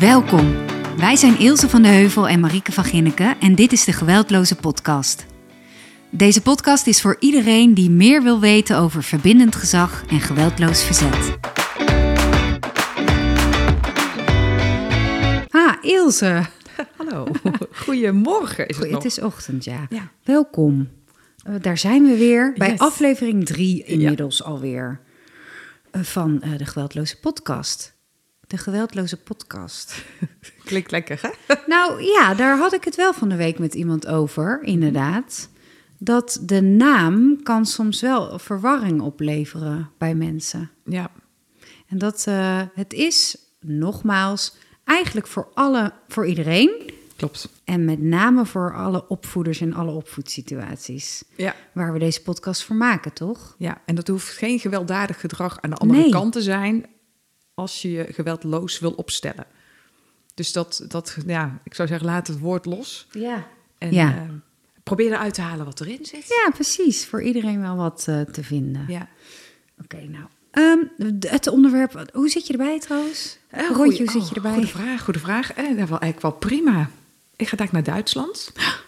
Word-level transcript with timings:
Welkom. 0.00 0.54
Wij 0.96 1.16
zijn 1.16 1.38
Ilse 1.38 1.68
van 1.68 1.82
de 1.82 1.88
Heuvel 1.88 2.28
en 2.28 2.40
Marieke 2.40 2.72
van 2.72 2.84
Ginneken 2.84 3.40
en 3.40 3.54
dit 3.54 3.72
is 3.72 3.84
de 3.84 3.92
Geweldloze 3.92 4.56
Podcast. 4.56 5.26
Deze 6.10 6.42
podcast 6.42 6.86
is 6.86 7.00
voor 7.00 7.16
iedereen 7.20 7.74
die 7.74 7.90
meer 7.90 8.22
wil 8.22 8.40
weten 8.40 8.78
over 8.78 9.02
verbindend 9.02 9.56
gezag 9.56 10.04
en 10.08 10.20
geweldloos 10.20 10.84
verzet. 10.84 11.36
Ah, 15.50 15.72
Ilse. 15.82 16.46
Hallo, 16.96 17.26
goedemorgen 17.72 18.66
is 18.66 18.76
het 18.76 18.90
nog. 18.90 19.02
het 19.02 19.12
is 19.12 19.20
ochtend, 19.20 19.64
ja. 19.64 19.86
Ja. 19.88 20.10
Welkom. 20.24 20.88
Eh, 21.44 21.54
daar 21.60 21.78
zijn 21.78 22.04
we 22.04 22.16
weer 22.16 22.52
bij 22.56 22.70
Yes. 22.70 22.78
aflevering 22.78 23.46
drie 23.46 23.84
inmiddels 23.84 24.42
alweer 24.42 25.00
eh, 25.90 26.02
van 26.02 26.42
eh, 26.42 26.50
de 26.58 26.64
Geweldloze 26.66 27.20
Podcast. 27.20 27.94
De 28.46 28.56
Geweldloze 28.56 29.16
Podcast. 29.16 30.04
Klinkt 30.64 30.90
lekker, 30.90 31.18
hè? 31.22 31.54
Nou 31.66 32.02
ja, 32.02 32.34
daar 32.34 32.58
had 32.58 32.72
ik 32.72 32.84
het 32.84 32.96
wel 32.96 33.12
van 33.12 33.28
de 33.28 33.36
week 33.36 33.58
met 33.58 33.74
iemand 33.74 34.06
over, 34.06 34.62
inderdaad. 34.62 35.48
Dat 35.98 36.38
de 36.42 36.60
naam 36.60 37.42
kan 37.42 37.66
soms 37.66 38.00
wel 38.00 38.38
verwarring 38.38 39.00
opleveren 39.00 39.90
bij 39.98 40.14
mensen. 40.14 40.70
Ja, 40.84 41.10
En 41.88 41.98
dat 41.98 42.24
eh, 42.28 42.62
het 42.74 42.92
is, 42.92 43.36
nogmaals, 43.60 44.54
eigenlijk 44.84 45.26
voor, 45.26 45.48
alle, 45.54 45.92
voor 46.08 46.26
iedereen. 46.26 46.90
klopt. 47.16 47.48
En 47.64 47.84
met 47.84 48.00
name 48.02 48.46
voor 48.46 48.74
alle 48.74 49.08
opvoeders 49.08 49.60
in 49.60 49.74
alle 49.74 49.90
opvoedsituaties. 49.92 51.24
Ja, 51.36 51.54
Waar 51.72 51.92
we 51.92 51.98
deze 51.98 52.22
podcast 52.22 52.62
voor 52.64 52.76
maken, 52.76 53.12
toch? 53.12 53.54
ja, 53.58 53.80
en 53.84 53.94
dat 53.94 54.08
hoeft 54.08 54.28
geen 54.28 54.58
gewelddadig 54.58 55.20
gedrag 55.20 55.58
aan 55.60 55.70
de 55.70 55.76
andere 55.76 56.00
Nee. 56.00 56.10
kant 56.10 56.32
te 56.32 56.42
zijn 56.42 56.86
als 57.56 57.82
je 57.82 57.90
je 57.90 58.06
geweldloos 58.12 58.78
wil 58.78 58.90
opstellen. 58.92 59.46
Dus 60.34 60.52
dat, 60.52 60.84
dat, 60.88 61.16
ja, 61.26 61.58
ik 61.64 61.74
zou 61.74 61.88
zeggen, 61.88 62.06
laat 62.06 62.26
het 62.26 62.38
woord 62.38 62.64
los. 62.66 63.06
Ja. 63.12 63.46
En 63.78 63.92
Ja. 63.92 64.14
eh, 64.14 64.20
probeer 64.82 65.12
eruit 65.12 65.34
te 65.34 65.40
halen 65.40 65.64
wat 65.64 65.80
erin 65.80 66.04
zit. 66.06 66.26
Ja, 66.28 66.50
precies. 66.54 67.06
Voor 67.06 67.22
iedereen 67.22 67.60
wel 67.60 67.76
wat 67.76 68.04
eh, 68.08 68.20
te 68.20 68.44
vinden. 68.44 68.84
Ja. 68.88 69.08
Oké, 69.82 69.96
nou. 70.08 70.24
Ehm, 70.50 70.78
het 71.20 71.46
onderwerp, 71.46 72.10
hoe 72.12 72.28
zit 72.28 72.46
je 72.46 72.52
erbij 72.52 72.80
trouwens? 72.80 73.38
Eh, 73.48 73.60
Rondje, 73.60 73.74
goeie- 73.74 73.98
hoe 73.98 74.10
zit 74.10 74.22
oh, 74.22 74.28
je 74.28 74.34
erbij? 74.34 74.52
Goede 74.52 74.66
vraag, 74.66 75.04
goede 75.04 75.18
vraag. 75.18 75.52
Eh, 75.52 75.56
dat 75.56 75.88
wel 75.88 75.98
eigenlijk 76.00 76.20
wel 76.20 76.32
prima. 76.32 76.90
Ik 77.36 77.48
ga 77.48 77.56
daar 77.56 77.68
naar 77.72 77.82
Duitsland. 77.84 78.50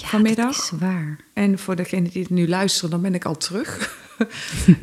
Ja, 0.00 0.06
vanmiddag. 0.06 0.56
dat 0.56 0.64
is 0.64 0.70
waar. 0.80 1.18
En 1.32 1.58
voor 1.58 1.76
degenen 1.76 2.10
die 2.10 2.22
het 2.22 2.30
nu 2.30 2.48
luisteren, 2.48 2.90
dan 2.90 3.00
ben 3.02 3.14
ik 3.14 3.24
al 3.24 3.36
terug. 3.36 4.00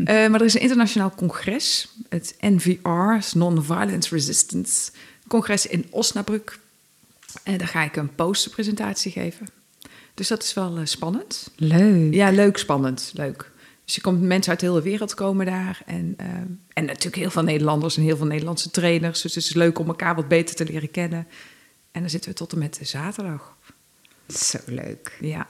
Eh, 0.06 0.28
maar 0.28 0.40
er 0.40 0.46
is 0.46 0.54
een 0.54 0.62
internationaal 0.62 1.14
congres, 1.16 1.96
het 2.10 2.36
NVR, 2.40 3.38
Non-Violence 3.38 4.16
Resistance 4.16 4.92
Congres 5.28 5.66
in 5.66 5.86
Osnabrück. 5.90 6.60
En 7.44 7.58
daar 7.58 7.68
ga 7.68 7.84
ik 7.84 7.96
een 7.96 8.16
posterpresentatie 8.16 9.12
geven. 9.12 9.48
Dus 10.14 10.28
dat 10.28 10.44
is 10.44 10.54
wel 10.54 10.78
eh, 10.78 10.86
spannend. 10.86 11.52
Leuk. 11.56 12.14
Ja, 12.14 12.32
leuk, 12.32 12.58
spannend, 12.58 13.12
leuk. 13.14 13.52
Dus 13.86 13.96
je 13.96 14.02
komt 14.02 14.22
mensen 14.22 14.52
uit 14.52 14.60
de 14.60 14.66
hele 14.66 14.82
wereld 14.82 15.14
komen 15.14 15.46
daar. 15.46 15.82
En, 15.86 16.14
eh, 16.18 16.28
en 16.74 16.86
natuurlijk 16.86 17.16
heel 17.16 17.30
veel 17.30 17.44
Nederlanders 17.44 17.98
en 17.98 18.04
heel 18.04 18.18
veel 18.18 18.26
Nederlandse 18.26 18.72
trainers. 18.72 19.22
Dus 19.22 19.36
het 19.36 19.44
is 19.44 19.54
leuk 19.54 19.80
om 19.80 19.88
elkaar 19.88 20.16
wat 20.16 20.28
beter 20.28 20.56
te 20.56 20.66
leren 20.66 20.92
kennen. 20.92 21.28
En 21.92 22.02
dan 22.02 22.10
zitten 22.10 22.30
we 22.30 22.36
tot 22.36 22.54
en 22.54 22.60
met 22.60 22.80
zaterdag. 22.82 23.56
Zo 24.28 24.58
leuk. 24.66 25.18
Ja. 25.20 25.48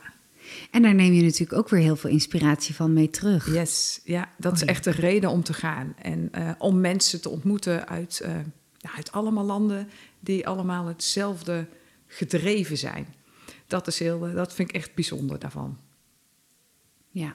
En 0.70 0.82
daar 0.82 0.94
neem 0.94 1.12
je 1.12 1.22
natuurlijk 1.22 1.52
ook 1.58 1.68
weer 1.68 1.80
heel 1.80 1.96
veel 1.96 2.10
inspiratie 2.10 2.74
van 2.74 2.92
mee 2.92 3.10
terug. 3.10 3.54
Yes, 3.54 4.00
ja, 4.04 4.28
dat 4.38 4.52
Oh, 4.52 4.58
is 4.58 4.64
ja. 4.64 4.66
echt 4.70 4.84
de 4.84 4.90
reden 4.90 5.30
om 5.30 5.42
te 5.42 5.52
gaan. 5.52 5.94
En 6.02 6.28
eh, 6.32 6.50
om 6.58 6.80
mensen 6.80 7.20
te 7.20 7.28
ontmoeten 7.28 7.88
uit, 7.88 8.20
eh, 8.20 8.34
ja, 8.78 8.90
uit 8.96 9.12
allemaal 9.12 9.44
landen 9.44 9.88
die 10.20 10.46
allemaal 10.46 10.86
hetzelfde 10.86 11.66
gedreven 12.06 12.76
zijn. 12.78 13.06
Dat, 13.66 13.86
is 13.86 13.98
heel, 13.98 14.26
eh, 14.26 14.34
dat 14.34 14.54
vind 14.54 14.68
ik 14.68 14.74
echt 14.74 14.94
bijzonder 14.94 15.38
daarvan. 15.38 15.78
Ja. 17.10 17.34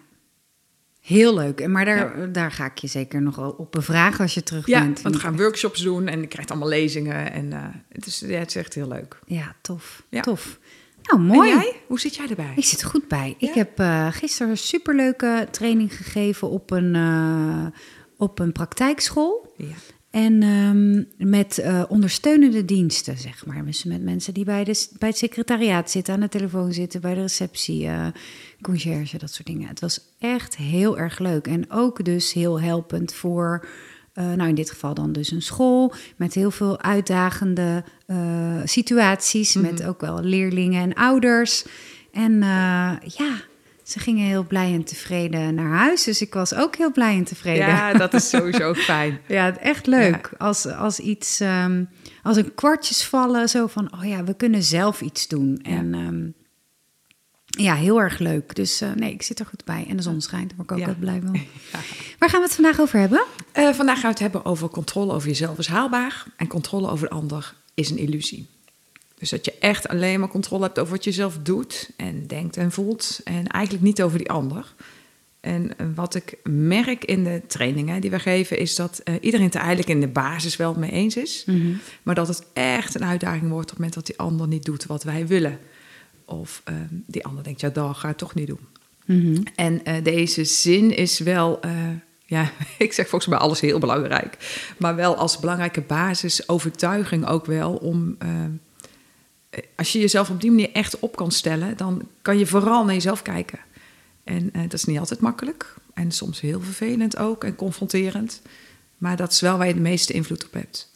Heel 1.01 1.33
leuk. 1.35 1.59
En 1.59 1.71
Maar 1.71 1.85
daar, 1.85 2.31
daar 2.31 2.51
ga 2.51 2.65
ik 2.65 2.77
je 2.77 2.87
zeker 2.87 3.21
nog 3.21 3.35
wel 3.35 3.51
op 3.51 3.71
bevragen 3.71 4.19
als 4.19 4.33
je 4.33 4.43
terug 4.43 4.67
Ja, 4.67 4.79
bent. 4.81 5.01
want 5.01 5.15
we 5.15 5.21
gaan 5.21 5.37
workshops 5.37 5.81
doen 5.81 6.07
en 6.07 6.21
je 6.21 6.27
krijgt 6.27 6.49
allemaal 6.51 6.69
lezingen. 6.69 7.31
En 7.31 7.51
het, 7.89 8.05
is, 8.05 8.19
ja, 8.19 8.39
het 8.39 8.49
is 8.49 8.55
echt 8.55 8.73
heel 8.73 8.87
leuk. 8.87 9.19
Ja, 9.25 9.55
tof. 9.61 10.03
Ja. 10.09 10.21
Tof. 10.21 10.59
Nou, 11.05 11.21
mooi. 11.21 11.51
En 11.51 11.57
jij? 11.57 11.75
Hoe 11.87 11.99
zit 11.99 12.15
jij 12.15 12.27
erbij? 12.27 12.53
Ik 12.55 12.65
zit 12.65 12.81
er 12.81 12.87
goed 12.87 13.07
bij. 13.07 13.35
Ja? 13.37 13.47
Ik 13.49 13.53
heb 13.53 13.79
eh, 13.79 14.07
gisteren 14.11 14.51
een 14.51 14.57
superleuke 14.57 15.47
training 15.51 15.95
gegeven 15.95 16.49
op 16.49 16.71
een, 16.71 16.95
eh, 16.95 17.65
op 18.17 18.39
een 18.39 18.51
praktijkschool. 18.51 19.53
Ja. 19.57 19.65
En 20.09 20.43
ehm, 20.43 21.29
met 21.29 21.57
eh, 21.57 21.83
ondersteunende 21.87 22.65
diensten, 22.65 23.17
zeg 23.17 23.45
maar. 23.45 23.65
Dus 23.65 23.83
met 23.83 24.03
mensen 24.03 24.33
die 24.33 24.45
bij, 24.45 24.63
de, 24.63 24.87
bij 24.99 25.09
het 25.09 25.17
secretariaat 25.17 25.91
zitten, 25.91 26.13
aan 26.13 26.19
de 26.19 26.29
telefoon 26.29 26.73
zitten, 26.73 27.01
bij 27.01 27.13
de 27.13 27.21
receptie, 27.21 27.89
conciërge, 28.61 29.17
dat 29.17 29.33
soort 29.33 29.47
dingen. 29.47 29.67
Het 29.67 29.79
was 29.79 29.99
echt 30.19 30.57
heel 30.57 30.97
erg 30.97 31.19
leuk. 31.19 31.47
En 31.47 31.71
ook 31.71 32.05
dus 32.05 32.33
heel 32.33 32.61
helpend 32.61 33.13
voor, 33.13 33.67
eh, 34.15 34.33
nou 34.33 34.49
in 34.49 34.55
dit 34.55 34.69
geval 34.69 34.93
dan 34.93 35.11
dus 35.11 35.31
een 35.31 35.41
school, 35.41 35.93
met 36.15 36.33
heel 36.33 36.51
veel 36.51 36.81
uitdagende 36.81 37.83
eh, 38.05 38.61
situaties, 38.63 39.55
met 39.55 39.85
ook 39.85 40.01
wel 40.01 40.21
leerlingen 40.21 40.81
en 40.81 40.93
ouders. 40.93 41.65
En 42.11 42.33
eh, 42.33 42.91
ja, 43.03 43.41
ze 43.83 43.99
gingen 43.99 44.27
heel 44.27 44.43
blij 44.43 44.73
en 44.73 44.83
tevreden 44.83 45.55
naar 45.55 45.77
huis. 45.77 46.03
Dus 46.03 46.21
ik 46.21 46.33
was 46.33 46.53
ook 46.53 46.75
heel 46.75 46.91
blij 46.91 47.15
en 47.15 47.23
tevreden. 47.23 47.67
ja, 47.67 47.93
dat 47.93 48.13
is 48.13 48.29
sowieso 48.29 48.73
fijn. 48.73 49.19
Ja, 49.27 49.57
echt 49.57 49.87
leuk. 49.87 50.31
Als, 50.37 50.65
als 50.65 50.99
iets, 50.99 51.39
ehm, 51.39 51.83
als 52.23 52.37
een 52.37 52.55
kwartjes 52.55 53.05
vallen, 53.05 53.49
zo 53.49 53.67
van, 53.67 53.93
oh 53.93 54.05
ja, 54.05 54.23
we 54.23 54.33
kunnen 54.35 54.63
zelf 54.63 55.01
iets 55.01 55.27
doen. 55.27 55.59
Ja. 55.61 55.69
En 55.69 55.93
ehm, 55.93 56.44
ja, 57.57 57.75
heel 57.75 58.01
erg 58.01 58.19
leuk. 58.19 58.55
Dus 58.55 58.81
eh, 58.81 58.91
nee, 58.91 59.11
ik 59.13 59.21
zit 59.21 59.39
er 59.39 59.45
goed 59.45 59.65
bij. 59.65 59.85
En 59.89 59.95
de 59.97 60.03
zon 60.03 60.21
schijnt, 60.21 60.47
daar 60.49 60.57
word 60.57 60.69
ik 60.69 60.75
ook 60.75 60.81
Ja. 60.81 60.85
heel 60.85 60.99
blij 60.99 61.21
van. 61.25 61.33
Waar 62.19 62.29
gaan 62.29 62.39
we 62.39 62.45
het 62.45 62.55
vandaag 62.55 62.79
over 62.79 62.99
hebben? 62.99 63.23
Eh, 63.51 63.69
vandaag 63.73 63.95
gaan 63.95 64.03
we 64.03 64.07
het 64.07 64.19
hebben 64.19 64.45
over 64.45 64.69
controle 64.69 65.13
over 65.13 65.27
jezelf 65.27 65.57
is 65.57 65.67
haalbaar 65.67 66.25
en 66.37 66.47
controle 66.47 66.89
over 66.89 67.07
de 67.09 67.13
ander 67.15 67.53
is 67.73 67.89
een 67.89 67.97
illusie. 67.97 68.47
Dus 69.19 69.29
dat 69.29 69.45
je 69.45 69.53
echt 69.59 69.87
alleen 69.87 70.19
maar 70.19 70.29
controle 70.29 70.63
hebt 70.63 70.79
over 70.79 70.93
wat 70.93 71.03
je 71.03 71.11
zelf 71.11 71.37
doet 71.43 71.89
en 71.97 72.27
denkt 72.27 72.57
en 72.57 72.71
voelt 72.71 73.19
en 73.23 73.47
eigenlijk 73.47 73.83
niet 73.83 74.01
over 74.01 74.17
die 74.17 74.29
ander. 74.29 74.73
En 75.39 75.77
eh, 75.77 75.85
wat 75.95 76.15
ik 76.15 76.37
merk 76.43 77.05
in 77.05 77.23
de 77.23 77.41
trainingen 77.47 78.01
die 78.01 78.09
we 78.11 78.19
geven 78.19 78.57
is 78.57 78.75
dat 78.75 79.01
iedereen 79.21 79.45
het 79.45 79.55
er 79.55 79.59
eigenlijk 79.61 79.89
in 79.89 79.99
de 79.99 80.07
basis 80.07 80.55
wel 80.55 80.73
mee 80.73 80.91
eens 80.91 81.15
is. 81.15 81.45
Maar 82.03 82.15
dat 82.15 82.27
het 82.27 82.43
echt 82.53 82.95
een 82.95 83.05
uitdaging 83.05 83.49
wordt 83.49 83.63
op 83.63 83.69
het 83.69 83.77
moment 83.77 83.93
dat 83.93 84.05
die 84.05 84.17
ander 84.17 84.47
niet 84.47 84.65
doet 84.65 84.85
wat 84.85 85.03
wij 85.03 85.27
willen. 85.27 85.59
Of 86.25 86.61
eh, 86.63 86.75
die 86.89 87.25
ander 87.25 87.43
denkt, 87.43 87.61
ja, 87.61 87.69
dat 87.69 87.97
ga 87.97 88.09
ik 88.09 88.17
toch 88.17 88.33
niet 88.35 88.47
doen. 88.47 88.59
Mhm. 89.05 89.41
En 89.55 89.85
eh, 89.85 90.03
deze 90.03 90.43
zin 90.43 90.95
is 90.95 91.19
wel, 91.19 91.61
eh, 91.61 91.71
ja, 92.25 92.51
ik 92.77 92.93
zeg 92.93 93.07
volgens 93.09 93.31
mij 93.31 93.39
alles 93.39 93.59
heel 93.59 93.79
belangrijk. 93.79 94.37
Maar 94.77 94.95
wel 94.95 95.15
als 95.15 95.39
belangrijke 95.39 95.81
basis, 95.81 96.49
overtuiging 96.49 97.25
ook 97.27 97.45
wel 97.45 97.73
om. 97.75 98.15
eh, 98.19 98.29
als 99.75 99.91
je 99.91 99.99
jezelf 99.99 100.29
op 100.29 100.41
die 100.41 100.49
manier 100.51 100.71
echt 100.71 100.99
op 100.99 101.15
kan 101.15 101.31
stellen, 101.31 101.77
dan 101.77 102.07
kan 102.21 102.37
je 102.37 102.45
vooral 102.45 102.85
naar 102.85 102.93
jezelf 102.93 103.21
kijken. 103.21 103.59
En 104.23 104.51
dat 104.53 104.73
is 104.73 104.83
niet 104.83 104.99
altijd 104.99 105.19
makkelijk. 105.19 105.73
En 105.93 106.11
soms 106.11 106.41
heel 106.41 106.61
vervelend 106.61 107.17
ook 107.17 107.43
en 107.43 107.55
confronterend. 107.55 108.41
Maar 108.97 109.15
dat 109.17 109.31
is 109.31 109.41
wel 109.41 109.57
waar 109.57 109.67
je 109.67 109.73
de 109.73 109.79
meeste 109.79 110.13
invloed 110.13 110.45
op 110.45 110.53
hebt. 110.53 110.91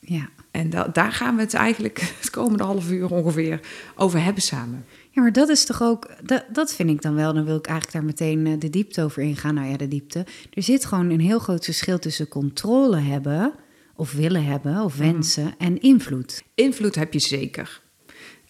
Ja. 0.00 0.28
En 0.52 0.70
da- 0.70 0.88
daar 0.92 1.12
gaan 1.12 1.34
we 1.36 1.40
het 1.40 1.54
eigenlijk 1.54 2.00
het 2.20 2.30
komende 2.30 2.64
half 2.64 2.90
uur 2.90 3.10
ongeveer 3.10 3.60
over 3.96 4.22
hebben 4.22 4.42
samen. 4.42 4.84
ja, 5.10 5.22
maar 5.22 5.32
dat 5.32 5.48
is 5.48 5.64
toch 5.64 5.82
ook, 5.82 6.10
dat, 6.22 6.44
dat 6.52 6.74
vind 6.74 6.90
ik 6.90 7.02
dan 7.02 7.14
wel. 7.14 7.34
Dan 7.34 7.44
wil 7.44 7.56
ik 7.56 7.66
eigenlijk 7.66 7.96
daar 7.96 8.04
meteen 8.04 8.46
eh, 8.46 8.60
de 8.60 8.70
diepte 8.70 9.02
over 9.02 9.22
ingaan. 9.22 9.54
Nou 9.54 9.68
ja, 9.70 9.76
de 9.76 9.88
diepte. 9.88 10.26
Er 10.52 10.62
zit 10.62 10.84
gewoon 10.84 11.10
een 11.10 11.20
heel 11.20 11.38
groot 11.38 11.64
verschil 11.64 11.98
tussen 11.98 12.28
controle 12.28 12.96
hebben, 12.96 13.52
of 13.96 14.12
willen 14.12 14.44
hebben, 14.44 14.80
of 14.80 14.96
wensen, 14.96 15.54
en 15.58 15.80
invloed. 15.80 16.42
Invloed 16.54 16.94
heb 16.94 17.12
je 17.12 17.18
zeker. 17.18 17.80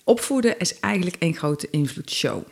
Opvoeden 0.04 0.58
is 0.58 0.80
eigenlijk 0.80 1.16
één 1.18 1.34
grote 1.34 1.68
invloedsshow. 1.70 2.42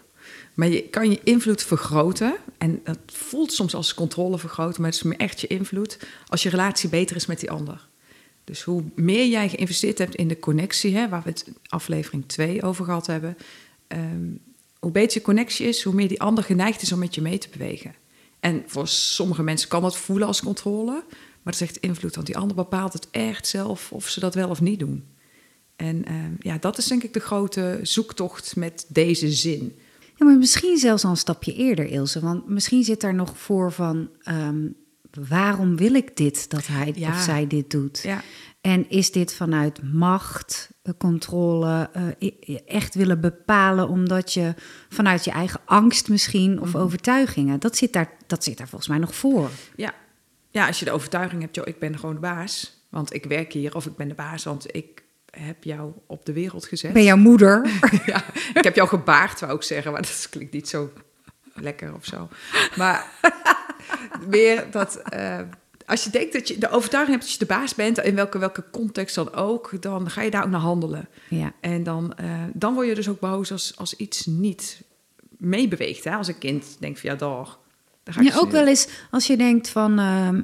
Maar 0.54 0.68
je 0.68 0.82
kan 0.88 1.10
je 1.10 1.20
invloed 1.24 1.62
vergroten. 1.62 2.36
En 2.58 2.80
dat 2.84 2.98
voelt 3.06 3.52
soms 3.52 3.74
als 3.74 3.94
controle 3.94 4.38
vergroten, 4.38 4.82
maar 4.82 4.90
het 4.90 5.04
is 5.04 5.16
echt 5.16 5.40
je 5.40 5.46
invloed. 5.46 5.98
Als 6.26 6.42
je 6.42 6.48
relatie 6.48 6.88
beter 6.88 7.16
is 7.16 7.26
met 7.26 7.40
die 7.40 7.50
ander. 7.50 7.88
Dus 8.50 8.62
hoe 8.62 8.82
meer 8.94 9.26
jij 9.26 9.48
geïnvesteerd 9.48 9.98
hebt 9.98 10.14
in 10.14 10.28
de 10.28 10.38
connectie, 10.38 10.96
hè, 10.96 11.08
waar 11.08 11.22
we 11.22 11.28
het 11.30 11.48
aflevering 11.66 12.24
2 12.26 12.62
over 12.62 12.84
gehad 12.84 13.06
hebben. 13.06 13.36
ehm, 13.86 14.28
hoe 14.78 14.90
beter 14.90 15.18
je 15.18 15.24
connectie 15.24 15.66
is, 15.66 15.82
hoe 15.82 15.94
meer 15.94 16.08
die 16.08 16.20
ander 16.20 16.44
geneigd 16.44 16.82
is 16.82 16.92
om 16.92 16.98
met 16.98 17.14
je 17.14 17.20
mee 17.20 17.38
te 17.38 17.48
bewegen. 17.50 17.94
En 18.40 18.62
voor 18.66 18.88
sommige 18.88 19.42
mensen 19.42 19.68
kan 19.68 19.82
dat 19.82 19.96
voelen 19.96 20.26
als 20.26 20.42
controle. 20.42 20.92
Maar 21.42 21.52
het 21.52 21.54
is 21.54 21.60
echt 21.60 21.76
invloed, 21.76 22.14
want 22.14 22.26
die 22.26 22.36
ander 22.36 22.56
bepaalt 22.56 22.92
het 22.92 23.08
echt 23.10 23.46
zelf 23.46 23.92
of 23.92 24.08
ze 24.08 24.20
dat 24.20 24.34
wel 24.34 24.48
of 24.48 24.60
niet 24.60 24.78
doen. 24.78 25.04
En 25.76 26.04
ehm, 26.04 26.32
ja, 26.38 26.58
dat 26.58 26.78
is 26.78 26.86
denk 26.86 27.02
ik 27.02 27.12
de 27.12 27.20
grote 27.20 27.78
zoektocht 27.82 28.56
met 28.56 28.86
deze 28.88 29.32
zin. 29.32 29.78
Ja, 30.16 30.26
maar 30.26 30.36
misschien 30.36 30.78
zelfs 30.78 31.04
al 31.04 31.10
een 31.10 31.16
stapje 31.16 31.54
eerder, 31.54 31.86
Ilse. 31.86 32.20
Want 32.20 32.48
misschien 32.48 32.84
zit 32.84 33.00
daar 33.00 33.14
nog 33.14 33.38
voor 33.38 33.72
van... 33.72 34.08
ehm, 34.22 34.66
waarom 35.28 35.76
wil 35.76 35.94
ik 35.94 36.16
dit 36.16 36.50
dat 36.50 36.66
hij 36.66 36.92
Ja. 36.94 37.08
of 37.08 37.20
zij 37.20 37.46
dit 37.46 37.70
doet? 37.70 38.00
Ja. 38.02 38.22
En 38.60 38.90
is 38.90 39.12
dit 39.12 39.34
vanuit 39.34 39.92
macht, 39.92 40.70
eh, 40.82 40.92
controle, 40.98 41.90
eh, 42.18 42.58
echt 42.66 42.94
willen 42.94 43.20
bepalen 43.20 43.88
omdat 43.88 44.32
je 44.32 44.54
vanuit 44.88 45.24
je 45.24 45.30
eigen 45.30 45.60
angst 45.64 46.08
misschien 46.08 46.60
of 46.60 46.74
overtuigingen, 46.74 47.60
dat 47.60 47.76
zit, 47.76 47.92
daar, 47.92 48.10
dat 48.26 48.44
zit 48.44 48.58
daar 48.58 48.68
volgens 48.68 48.90
mij 48.90 48.98
nog 48.98 49.14
voor. 49.14 49.50
Ja. 49.76 49.94
ja, 50.50 50.66
als 50.66 50.78
je 50.78 50.84
de 50.84 50.90
overtuiging 50.90 51.40
hebt, 51.42 51.54
joh, 51.54 51.66
ik 51.66 51.78
ben 51.78 51.98
gewoon 51.98 52.14
de 52.14 52.20
baas. 52.20 52.78
Want 52.88 53.14
ik 53.14 53.24
werk 53.24 53.52
hier 53.52 53.74
of 53.74 53.86
ik 53.86 53.96
ben 53.96 54.08
de 54.08 54.14
baas, 54.14 54.44
want 54.44 54.74
ik 54.74 55.02
heb 55.30 55.64
jou 55.64 55.92
op 56.06 56.24
de 56.26 56.32
wereld 56.32 56.66
gezet. 56.66 56.92
Ben 56.92 57.02
jouw 57.04 57.16
moeder? 57.16 57.68
ja, 58.06 58.24
ik 58.54 58.64
heb 58.64 58.74
jou 58.74 58.88
gebaard, 58.88 59.40
wou 59.40 59.54
ik 59.54 59.62
zeggen, 59.62 59.92
maar 59.92 60.02
dat 60.02 60.26
klinkt 60.30 60.52
niet 60.52 60.68
zo 60.68 60.92
lekker 61.54 61.94
of 61.94 62.04
zo. 62.04 62.28
Maar 62.76 63.06
meer 64.28 64.66
dat 64.70 64.96
eh, 64.96 65.38
als 65.86 66.04
je 66.04 66.10
denkt 66.10 66.32
dat 66.32 66.48
je 66.48 66.58
de 66.58 66.70
overtuiging 66.70 67.16
hebt 67.16 67.28
dat 67.30 67.38
je 67.38 67.46
de 67.46 67.54
baas 67.54 67.74
bent, 67.74 67.98
in 67.98 68.14
welke, 68.14 68.38
welke 68.38 68.64
context 68.70 69.14
dan 69.14 69.34
ook, 69.34 69.82
dan 69.82 70.10
ga 70.10 70.22
je 70.22 70.30
daar 70.30 70.44
ook 70.44 70.50
naar 70.50 70.60
handelen. 70.60 71.08
ja. 71.28 71.52
En 71.60 71.82
dan, 71.82 72.14
eh, 72.16 72.26
dan 72.52 72.74
word 72.74 72.86
je 72.88 72.94
dus 72.94 73.08
ook 73.08 73.20
boos 73.20 73.52
als, 73.52 73.72
als 73.76 73.96
iets 73.96 74.26
niet 74.26 74.82
meebeweegt. 75.38 76.04
Hè? 76.04 76.14
Als 76.14 76.28
een 76.28 76.38
kind 76.38 76.76
denkt 76.80 77.00
van 77.00 77.10
ja, 77.10 77.16
daar. 77.16 77.46
Ja, 78.22 78.34
ook 78.36 78.42
eens- 78.44 78.52
wel 78.52 78.66
eens 78.66 78.88
als 79.10 79.26
je 79.26 79.36
denkt 79.36 79.68
van, 79.68 79.98
ehm, 79.98 80.40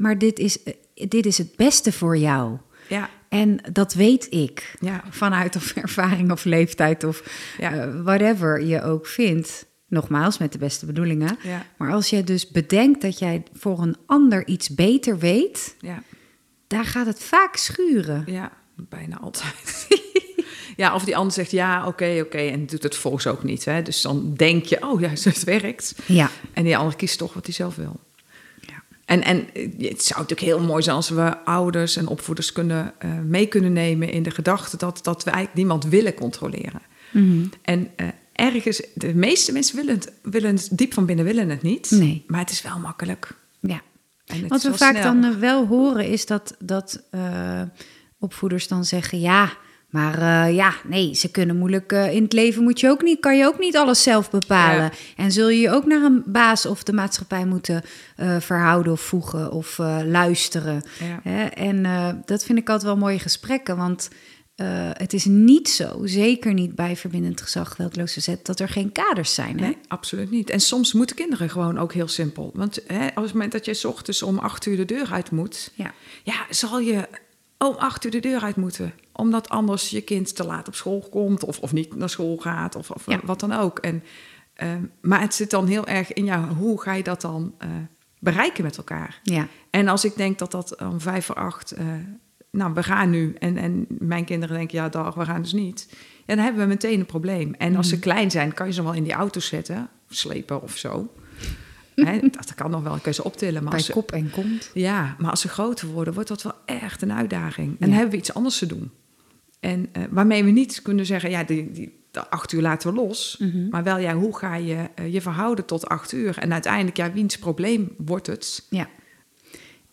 maar 0.00 0.18
dit 0.18 0.38
is, 0.38 0.58
dit 0.94 1.26
is 1.26 1.38
het 1.38 1.56
beste 1.56 1.92
voor 1.92 2.16
jou. 2.16 2.56
Ja, 2.88 3.08
En 3.28 3.58
dat 3.72 3.94
weet 3.94 4.26
ik. 4.30 4.74
ja, 4.80 5.04
Vanuit 5.10 5.56
of 5.56 5.72
ervaring 5.76 6.32
of 6.32 6.44
leeftijd 6.44 7.04
of 7.04 7.22
Ja. 7.58 7.72
eh, 7.72 8.00
whatever 8.02 8.62
je 8.64 8.82
ook 8.82 9.06
vindt. 9.06 9.66
Nogmaals, 9.90 10.38
met 10.38 10.52
de 10.52 10.58
beste 10.58 10.86
bedoelingen. 10.86 11.38
ja, 11.42 11.66
Maar 11.76 11.92
als 11.92 12.10
je 12.10 12.24
dus 12.24 12.48
bedenkt 12.48 13.02
dat 13.02 13.18
jij 13.18 13.42
voor 13.52 13.78
een 13.82 13.96
ander 14.06 14.46
iets 14.46 14.68
beter 14.68 15.18
weet, 15.18 15.76
ja, 15.80 16.02
daar 16.66 16.84
gaat 16.84 17.06
het 17.06 17.22
vaak 17.22 17.56
schuren. 17.56 18.22
ja, 18.26 18.52
bijna 18.76 19.18
altijd. 19.18 19.86
ja, 20.76 20.94
of 20.94 21.04
die 21.04 21.16
ander 21.16 21.32
zegt 21.32 21.50
ja, 21.50 21.86
oké, 21.86 22.20
oké, 22.24 22.38
en 22.38 22.66
doet 22.66 22.82
het 22.82 22.96
volgens 22.96 23.26
ook 23.26 23.42
niet. 23.42 23.64
Hè? 23.64 23.82
Dus 23.82 24.00
dan 24.00 24.34
denk 24.34 24.64
je, 24.64 24.82
oh 24.88 25.00
ja, 25.00 25.08
het 25.08 25.44
werkt. 25.44 25.94
Ja, 26.06 26.30
En 26.52 26.64
die 26.64 26.76
ander 26.76 26.96
kiest 26.96 27.18
toch 27.18 27.34
wat 27.34 27.44
hij 27.44 27.54
zelf 27.54 27.76
wil. 27.76 28.00
Ja. 28.60 28.82
En, 29.04 29.22
en 29.22 29.36
het 29.78 30.04
zou 30.04 30.20
natuurlijk 30.20 30.40
heel 30.40 30.60
mooi 30.60 30.82
zijn 30.82 30.96
als 30.96 31.08
we 31.08 31.44
ouders 31.44 31.96
en 31.96 32.06
opvoeders 32.06 32.52
kunnen, 32.52 32.92
eh, 32.98 33.18
mee 33.18 33.46
kunnen 33.46 33.72
nemen 33.72 34.10
in 34.10 34.22
de 34.22 34.30
gedachte 34.30 34.76
dat, 34.76 35.00
dat 35.02 35.24
we 35.24 35.30
eigenlijk 35.30 35.58
niemand 35.58 35.84
willen 35.84 36.14
controleren. 36.14 36.80
Mhm. 37.10 37.44
En 37.62 37.90
eh, 37.96 38.06
ergens, 38.40 38.82
de 38.94 39.14
meeste 39.14 39.52
mensen 39.52 39.76
willen 39.76 39.94
het, 39.94 40.12
willen 40.22 40.54
het, 40.54 40.68
diep 40.72 40.94
van 40.94 41.06
binnen 41.06 41.24
willen 41.24 41.48
het 41.48 41.62
niet. 41.62 41.90
Nee. 41.90 42.24
Maar 42.26 42.40
het 42.40 42.50
is 42.50 42.62
wel 42.62 42.78
makkelijk. 42.78 43.34
ja. 43.60 43.82
Wat 44.48 44.62
we 44.62 44.76
vaak 44.76 44.96
snel. 44.96 45.02
dan 45.02 45.24
eh, 45.24 45.38
wel 45.38 45.66
horen 45.66 46.06
is 46.06 46.26
dat, 46.26 46.56
dat 46.58 47.02
eh, 47.10 47.62
opvoeders 48.18 48.68
dan 48.68 48.84
zeggen: 48.84 49.20
ja, 49.20 49.52
maar 49.88 50.18
eh, 50.18 50.54
ja, 50.54 50.74
nee, 50.84 51.14
ze 51.14 51.30
kunnen 51.30 51.56
moeilijk. 51.56 51.92
in 51.92 52.22
het 52.22 52.32
leven 52.32 52.62
moet 52.62 52.80
je 52.80 52.88
ook 52.88 53.02
niet, 53.02 53.20
kan 53.20 53.36
je 53.36 53.46
ook 53.46 53.58
niet 53.58 53.76
alles 53.76 54.02
zelf 54.02 54.30
bepalen. 54.30 54.82
Ja. 54.82 54.90
En 55.16 55.32
zul 55.32 55.48
je 55.48 55.60
je 55.60 55.70
ook 55.70 55.86
naar 55.86 56.02
een 56.02 56.22
baas 56.26 56.66
of 56.66 56.82
de 56.82 56.92
maatschappij 56.92 57.46
moeten 57.46 57.82
verhouden 58.38 58.92
of 58.92 59.00
voegen 59.00 59.52
of 59.52 59.78
luisteren. 60.04 60.82
Ja. 60.98 61.30
Hè? 61.30 61.44
En 61.44 61.82
dat 62.24 62.44
vind 62.44 62.58
ik 62.58 62.68
altijd 62.68 62.86
wel 62.86 63.00
mooie 63.00 63.18
gesprekken, 63.18 63.76
want. 63.76 64.08
Eh, 64.60 64.90
het 64.92 65.12
is 65.12 65.24
niet 65.24 65.68
zo, 65.68 66.00
zeker 66.06 66.52
niet 66.52 66.74
bij 66.74 66.96
verbindend 66.96 67.40
gezag, 67.40 67.74
geweldloos 67.74 68.12
verzet, 68.12 68.46
dat 68.46 68.60
er 68.60 68.68
geen 68.68 68.92
kaders 68.92 69.34
zijn. 69.34 69.58
Hè? 69.60 69.66
Nee, 69.66 69.76
absoluut 69.88 70.30
niet. 70.30 70.50
En 70.50 70.60
soms 70.60 70.92
moeten 70.92 71.16
kinderen 71.16 71.50
gewoon 71.50 71.78
ook 71.78 71.92
heel 71.92 72.08
simpel. 72.08 72.50
Want 72.54 72.80
hè, 72.86 73.06
op 73.06 73.22
het 73.22 73.32
moment 73.32 73.52
dat 73.52 73.64
je 73.64 73.74
's 73.74 73.84
ochtends 73.84 74.22
om 74.22 74.38
acht 74.38 74.66
uur 74.66 74.76
de 74.76 74.84
deur 74.84 75.08
uit 75.12 75.30
moet... 75.30 75.72
Ja. 75.74 75.92
ja, 76.22 76.46
zal 76.50 76.78
je 76.78 77.08
om 77.58 77.74
acht 77.74 78.04
uur 78.04 78.10
de 78.10 78.20
deur 78.20 78.40
uit 78.40 78.56
moeten. 78.56 78.92
Omdat 79.12 79.48
anders 79.48 79.90
je 79.90 80.00
kind 80.00 80.36
te 80.36 80.44
laat 80.44 80.68
op 80.68 80.74
school 80.74 81.06
komt... 81.10 81.44
of, 81.44 81.58
of 81.58 81.72
niet 81.72 81.94
naar 81.96 82.10
school 82.10 82.36
gaat 82.36 82.76
of, 82.76 82.90
of 82.90 83.06
Ja. 83.06 83.20
wat 83.24 83.40
dan 83.40 83.52
ook. 83.52 83.78
En, 83.78 84.02
ehm, 84.54 84.84
maar 85.00 85.20
het 85.20 85.34
zit 85.34 85.50
dan 85.50 85.66
heel 85.66 85.86
erg 85.86 86.12
in 86.12 86.24
jou. 86.24 86.52
Hoe 86.52 86.80
ga 86.80 86.92
je 86.92 87.02
dat 87.02 87.20
dan 87.20 87.54
eh, 87.58 87.68
bereiken 88.18 88.64
met 88.64 88.76
elkaar? 88.76 89.20
Ja. 89.22 89.48
En 89.70 89.88
als 89.88 90.04
ik 90.04 90.16
denk 90.16 90.38
dat 90.38 90.50
dat 90.50 90.76
om 90.80 91.00
vijf 91.00 91.24
voor 91.24 91.36
acht... 91.36 91.74
nou, 92.50 92.74
we 92.74 92.82
gaan 92.82 93.10
nu. 93.10 93.34
En, 93.38 93.56
en 93.56 93.86
mijn 93.88 94.24
kinderen 94.24 94.56
denken, 94.56 94.78
ja, 94.78 94.88
dag, 94.88 95.14
we 95.14 95.24
gaan 95.24 95.42
dus 95.42 95.52
niet. 95.52 95.86
Ja, 96.26 96.34
dan 96.34 96.44
hebben 96.44 96.62
we 96.62 96.68
meteen 96.68 97.00
een 97.00 97.06
probleem. 97.06 97.54
En 97.54 97.76
als 97.76 97.88
ze 97.88 97.94
Mhm. 97.94 98.02
klein 98.02 98.30
zijn, 98.30 98.54
kan 98.54 98.66
je 98.66 98.72
ze 98.72 98.82
wel 98.82 98.92
in 98.92 99.02
die 99.02 99.12
auto 99.12 99.40
zetten. 99.40 99.88
Slepen 100.08 100.62
of 100.62 100.76
zo. 100.76 101.12
Hè, 101.94 102.18
dat 102.30 102.54
kan 102.54 102.70
nog 102.70 102.82
wel, 102.82 102.92
kun 102.92 103.00
je 103.04 103.12
ze 103.12 103.24
optillen. 103.24 103.62
Maar 103.62 103.70
Bij 103.70 103.72
als 103.78 103.86
ze, 103.86 103.92
kop 103.92 104.12
en 104.12 104.30
kont. 104.30 104.70
ja, 104.74 105.16
maar 105.18 105.30
als 105.30 105.40
ze 105.40 105.48
groter 105.48 105.88
worden, 105.88 106.14
wordt 106.14 106.28
dat 106.28 106.42
wel 106.42 106.54
echt 106.64 107.02
een 107.02 107.12
uitdaging. 107.12 107.66
En 107.68 107.72
Ja. 107.78 107.86
dan 107.86 107.90
hebben 107.90 108.10
we 108.10 108.16
iets 108.16 108.34
anders 108.34 108.58
te 108.58 108.66
doen. 108.66 108.90
En 109.60 109.88
eh, 109.92 110.02
waarmee 110.10 110.44
we 110.44 110.50
niet 110.50 110.82
kunnen 110.82 111.06
zeggen, 111.06 111.30
ja, 111.30 111.44
die, 111.44 111.70
die, 111.70 111.98
de 112.10 112.28
acht 112.30 112.52
uur 112.52 112.60
laten 112.62 112.90
we 112.90 112.96
los. 113.00 113.36
Mhm. 113.38 113.68
Maar 113.68 113.82
wel, 113.82 113.98
ja, 113.98 114.14
hoe 114.14 114.36
ga 114.36 114.54
je 114.54 114.88
eh, 114.94 115.12
je 115.12 115.20
verhouden 115.20 115.64
tot 115.64 115.88
acht 115.88 116.12
uur? 116.12 116.38
En 116.38 116.52
uiteindelijk, 116.52 116.96
ja, 116.96 117.12
wiens 117.12 117.38
probleem 117.38 117.94
wordt 117.98 118.26
het? 118.26 118.66
Ja. 118.70 118.88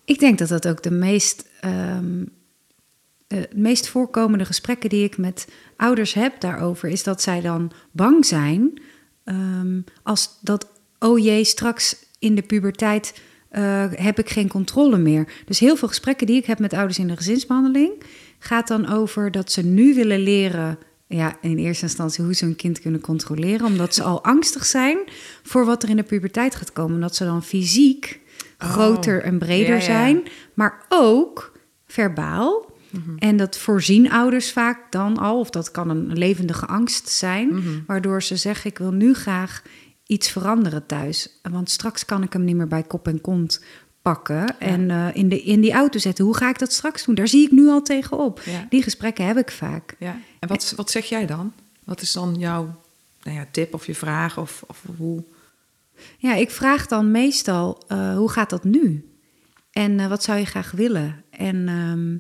Ik 0.06 0.20
denk 0.20 0.38
dat 0.38 0.48
dat 0.50 0.68
ook 0.68 0.84
de 0.84 0.92
meest, 0.92 1.50
ehm, 1.60 2.24
eh, 3.28 3.42
de 3.42 3.48
meest 3.56 3.88
voorkomende 3.88 4.46
gesprekken 4.46 4.90
die 4.90 5.04
ik 5.04 5.18
met 5.18 5.48
ouders 5.76 6.14
heb 6.14 6.40
daarover, 6.42 6.90
is 6.90 7.04
dat 7.04 7.22
zij 7.22 7.42
dan 7.42 7.72
bang 7.92 8.26
zijn 8.26 8.82
ehm, 9.24 9.82
als 10.04 10.38
dat, 10.42 10.68
oh 11.00 11.20
jee, 11.20 11.44
straks 11.44 11.96
in 12.20 12.36
de 12.36 12.42
puberteit 12.42 13.22
eh, 13.50 13.86
heb 13.92 14.20
ik 14.20 14.30
geen 14.30 14.48
controle 14.48 14.98
meer. 14.98 15.28
Dus 15.46 15.60
heel 15.60 15.76
veel 15.76 15.88
gesprekken 15.88 16.28
die 16.28 16.38
ik 16.38 16.46
heb 16.46 16.60
met 16.60 16.74
ouders 16.74 17.00
in 17.00 17.08
de 17.08 17.18
gezinsbehandeling, 17.18 17.92
gaat 18.40 18.68
dan 18.68 18.90
over 18.90 19.32
dat 19.32 19.52
ze 19.52 19.62
nu 19.62 19.94
willen 19.96 20.20
leren. 20.20 20.78
Ja, 21.08 21.38
in 21.42 21.58
eerste 21.58 21.84
instantie 21.84 22.24
hoe 22.24 22.34
ze 22.34 22.46
hun 22.46 22.56
kind 22.56 22.82
kunnen 22.82 23.02
controleren, 23.02 23.66
omdat 23.66 23.96
ze 23.96 24.04
al 24.04 24.24
angstig 24.24 24.66
zijn 24.66 24.98
voor 25.44 25.66
wat 25.66 25.84
er 25.84 25.90
in 25.90 25.96
de 25.96 26.04
puberteit 26.04 26.56
gaat 26.56 26.74
komen. 26.74 26.94
Omdat 26.94 27.16
ze 27.16 27.24
dan 27.24 27.44
fysiek 27.44 28.20
Oh, 28.64 28.70
groter 28.70 29.24
en 29.24 29.38
breder 29.38 29.68
ja, 29.68 29.76
ja. 29.76 29.82
zijn, 29.82 30.24
maar 30.54 30.86
ook 30.90 31.52
verbaal. 31.86 32.72
Mhm. 32.90 33.18
En 33.18 33.38
dat 33.38 33.58
voorzien 33.58 34.12
ouders 34.12 34.52
vaak 34.52 34.92
dan 34.92 35.18
al, 35.18 35.40
of 35.40 35.50
dat 35.50 35.72
kan 35.72 35.90
een 35.90 36.18
levendige 36.18 36.66
angst 36.66 37.10
zijn, 37.10 37.56
Mhm. 37.56 37.80
waardoor 37.88 38.24
ze 38.24 38.36
zeggen: 38.36 38.70
Ik 38.70 38.78
wil 38.78 38.92
nu 38.92 39.14
graag 39.14 39.62
iets 40.06 40.30
veranderen 40.30 40.86
thuis. 40.86 41.40
Want 41.52 41.70
straks 41.70 42.06
kan 42.06 42.24
ik 42.24 42.34
hem 42.34 42.44
niet 42.44 42.56
meer 42.56 42.68
bij 42.68 42.84
kop 42.84 43.08
en 43.08 43.22
kont 43.22 43.64
pakken 44.02 44.60
en 44.60 44.92
eh, 44.92 45.08
in, 45.14 45.30
de, 45.30 45.42
in 45.42 45.62
die 45.62 45.74
auto 45.74 46.00
zetten. 46.00 46.26
Hoe 46.26 46.38
ga 46.38 46.50
ik 46.50 46.60
dat 46.60 46.72
straks 46.74 47.06
doen? 47.06 47.16
Daar 47.16 47.28
zie 47.28 47.46
ik 47.46 47.52
nu 47.52 47.68
al 47.68 47.82
tegenop. 47.82 48.42
Ja. 48.46 48.66
Die 48.70 48.84
gesprekken 48.84 49.26
heb 49.26 49.38
ik 49.38 49.52
vaak. 49.52 49.96
Ja. 50.00 50.20
En 50.40 50.48
wat, 50.48 50.74
wat 50.76 50.92
zeg 50.92 51.06
jij 51.06 51.26
dan? 51.26 51.54
Wat 51.84 52.02
is 52.02 52.12
dan 52.12 52.36
jouw 52.36 52.82
nou 53.24 53.38
ja, 53.38 53.48
tip 53.52 53.74
of 53.74 53.86
je 53.86 53.96
vraag? 53.96 54.38
Of, 54.38 54.64
of 54.68 54.84
hoe? 54.98 55.24
Ja, 56.18 56.34
ik 56.34 56.52
vraag 56.52 56.88
dan 56.88 57.12
meestal: 57.12 57.84
eh, 57.88 58.16
Hoe 58.16 58.32
gaat 58.32 58.50
dat 58.50 58.64
nu? 58.64 59.12
En 59.72 60.00
eh, 60.00 60.08
wat 60.08 60.24
zou 60.24 60.40
je 60.40 60.46
graag 60.46 60.72
willen? 60.72 61.24
En 61.30 61.68
ehm, 61.68 62.18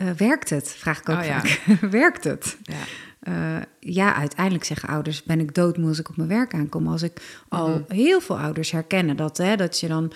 eh, 0.00 0.10
werkt 0.10 0.50
het? 0.50 0.68
Vraag 0.68 1.00
ik 1.00 1.08
ook 1.08 1.18
Oh, 1.18 1.24
ja. 1.24 1.42
werkt 1.90 2.24
het? 2.24 2.56
Ja. 2.62 2.74
Eh, 3.20 3.62
ja, 3.80 4.14
uiteindelijk 4.14 4.64
zeggen 4.64 4.88
ouders: 4.88 5.22
ben 5.22 5.40
ik 5.40 5.54
doodmoe 5.54 5.88
als 5.88 5.98
ik 5.98 6.08
op 6.08 6.16
mijn 6.16 6.28
werk 6.28 6.54
aankom. 6.54 6.86
Als 6.88 7.02
ik 7.02 7.20
al 7.48 7.68
Mhm. 7.68 7.92
heel 7.94 8.20
veel 8.20 8.38
ouders 8.38 8.70
herkennen 8.70 9.16
dat, 9.16 9.36
hè, 9.36 9.56
dat 9.56 9.80
je 9.80 9.88
dan 9.88 10.12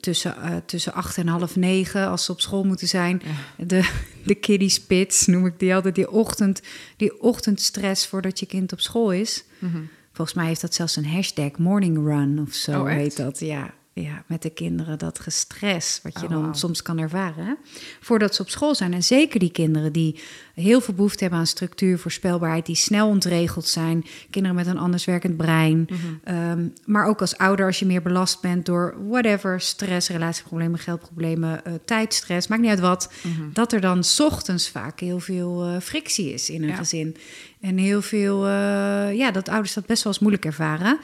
tussen, 0.00 0.36
eh, 0.42 0.56
tussen 0.66 0.92
acht 0.92 1.16
en 1.18 1.26
half 1.28 1.56
negen, 1.56 2.08
als 2.08 2.24
ze 2.24 2.32
op 2.32 2.40
school 2.40 2.64
moeten 2.64 2.88
zijn, 2.88 3.22
de, 3.56 3.90
de 4.24 4.34
kiddie 4.34 4.68
spits, 4.68 5.26
noem 5.26 5.46
ik 5.46 5.58
die 5.58 5.74
altijd, 5.74 5.94
die, 5.94 6.10
ochtend, 6.10 6.62
die 6.96 7.20
ochtendstress 7.22 8.06
voordat 8.06 8.38
je 8.38 8.46
kind 8.46 8.72
op 8.72 8.80
school 8.80 9.12
is. 9.12 9.44
Mhm. 9.58 9.78
Volgens 10.12 10.36
mij 10.36 10.46
heeft 10.46 10.60
dat 10.60 10.74
zelfs 10.74 10.96
een 10.96 11.06
hashtag 11.08 11.50
morning 11.58 11.96
run 12.06 12.38
of 12.48 12.54
zo 12.54 12.80
Oh, 12.80 12.88
heet 12.88 13.16
dat. 13.16 13.38
Ja, 13.40 13.74
ja, 14.02 14.22
met 14.26 14.42
de 14.42 14.50
kinderen 14.50 14.98
dat 14.98 15.18
gestres 15.20 16.00
wat 16.02 16.12
je 16.20 16.24
Oh, 16.26 16.30
dan 16.30 16.40
wauw. 16.42 16.52
soms 16.52 16.82
kan 16.82 16.98
ervaren. 16.98 17.44
Hè? 17.46 17.52
Voordat 18.00 18.34
ze 18.34 18.42
op 18.42 18.48
school 18.50 18.74
zijn. 18.74 18.92
En 18.94 19.02
zeker 19.02 19.40
die 19.40 19.50
kinderen 19.52 19.92
die 19.92 20.20
heel 20.54 20.80
veel 20.80 20.94
behoefte 20.94 21.20
hebben 21.20 21.38
aan 21.38 21.46
structuur, 21.46 21.98
voorspelbaarheid, 21.98 22.66
die 22.66 22.76
snel 22.76 23.08
ontregeld 23.08 23.66
zijn. 23.66 24.04
Kinderen 24.30 24.56
met 24.56 24.66
een 24.66 24.78
anders 24.78 25.04
werkend 25.04 25.36
brein. 25.36 25.88
Mhm. 25.90 25.96
Ehm, 26.24 26.68
maar 26.84 27.06
ook 27.06 27.20
als 27.20 27.36
ouder, 27.38 27.66
als 27.66 27.78
je 27.78 27.86
meer 27.86 28.02
belast 28.02 28.40
bent 28.40 28.66
door 28.66 28.94
whatever, 29.08 29.60
stress, 29.60 30.08
relatieproblemen, 30.08 30.78
geldproblemen, 30.78 31.64
eh, 31.64 31.72
tijdstress, 31.84 32.46
maakt 32.48 32.60
niet 32.62 32.70
uit 32.70 32.80
wat. 32.80 33.12
Mhm. 33.22 33.42
Dat 33.52 33.72
er 33.72 33.80
dan 33.80 34.04
's 34.04 34.20
ochtends 34.20 34.68
vaak 34.68 35.00
heel 35.00 35.20
veel 35.20 35.64
eh, 35.64 35.80
frictie 35.80 36.32
is 36.32 36.50
in 36.50 36.62
een 36.62 36.68
Ja. 36.68 36.74
gezin. 36.76 37.16
En 37.60 37.76
heel 37.78 38.02
veel, 38.02 38.46
eh, 38.46 39.14
ja, 39.16 39.30
dat 39.30 39.48
ouders 39.48 39.74
dat 39.74 39.86
best 39.86 40.02
wel 40.02 40.12
eens 40.12 40.22
moeilijk 40.22 40.44
ervaren. 40.44 40.98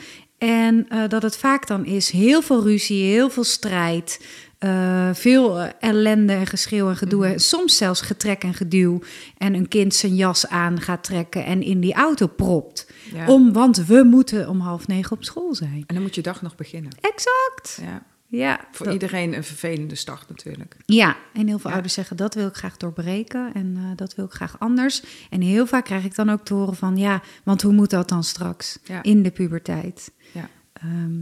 En 0.44 0.88
eh, 0.88 1.08
dat 1.08 1.22
het 1.22 1.36
vaak 1.36 1.66
dan 1.66 1.84
is 1.84 2.10
heel 2.10 2.42
veel 2.42 2.62
ruzie, 2.62 3.04
heel 3.04 3.30
veel 3.30 3.44
strijd, 3.44 4.26
eh, 4.58 5.10
veel 5.12 5.60
eh, 5.60 5.68
ellende 5.80 6.32
en 6.32 6.46
geschreeuw 6.46 6.88
en 6.88 6.96
gedoe. 6.96 7.26
Mhm. 7.26 7.38
Soms 7.38 7.76
zelfs 7.76 8.00
getrek 8.00 8.42
en 8.42 8.54
geduw. 8.54 9.00
En 9.38 9.54
een 9.54 9.68
kind 9.68 9.94
zijn 9.94 10.14
jas 10.14 10.48
aan 10.48 10.80
gaat 10.80 11.04
trekken 11.04 11.44
en 11.44 11.62
in 11.62 11.80
die 11.80 11.94
auto 11.94 12.26
propt. 12.26 12.92
Ja. 13.12 13.26
Om, 13.26 13.52
want 13.52 13.86
we 13.86 14.02
moeten 14.02 14.48
om 14.48 14.60
half 14.60 14.86
negen 14.86 15.16
op 15.16 15.24
school 15.24 15.54
zijn. 15.54 15.84
En 15.86 15.94
dan 15.94 16.02
moet 16.02 16.14
je 16.14 16.22
dag 16.22 16.42
nog 16.42 16.54
beginnen. 16.54 16.92
Exact. 17.00 17.78
Ja. 17.82 18.02
Ja, 18.36 18.60
Voor 18.72 18.84
dat- 18.86 18.94
iedereen 18.94 19.34
een 19.36 19.44
vervelende 19.44 19.94
start 19.94 20.28
natuurlijk. 20.28 20.76
Ja, 20.86 21.16
en 21.32 21.46
heel 21.46 21.58
veel 21.58 21.68
Ja. 21.68 21.72
ouders 21.74 21.94
zeggen 21.94 22.16
dat 22.16 22.34
wil 22.34 22.46
ik 22.46 22.54
graag 22.54 22.76
doorbreken 22.76 23.52
en 23.54 23.76
eh, 23.76 23.82
dat 23.96 24.14
wil 24.14 24.24
ik 24.24 24.32
graag 24.32 24.58
anders. 24.58 25.02
En 25.30 25.40
heel 25.40 25.66
vaak 25.66 25.84
krijg 25.84 26.04
ik 26.04 26.14
dan 26.14 26.30
ook 26.30 26.44
te 26.44 26.54
horen 26.54 26.76
van 26.76 26.96
ja, 26.96 27.22
want 27.44 27.62
hoe 27.62 27.72
moet 27.72 27.90
dat 27.90 28.08
dan 28.08 28.24
straks 28.24 28.78
Ja. 28.84 29.02
in 29.02 29.22
de 29.22 29.30
puberteit? 29.30 30.12
Ja. 30.32 30.48
Ehm, 30.72 31.14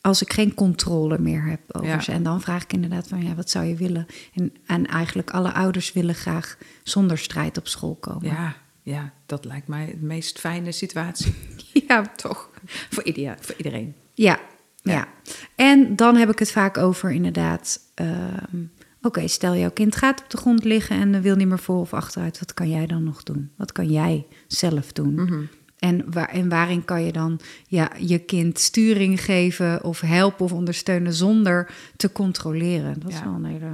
als 0.00 0.22
ik 0.22 0.32
geen 0.32 0.54
controle 0.54 1.18
meer 1.18 1.44
heb 1.44 1.60
over 1.72 1.88
Ja. 1.88 2.00
ze. 2.00 2.12
En 2.12 2.22
dan 2.22 2.40
vraag 2.40 2.62
ik 2.62 2.72
inderdaad 2.72 3.08
van 3.08 3.22
ja, 3.22 3.34
wat 3.34 3.50
zou 3.50 3.64
je 3.64 3.74
willen? 3.76 4.06
En, 4.34 4.52
en 4.66 4.86
eigenlijk 4.86 5.30
alle 5.30 5.52
ouders 5.52 5.92
willen 5.92 6.14
graag 6.14 6.58
zonder 6.82 7.18
strijd 7.18 7.58
op 7.58 7.68
school 7.68 7.94
komen. 7.94 8.30
Ja, 8.30 8.54
ja, 8.82 9.12
dat 9.26 9.44
lijkt 9.44 9.68
mij 9.68 9.86
de 9.86 9.96
meest 10.06 10.38
fijne 10.38 10.72
situatie. 10.72 11.34
ja, 11.88 12.02
Toch? 12.16 12.50
Voor, 12.90 13.02
voor 13.40 13.54
iedereen. 13.56 13.94
Ja, 14.14 14.38
ja. 14.82 14.92
Ja. 14.92 15.08
En 15.54 15.96
dan 15.96 16.16
heb 16.16 16.30
ik 16.30 16.38
het 16.38 16.50
vaak 16.52 16.78
over 16.78 17.10
inderdaad. 17.12 17.80
ehm, 17.94 18.64
Oké, 19.02 19.28
stel 19.28 19.56
jouw 19.56 19.70
kind 19.70 19.96
gaat 19.96 20.22
op 20.22 20.30
de 20.30 20.36
grond 20.36 20.64
liggen 20.64 20.96
en 21.00 21.22
wil 21.22 21.36
niet 21.36 21.48
meer 21.48 21.58
voor 21.58 21.80
of 21.80 21.94
achteruit. 21.94 22.38
Wat 22.38 22.54
kan 22.54 22.70
jij 22.70 22.86
dan 22.86 23.04
nog 23.04 23.22
doen? 23.22 23.50
Wat 23.56 23.72
kan 23.72 23.86
jij 23.90 24.26
zelf 24.46 24.92
doen? 24.92 25.14
Mhm. 25.14 25.42
En, 25.78 26.12
waar, 26.12 26.28
en 26.28 26.48
waarin 26.48 26.84
kan 26.84 27.02
je 27.04 27.12
dan 27.12 27.40
ja, 27.66 27.90
je 27.98 28.18
kind 28.18 28.58
sturing 28.58 29.24
geven 29.24 29.84
of 29.84 30.00
helpen 30.00 30.44
of 30.44 30.52
ondersteunen 30.52 31.12
zonder 31.12 31.70
te 31.96 32.12
controleren? 32.12 33.00
Dat 33.00 33.10
is 33.10 33.22
wel 33.22 33.32
een 33.34 33.44
hele. 33.44 33.70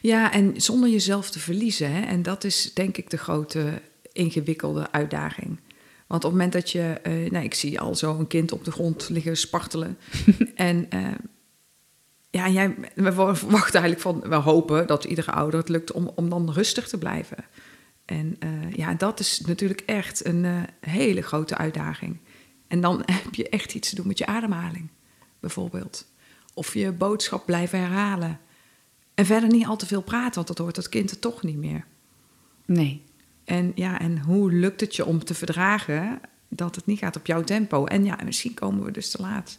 Ja, 0.00 0.32
en 0.32 0.60
zonder 0.60 0.88
jezelf 0.88 1.30
te 1.30 1.38
verliezen. 1.38 1.92
Hè? 1.92 2.00
En 2.00 2.22
dat 2.22 2.44
is 2.44 2.70
denk 2.74 2.96
ik 2.96 3.10
de 3.10 3.18
grote 3.18 3.82
ingewikkelde 4.12 4.92
uitdaging. 4.92 5.58
Want 6.10 6.24
op 6.24 6.30
het 6.30 6.40
moment 6.40 6.52
dat 6.52 6.70
je... 6.70 6.98
eh 7.02 7.30
nou, 7.30 7.44
ik 7.44 7.54
zie 7.54 7.80
al 7.80 7.94
zo 7.94 8.18
een 8.18 8.26
kind 8.26 8.52
op 8.52 8.64
de 8.64 8.70
grond 8.70 9.08
liggen 9.08 9.36
spartelen. 9.36 9.98
en 10.54 10.90
eh, 10.90 11.06
ja, 12.30 12.48
jij, 12.48 12.74
we 12.94 13.12
verwachten 13.12 13.80
eigenlijk 13.80 14.00
van... 14.00 14.20
We 14.20 14.34
hopen 14.34 14.86
dat 14.86 15.04
iedere 15.04 15.30
ouder 15.30 15.60
het 15.60 15.68
lukt 15.68 15.92
om, 15.92 16.10
om 16.14 16.28
dan 16.28 16.52
rustig 16.52 16.88
te 16.88 16.98
blijven. 16.98 17.36
En 18.04 18.36
eh, 18.38 18.72
ja, 18.72 18.94
dat 18.94 19.20
is 19.20 19.40
natuurlijk 19.40 19.80
echt 19.80 20.26
een 20.26 20.66
hele 20.80 21.22
grote 21.22 21.56
uitdaging. 21.56 22.18
En 22.68 22.80
dan 22.80 23.02
heb 23.22 23.34
je 23.34 23.48
echt 23.48 23.74
iets 23.74 23.88
te 23.88 23.94
doen 23.94 24.06
met 24.06 24.18
je 24.18 24.26
ademhaling, 24.26 24.88
bijvoorbeeld. 25.40 26.06
Of 26.54 26.74
je 26.74 26.92
boodschap 26.92 27.46
blijven 27.46 27.78
herhalen. 27.78 28.40
En 29.14 29.26
verder 29.26 29.48
niet 29.48 29.66
al 29.66 29.76
te 29.76 29.86
veel 29.86 30.02
praten, 30.02 30.34
want 30.34 30.46
dat 30.46 30.58
hoort 30.58 30.74
dat 30.74 30.88
kind 30.88 31.10
er 31.10 31.18
toch 31.18 31.42
niet 31.42 31.56
meer. 31.56 31.84
Nee. 32.66 33.08
En 33.50 33.72
ja, 33.74 34.00
en 34.00 34.18
hoe 34.18 34.52
lukt 34.52 34.80
het 34.80 34.96
je 34.96 35.04
om 35.04 35.24
te 35.24 35.34
verdragen 35.34 36.20
dat 36.48 36.76
het 36.76 36.86
niet 36.86 36.98
gaat 36.98 37.16
op 37.16 37.26
jouw 37.26 37.42
tempo? 37.42 37.84
En 37.84 38.04
ja, 38.04 38.18
misschien 38.24 38.54
komen 38.54 38.84
we 38.84 38.90
dus 38.90 39.10
te 39.10 39.22
laat. 39.22 39.58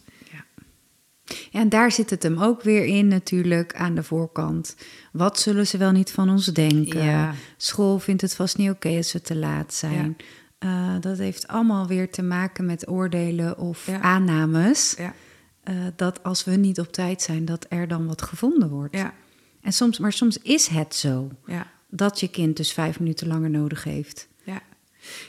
Ja, 1.50 1.60
en 1.60 1.68
daar 1.68 1.92
zit 1.92 2.10
het 2.10 2.22
hem 2.22 2.42
ook 2.42 2.62
weer 2.62 2.84
in 2.84 3.08
natuurlijk 3.08 3.74
aan 3.74 3.94
de 3.94 4.02
voorkant. 4.02 4.76
Wat 5.12 5.40
zullen 5.40 5.66
ze 5.66 5.78
wel 5.78 5.92
niet 5.92 6.10
van 6.10 6.30
ons 6.30 6.46
denken? 6.46 7.02
Ja. 7.02 7.34
School 7.56 7.98
vindt 7.98 8.22
het 8.22 8.34
vast 8.34 8.58
niet 8.58 8.70
oké 8.70 8.96
als 8.96 9.12
we 9.12 9.20
te 9.20 9.36
laat 9.36 9.74
zijn. 9.74 10.16
Eh, 10.58 10.94
dat 11.00 11.18
heeft 11.18 11.48
allemaal 11.48 11.86
weer 11.86 12.10
te 12.10 12.22
maken 12.22 12.66
met 12.66 12.88
oordelen 12.88 13.58
of 13.58 13.88
aannames. 13.88 14.94
Ja, 14.98 15.14
eh, 15.62 15.74
dat 15.96 16.22
als 16.22 16.44
we 16.44 16.50
niet 16.50 16.80
op 16.80 16.92
tijd 16.92 17.22
zijn, 17.22 17.44
dat 17.44 17.66
er 17.68 17.88
dan 17.88 18.06
wat 18.06 18.22
gevonden 18.22 18.68
wordt. 18.68 18.96
ja, 18.96 19.14
En 19.60 19.72
soms, 19.72 19.98
maar 19.98 20.12
soms 20.12 20.38
is 20.38 20.66
het 20.66 20.94
zo 20.94 21.30
ja. 21.46 21.66
Dat 21.94 22.20
je 22.20 22.28
kind 22.28 22.56
dus 22.56 22.72
vijf 22.72 22.98
minuten 22.98 23.26
langer 23.26 23.50
nodig 23.50 23.84
heeft. 23.84 24.28
Ja. 24.44 24.62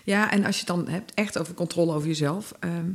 ja, 0.04 0.32
en 0.32 0.46
als 0.46 0.60
je 0.60 0.66
het 0.66 0.76
dan 0.76 0.88
hebt 0.88 1.14
echt 1.14 1.38
over 1.38 1.54
controle 1.54 1.94
over 1.94 2.08
jezelf... 2.08 2.54
ehm, 2.60 2.92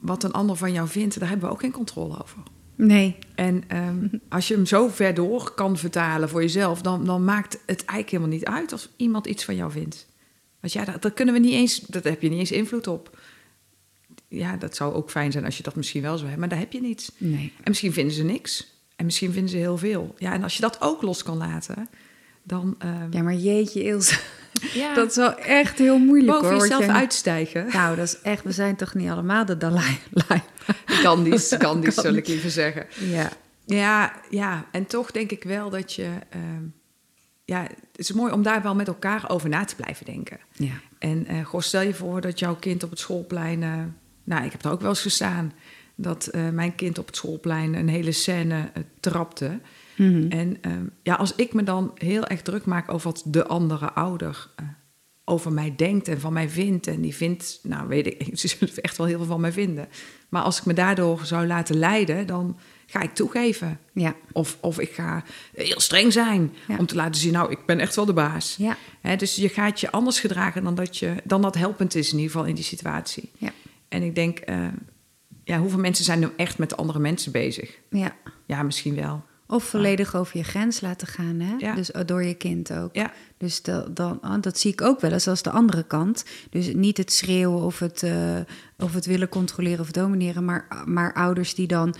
wat 0.00 0.24
een 0.24 0.32
ander 0.32 0.56
van 0.56 0.72
jou 0.72 0.88
vindt, 0.88 1.18
daar 1.18 1.28
hebben 1.28 1.48
we 1.48 1.54
ook 1.54 1.60
geen 1.60 1.72
controle 1.72 2.22
over. 2.22 2.42
Nee. 2.74 3.16
En 3.34 3.64
ehm, 3.68 4.08
als 4.28 4.48
je 4.48 4.54
hem 4.54 4.66
zo 4.66 4.88
ver 4.88 5.14
door 5.14 5.54
kan 5.54 5.78
vertalen 5.78 6.28
voor 6.28 6.40
jezelf, 6.40 6.82
dan, 6.82 7.04
dan 7.04 7.24
maakt 7.24 7.52
het 7.52 7.84
eigenlijk 7.84 8.10
helemaal 8.10 8.36
niet 8.36 8.44
uit 8.44 8.72
als 8.72 8.88
iemand 8.96 9.26
iets 9.26 9.44
van 9.44 9.56
jou 9.56 9.70
vindt. 9.70 10.06
Want 10.60 10.72
ja, 10.72 10.84
dat, 10.84 11.02
dat 11.02 11.14
kunnen 11.14 11.34
we 11.34 11.40
niet 11.40 11.52
eens, 11.52 11.78
dat 11.78 12.04
heb 12.04 12.22
je 12.22 12.28
niet 12.28 12.38
eens 12.38 12.52
invloed 12.52 12.86
op. 12.86 13.18
Ja, 14.28 14.56
dat 14.56 14.76
zou 14.76 14.94
ook 14.94 15.10
fijn 15.10 15.32
zijn 15.32 15.44
als 15.44 15.56
je 15.56 15.62
dat 15.62 15.76
misschien 15.76 16.02
wel 16.02 16.16
zou 16.16 16.28
hebben, 16.28 16.40
maar 16.40 16.48
daar 16.48 16.58
heb 16.58 16.72
je 16.72 16.80
niets. 16.80 17.10
Nee. 17.16 17.52
En 17.56 17.64
misschien 17.64 17.92
vinden 17.92 18.14
ze 18.14 18.24
niks. 18.24 18.80
En 18.96 19.04
misschien 19.04 19.32
vinden 19.32 19.50
ze 19.50 19.56
heel 19.56 19.78
veel. 19.78 20.14
Ja, 20.18 20.32
en 20.32 20.42
als 20.42 20.54
je 20.54 20.60
dat 20.60 20.80
ook 20.80 21.02
los 21.02 21.22
kan 21.22 21.36
laten, 21.36 21.88
dan. 22.42 22.74
ehm, 22.78 23.06
Ja, 23.10 23.22
maar 23.22 23.34
jeetje 23.34 23.82
Ilse, 23.82 24.18
ja, 24.72 24.94
dat 24.98 25.10
is 25.10 25.16
wel 25.16 25.36
echt 25.38 25.78
heel 25.78 25.98
moeilijk 25.98 26.32
boven 26.32 26.50
hoor. 26.50 26.60
jezelf 26.60 26.84
jij- 26.86 26.94
uitstijgen. 26.94 27.66
Nou, 27.72 27.96
dat 27.96 28.06
is 28.06 28.20
echt, 28.20 28.44
we 28.44 28.52
zijn 28.52 28.76
toch 28.76 28.94
niet 28.94 29.10
allemaal 29.10 29.44
de 29.44 29.56
Dalai 29.56 29.98
Lama? 30.10 30.42
Gandhi's, 30.86 31.54
Gandhi's 31.58 31.94
zul 31.94 32.14
ik 32.14 32.26
liever 32.26 32.50
zeggen. 32.50 32.86
Ja. 33.00 33.30
Ja, 33.66 34.12
ja, 34.30 34.64
en 34.72 34.86
toch 34.86 35.10
denk 35.10 35.30
ik 35.30 35.44
wel 35.44 35.70
dat 35.70 35.92
je. 35.92 36.08
ehm, 36.30 36.62
ja, 37.44 37.62
het 37.62 37.98
is 37.98 38.12
mooi 38.12 38.32
om 38.32 38.42
daar 38.42 38.62
wel 38.62 38.74
met 38.74 38.88
elkaar 38.88 39.24
over 39.30 39.48
na 39.48 39.64
te 39.64 39.76
blijven 39.76 40.04
denken. 40.06 40.38
Ja. 40.52 40.72
En 40.98 41.26
eh 41.26 41.44
goh, 41.44 41.60
stel 41.60 41.80
je 41.80 41.94
voor 41.94 42.20
dat 42.20 42.38
jouw 42.38 42.54
kind 42.56 42.82
op 42.82 42.90
het 42.90 42.98
schoolplein. 42.98 43.62
eh, 43.62 43.72
nou, 44.24 44.44
ik 44.44 44.52
heb 44.52 44.64
er 44.64 44.70
ook 44.70 44.80
wel 44.80 44.88
eens 44.88 45.00
gestaan. 45.02 45.52
Dat 45.94 46.26
eh, 46.26 46.48
mijn 46.48 46.74
kind 46.74 46.98
op 46.98 47.06
het 47.06 47.16
schoolplein 47.16 47.74
een 47.74 47.88
hele 47.88 48.12
scène 48.12 48.70
trapte. 49.00 49.58
Mhm. 50.10 50.30
En 50.30 50.56
ehm, 50.60 50.84
ja, 51.02 51.14
als 51.14 51.34
ik 51.34 51.52
me 51.52 51.62
dan 51.62 51.90
heel 51.94 52.26
erg 52.26 52.42
druk 52.42 52.64
maak 52.64 52.92
over 52.92 53.10
wat 53.10 53.22
de 53.26 53.46
andere 53.46 53.92
ouder 53.92 54.48
eh, 54.56 54.64
over 55.24 55.52
mij 55.52 55.74
denkt 55.76 56.08
en 56.08 56.20
van 56.20 56.32
mij 56.32 56.48
vindt. 56.48 56.86
En 56.86 57.00
die 57.00 57.14
vindt, 57.14 57.60
nou 57.62 57.88
weet 57.88 58.06
ik, 58.06 58.28
ze 58.38 58.48
zullen 58.48 58.74
echt 58.76 58.96
wel 58.96 59.06
heel 59.06 59.16
veel 59.18 59.26
van 59.26 59.40
mij 59.40 59.52
vinden. 59.52 59.88
Maar 60.28 60.42
als 60.42 60.58
ik 60.58 60.64
me 60.64 60.74
daardoor 60.74 61.20
zou 61.24 61.46
laten 61.46 61.76
leiden, 61.76 62.26
dan 62.26 62.58
ga 62.86 63.00
ik 63.00 63.14
toegeven. 63.14 63.78
Ja. 63.92 64.14
Of, 64.32 64.58
of 64.60 64.78
ik 64.80 64.90
ga 64.92 65.24
heel 65.54 65.80
streng 65.80 66.12
zijn 66.12 66.52
Ja. 66.68 66.76
om 66.76 66.86
te 66.86 66.94
laten 66.94 67.20
zien, 67.20 67.32
nou, 67.32 67.50
ik 67.50 67.66
ben 67.66 67.78
echt 67.78 67.96
wel 67.96 68.04
de 68.04 68.12
baas. 68.12 68.56
Ja. 68.58 68.76
Hè, 69.00 69.16
dus 69.16 69.36
je 69.36 69.48
gaat 69.48 69.80
je 69.80 69.90
anders 69.90 70.20
gedragen 70.20 70.64
dan 70.64 70.74
dat, 70.74 70.98
je, 70.98 71.14
dan 71.24 71.42
dat 71.42 71.54
helpend 71.54 71.94
is 71.94 72.06
in 72.12 72.16
ieder 72.18 72.30
geval 72.32 72.46
in 72.46 72.54
die 72.54 72.64
situatie. 72.64 73.30
Ja. 73.38 73.50
En 73.88 74.02
ik 74.02 74.14
denk, 74.14 74.38
eh, 74.38 74.66
ja, 75.44 75.58
hoeveel 75.58 75.78
mensen 75.78 76.04
zijn 76.04 76.18
nu 76.18 76.28
echt 76.36 76.58
met 76.58 76.68
de 76.68 76.76
andere 76.76 76.98
mensen 76.98 77.32
bezig? 77.32 77.78
Ja. 77.90 78.16
Ja, 78.46 78.62
misschien 78.62 78.94
wel. 78.94 79.24
Of 79.52 79.64
volledig 79.64 80.14
over 80.16 80.36
je 80.36 80.42
grens 80.44 80.80
laten 80.80 81.06
gaan, 81.06 81.40
hè? 81.40 81.54
Ja. 81.58 81.74
Dus 81.74 81.90
eh, 81.90 82.02
door 82.06 82.24
je 82.24 82.34
kind 82.34 82.72
ook. 82.72 82.94
Ja, 82.94 83.12
Dus 83.38 83.62
dat, 83.62 83.96
dan, 83.96 84.18
ah, 84.20 84.40
dat 84.42 84.58
zie 84.58 84.72
ik 84.72 84.80
ook 84.80 85.00
wel 85.00 85.12
eens 85.12 85.28
als 85.28 85.42
de 85.42 85.50
andere 85.50 85.82
kant. 85.82 86.24
Dus 86.50 86.74
niet 86.74 86.96
het 86.96 87.12
schreeuwen 87.12 87.62
of 87.62 87.78
het, 87.78 88.02
eh, 88.02 88.36
of 88.78 88.94
het 88.94 89.06
willen 89.06 89.28
controleren 89.28 89.80
of 89.80 89.90
domineren, 89.90 90.44
maar, 90.44 90.66
maar 90.84 91.14
ouders 91.14 91.54
die 91.54 91.66
dan 91.66 91.94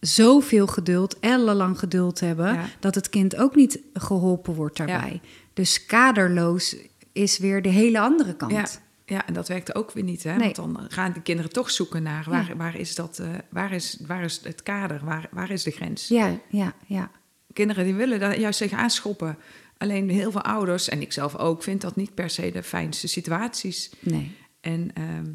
zoveel 0.00 0.66
geduld, 0.66 1.18
ellenlang 1.20 1.78
geduld 1.78 2.20
hebben, 2.20 2.54
Ja. 2.54 2.64
dat 2.80 2.94
het 2.94 3.08
kind 3.08 3.36
ook 3.36 3.54
niet 3.54 3.80
geholpen 3.94 4.54
wordt 4.54 4.76
daarbij. 4.76 5.20
Dus 5.52 5.86
kaderloos 5.86 6.76
is 7.12 7.38
weer 7.38 7.62
de 7.62 7.68
hele 7.68 8.00
andere 8.00 8.34
kant. 8.36 8.80
Ja, 9.08 9.26
en 9.26 9.34
dat 9.34 9.48
werkt 9.48 9.74
ook 9.74 9.92
weer 9.92 10.04
niet. 10.04 10.22
Hè? 10.22 10.36
Nee. 10.36 10.54
Want 10.54 10.74
dan 10.74 10.90
gaan 10.90 11.12
de 11.12 11.22
kinderen 11.22 11.52
toch 11.52 11.70
zoeken 11.70 12.02
naar 12.02 12.24
waar, 12.28 12.56
waar, 12.56 12.76
is, 12.76 12.94
dat, 12.94 13.18
eh, 13.18 13.28
waar, 13.50 13.72
is, 13.72 13.98
waar 14.06 14.24
is 14.24 14.40
het 14.42 14.62
kader, 14.62 15.00
waar, 15.04 15.28
waar 15.30 15.50
is 15.50 15.62
de 15.62 15.70
grens? 15.70 16.08
ja, 16.08 16.40
ja. 16.48 16.74
ja. 16.86 17.10
Kinderen 17.52 17.84
die 17.84 17.94
willen 17.94 18.20
daar 18.20 18.38
juist 18.38 18.58
tegen 18.58 18.78
aanschoppen. 18.78 19.38
Alleen 19.78 20.08
heel 20.08 20.30
veel 20.30 20.42
ouders, 20.42 20.88
en 20.88 21.00
ik 21.00 21.12
zelf 21.12 21.36
ook, 21.36 21.62
vind 21.62 21.80
dat 21.80 21.96
niet 21.96 22.14
per 22.14 22.30
se 22.30 22.50
de 22.50 22.62
fijnste 22.62 23.08
situaties. 23.08 23.90
Nee. 24.00 24.36
En 24.60 24.90
ehm, 24.94 25.30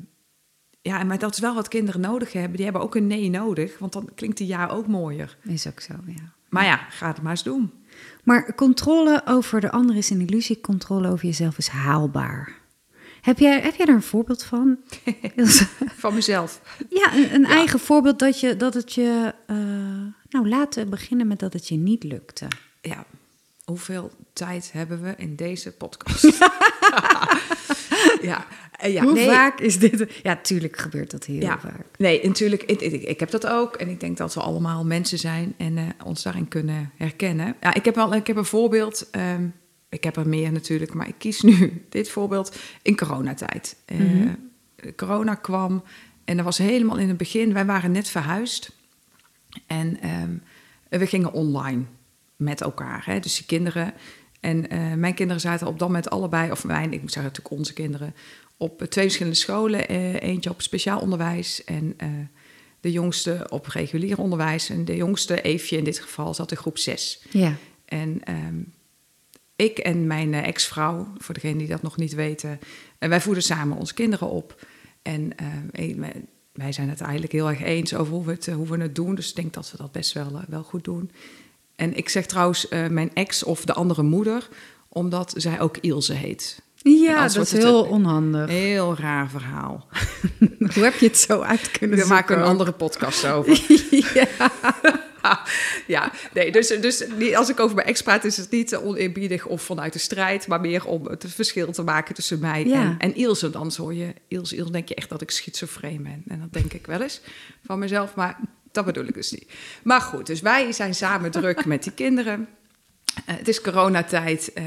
ja, 0.81 1.03
maar 1.03 1.19
dat 1.19 1.33
is 1.33 1.39
wel 1.39 1.55
wat 1.55 1.67
kinderen 1.67 2.01
nodig 2.01 2.33
hebben. 2.33 2.55
Die 2.55 2.63
hebben 2.63 2.81
ook 2.81 2.95
een 2.95 3.07
nee 3.07 3.29
nodig, 3.29 3.79
want 3.79 3.93
dan 3.93 4.09
klinkt 4.15 4.37
die 4.37 4.47
ja 4.47 4.67
ook 4.67 4.87
mooier. 4.87 5.37
Is 5.43 5.67
ook 5.67 5.79
zo, 5.79 5.93
ja. 6.05 6.33
Maar 6.49 6.65
ja, 6.65 6.77
ga 6.77 7.07
het 7.07 7.21
maar 7.21 7.31
eens 7.31 7.43
doen. 7.43 7.71
Maar 8.23 8.55
controle 8.55 9.21
over 9.25 9.61
de 9.61 9.71
ander 9.71 9.95
is 9.95 10.09
een 10.09 10.21
illusie. 10.21 10.61
Controle 10.61 11.09
over 11.11 11.25
jezelf 11.25 11.57
is 11.57 11.67
haalbaar. 11.67 12.61
Heb 13.23 13.39
jij, 13.39 13.59
heb 13.61 13.75
jij 13.75 13.85
daar 13.85 13.95
een 13.95 14.01
voorbeeld 14.01 14.43
van? 14.43 14.77
Van 16.03 16.13
mezelf. 16.13 16.61
ja, 16.89 17.15
een, 17.15 17.33
een 17.33 17.45
eigen 17.45 17.79
voorbeeld 17.79 18.19
dat, 18.19 18.39
je, 18.39 18.57
dat 18.57 18.73
het 18.73 18.93
je... 18.93 19.33
eh, 19.47 19.55
nou, 20.29 20.49
laten 20.49 20.83
we 20.83 20.89
beginnen 20.89 21.27
met 21.27 21.39
dat 21.39 21.53
het 21.53 21.67
je 21.67 21.75
niet 21.75 22.03
lukte. 22.03 22.47
Ja, 22.81 23.05
hoeveel 23.65 24.11
tijd 24.33 24.69
hebben 24.73 25.01
we 25.01 25.13
in 25.17 25.35
deze 25.35 25.71
podcast? 25.71 26.23
ja, 28.21 28.45
eh, 28.71 28.93
ja 28.93 29.03
Hoe 29.03 29.13
nee, 29.13 29.27
vaak 29.27 29.59
is 29.59 29.79
dit? 29.79 30.11
Ja, 30.23 30.35
tuurlijk 30.35 30.77
gebeurt 30.77 31.11
dat 31.11 31.25
heel 31.25 31.39
Ja, 31.41 31.59
vaak. 31.59 31.85
nee, 31.97 32.27
natuurlijk. 32.27 32.63
Ik, 32.63 32.81
ik, 32.81 33.03
ik 33.03 33.19
heb 33.19 33.31
dat 33.31 33.47
ook. 33.47 33.75
En 33.75 33.89
ik 33.89 33.99
denk 33.99 34.17
dat 34.17 34.33
we 34.33 34.39
allemaal 34.41 34.85
mensen 34.85 35.17
zijn 35.19 35.53
en 35.57 35.77
eh, 35.77 35.83
ons 36.05 36.23
daarin 36.23 36.47
kunnen 36.47 36.91
herkennen. 36.95 37.55
Ja, 37.61 37.73
ik 37.73 37.85
heb 37.85 37.95
wel 37.95 38.13
ik 38.13 38.27
heb 38.27 38.35
een 38.37 38.45
voorbeeld. 38.45 39.09
ehm, 39.11 39.47
ik 39.93 40.03
heb 40.03 40.15
er 40.15 40.27
meer 40.27 40.51
natuurlijk, 40.51 40.93
maar 40.93 41.07
ik 41.07 41.15
kies 41.17 41.41
nu 41.41 41.73
dit 41.89 42.09
voorbeeld 42.09 42.55
in 42.81 42.95
coronatijd. 42.95 43.75
Mhm. 43.91 44.33
Corona 44.95 45.35
kwam 45.35 45.83
en 46.25 46.35
dat 46.35 46.45
was 46.45 46.57
helemaal 46.57 46.97
in 46.97 47.07
het 47.07 47.17
begin. 47.17 47.53
Wij 47.53 47.65
waren 47.65 47.91
net 47.91 48.07
verhuisd 48.07 48.71
en 49.67 50.01
ehm, 50.01 50.31
we 50.89 51.07
gingen 51.07 51.33
online 51.33 51.83
met 52.35 52.61
elkaar. 52.61 53.05
Hè? 53.05 53.19
Dus 53.19 53.35
die 53.35 53.45
kinderen. 53.45 53.93
En 54.39 54.69
eh, 54.69 54.93
mijn 54.93 55.13
kinderen 55.13 55.41
zaten 55.41 55.67
op 55.67 55.79
dat 55.79 55.87
moment 55.87 56.09
allebei, 56.09 56.51
of 56.51 56.63
mijn, 56.63 56.93
ik 56.93 57.01
moet 57.01 57.11
zeggen 57.11 57.31
natuurlijk 57.31 57.59
onze 57.59 57.73
kinderen, 57.73 58.13
op 58.57 58.81
twee 58.81 59.03
verschillende 59.03 59.37
scholen. 59.37 59.87
Eh, 59.87 60.21
eentje 60.21 60.49
op 60.49 60.61
speciaal 60.61 60.99
onderwijs 60.99 61.63
en 61.63 61.95
De 62.79 62.91
jongste 62.91 63.45
op 63.49 63.67
regulier 63.67 64.17
onderwijs. 64.17 64.69
En 64.69 64.85
de 64.85 64.95
jongste, 64.95 65.41
Eefje 65.41 65.77
in 65.77 65.83
dit 65.83 65.99
geval, 65.99 66.33
zat 66.33 66.51
in 66.51 66.57
groep 66.57 66.77
6. 66.77 67.21
Ja. 67.31 67.55
En 67.85 68.23
ehm, 68.23 68.55
ik 69.55 69.77
en 69.77 70.07
mijn 70.07 70.33
eh, 70.33 70.47
ex-vrouw, 70.47 71.07
voor 71.17 71.33
degenen 71.33 71.57
die 71.57 71.67
dat 71.67 71.81
nog 71.81 71.97
niet 71.97 72.13
weten, 72.13 72.59
en 72.97 73.09
wij 73.09 73.21
voeden 73.21 73.43
samen 73.43 73.77
onze 73.77 73.93
kinderen 73.93 74.29
op. 74.29 74.65
En 75.01 75.31
ehm, 75.37 75.99
wij- 76.53 76.71
zijn 76.71 76.89
het 76.89 77.01
eigenlijk 77.01 77.31
heel 77.31 77.49
erg 77.49 77.61
eens 77.61 77.95
over 77.95 78.13
hoe 78.13 78.25
we 78.25 78.31
het, 78.31 78.47
eh, 78.47 78.55
hoe 78.55 78.67
we 78.67 78.77
het 78.77 78.95
doen. 78.95 79.15
Dus 79.15 79.29
ik 79.29 79.35
denk 79.35 79.53
dat 79.53 79.71
we 79.71 79.77
dat 79.77 79.91
best 79.91 80.13
wel, 80.13 80.27
eh, 80.35 80.41
wel 80.47 80.63
goed 80.63 80.83
doen. 80.83 81.11
En 81.75 81.97
ik 81.97 82.09
zeg 82.09 82.25
trouwens 82.25 82.67
eh, 82.67 82.87
mijn 82.87 83.11
ex 83.13 83.43
of 83.43 83.65
de 83.65 83.73
andere 83.73 84.03
moeder, 84.03 84.49
omdat 84.89 85.33
zij 85.37 85.59
ook 85.59 85.77
Ilse 85.77 86.13
heet. 86.13 86.61
Ja, 86.75 87.27
dat 87.27 87.35
is 87.45 87.51
heel 87.51 87.83
onhandig. 87.83 88.49
Heel 88.49 88.95
raar 88.95 89.29
verhaal. 89.29 89.87
Hoe 90.73 90.83
heb 90.83 90.93
je 90.93 91.05
het 91.07 91.17
zo 91.17 91.41
uit 91.41 91.71
kunnen 91.71 91.99
We 91.99 92.05
maken 92.07 92.37
een 92.37 92.43
andere 92.43 92.71
podcast 92.71 93.25
over. 93.27 93.65
ja. 94.13 94.51
ja, 95.87 96.11
nee, 96.33 96.51
dus, 96.51 96.67
dus 96.67 97.05
als 97.35 97.49
ik 97.49 97.59
over 97.59 97.75
mijn 97.75 97.87
ex 97.87 98.01
praat, 98.01 98.23
is 98.23 98.37
het 98.37 98.51
niet 98.51 98.75
oneerbiedig 98.75 99.45
of 99.45 99.61
vanuit 99.61 99.93
de 99.93 99.99
strijd, 99.99 100.47
maar 100.47 100.61
meer 100.61 100.85
om 100.85 101.07
het 101.07 101.25
verschil 101.27 101.71
te 101.71 101.83
maken 101.83 102.15
tussen 102.15 102.39
mij 102.39 102.65
Ja. 102.65 102.81
en, 102.81 102.95
en 102.99 103.15
Ilse. 103.15 103.49
Dan 103.49 103.71
hoor 103.77 103.93
je, 103.93 104.13
Ilse, 104.27 104.55
Ilse, 104.55 104.71
denk 104.71 104.87
je 104.87 104.95
echt 104.95 105.09
dat 105.09 105.21
ik 105.21 105.31
schizofreen 105.31 106.03
ben. 106.03 106.23
En 106.27 106.39
dat 106.39 106.53
denk 106.53 106.73
ik 106.73 106.85
wel 106.87 107.01
eens 107.01 107.21
van 107.65 107.79
mezelf, 107.79 108.15
maar 108.15 108.39
dat 108.71 108.85
bedoel 108.85 109.05
ik 109.05 109.13
dus 109.13 109.31
niet. 109.31 109.51
Maar 109.83 110.01
goed, 110.01 110.25
dus 110.25 110.41
wij 110.41 110.71
zijn 110.71 110.95
samen 110.95 111.31
druk 111.31 111.65
met 111.73 111.83
die 111.83 111.91
kinderen. 111.93 112.47
Eh, 113.25 113.35
het 113.37 113.47
is 113.47 113.61
coronatijd. 113.61 114.53
eh, 114.53 114.63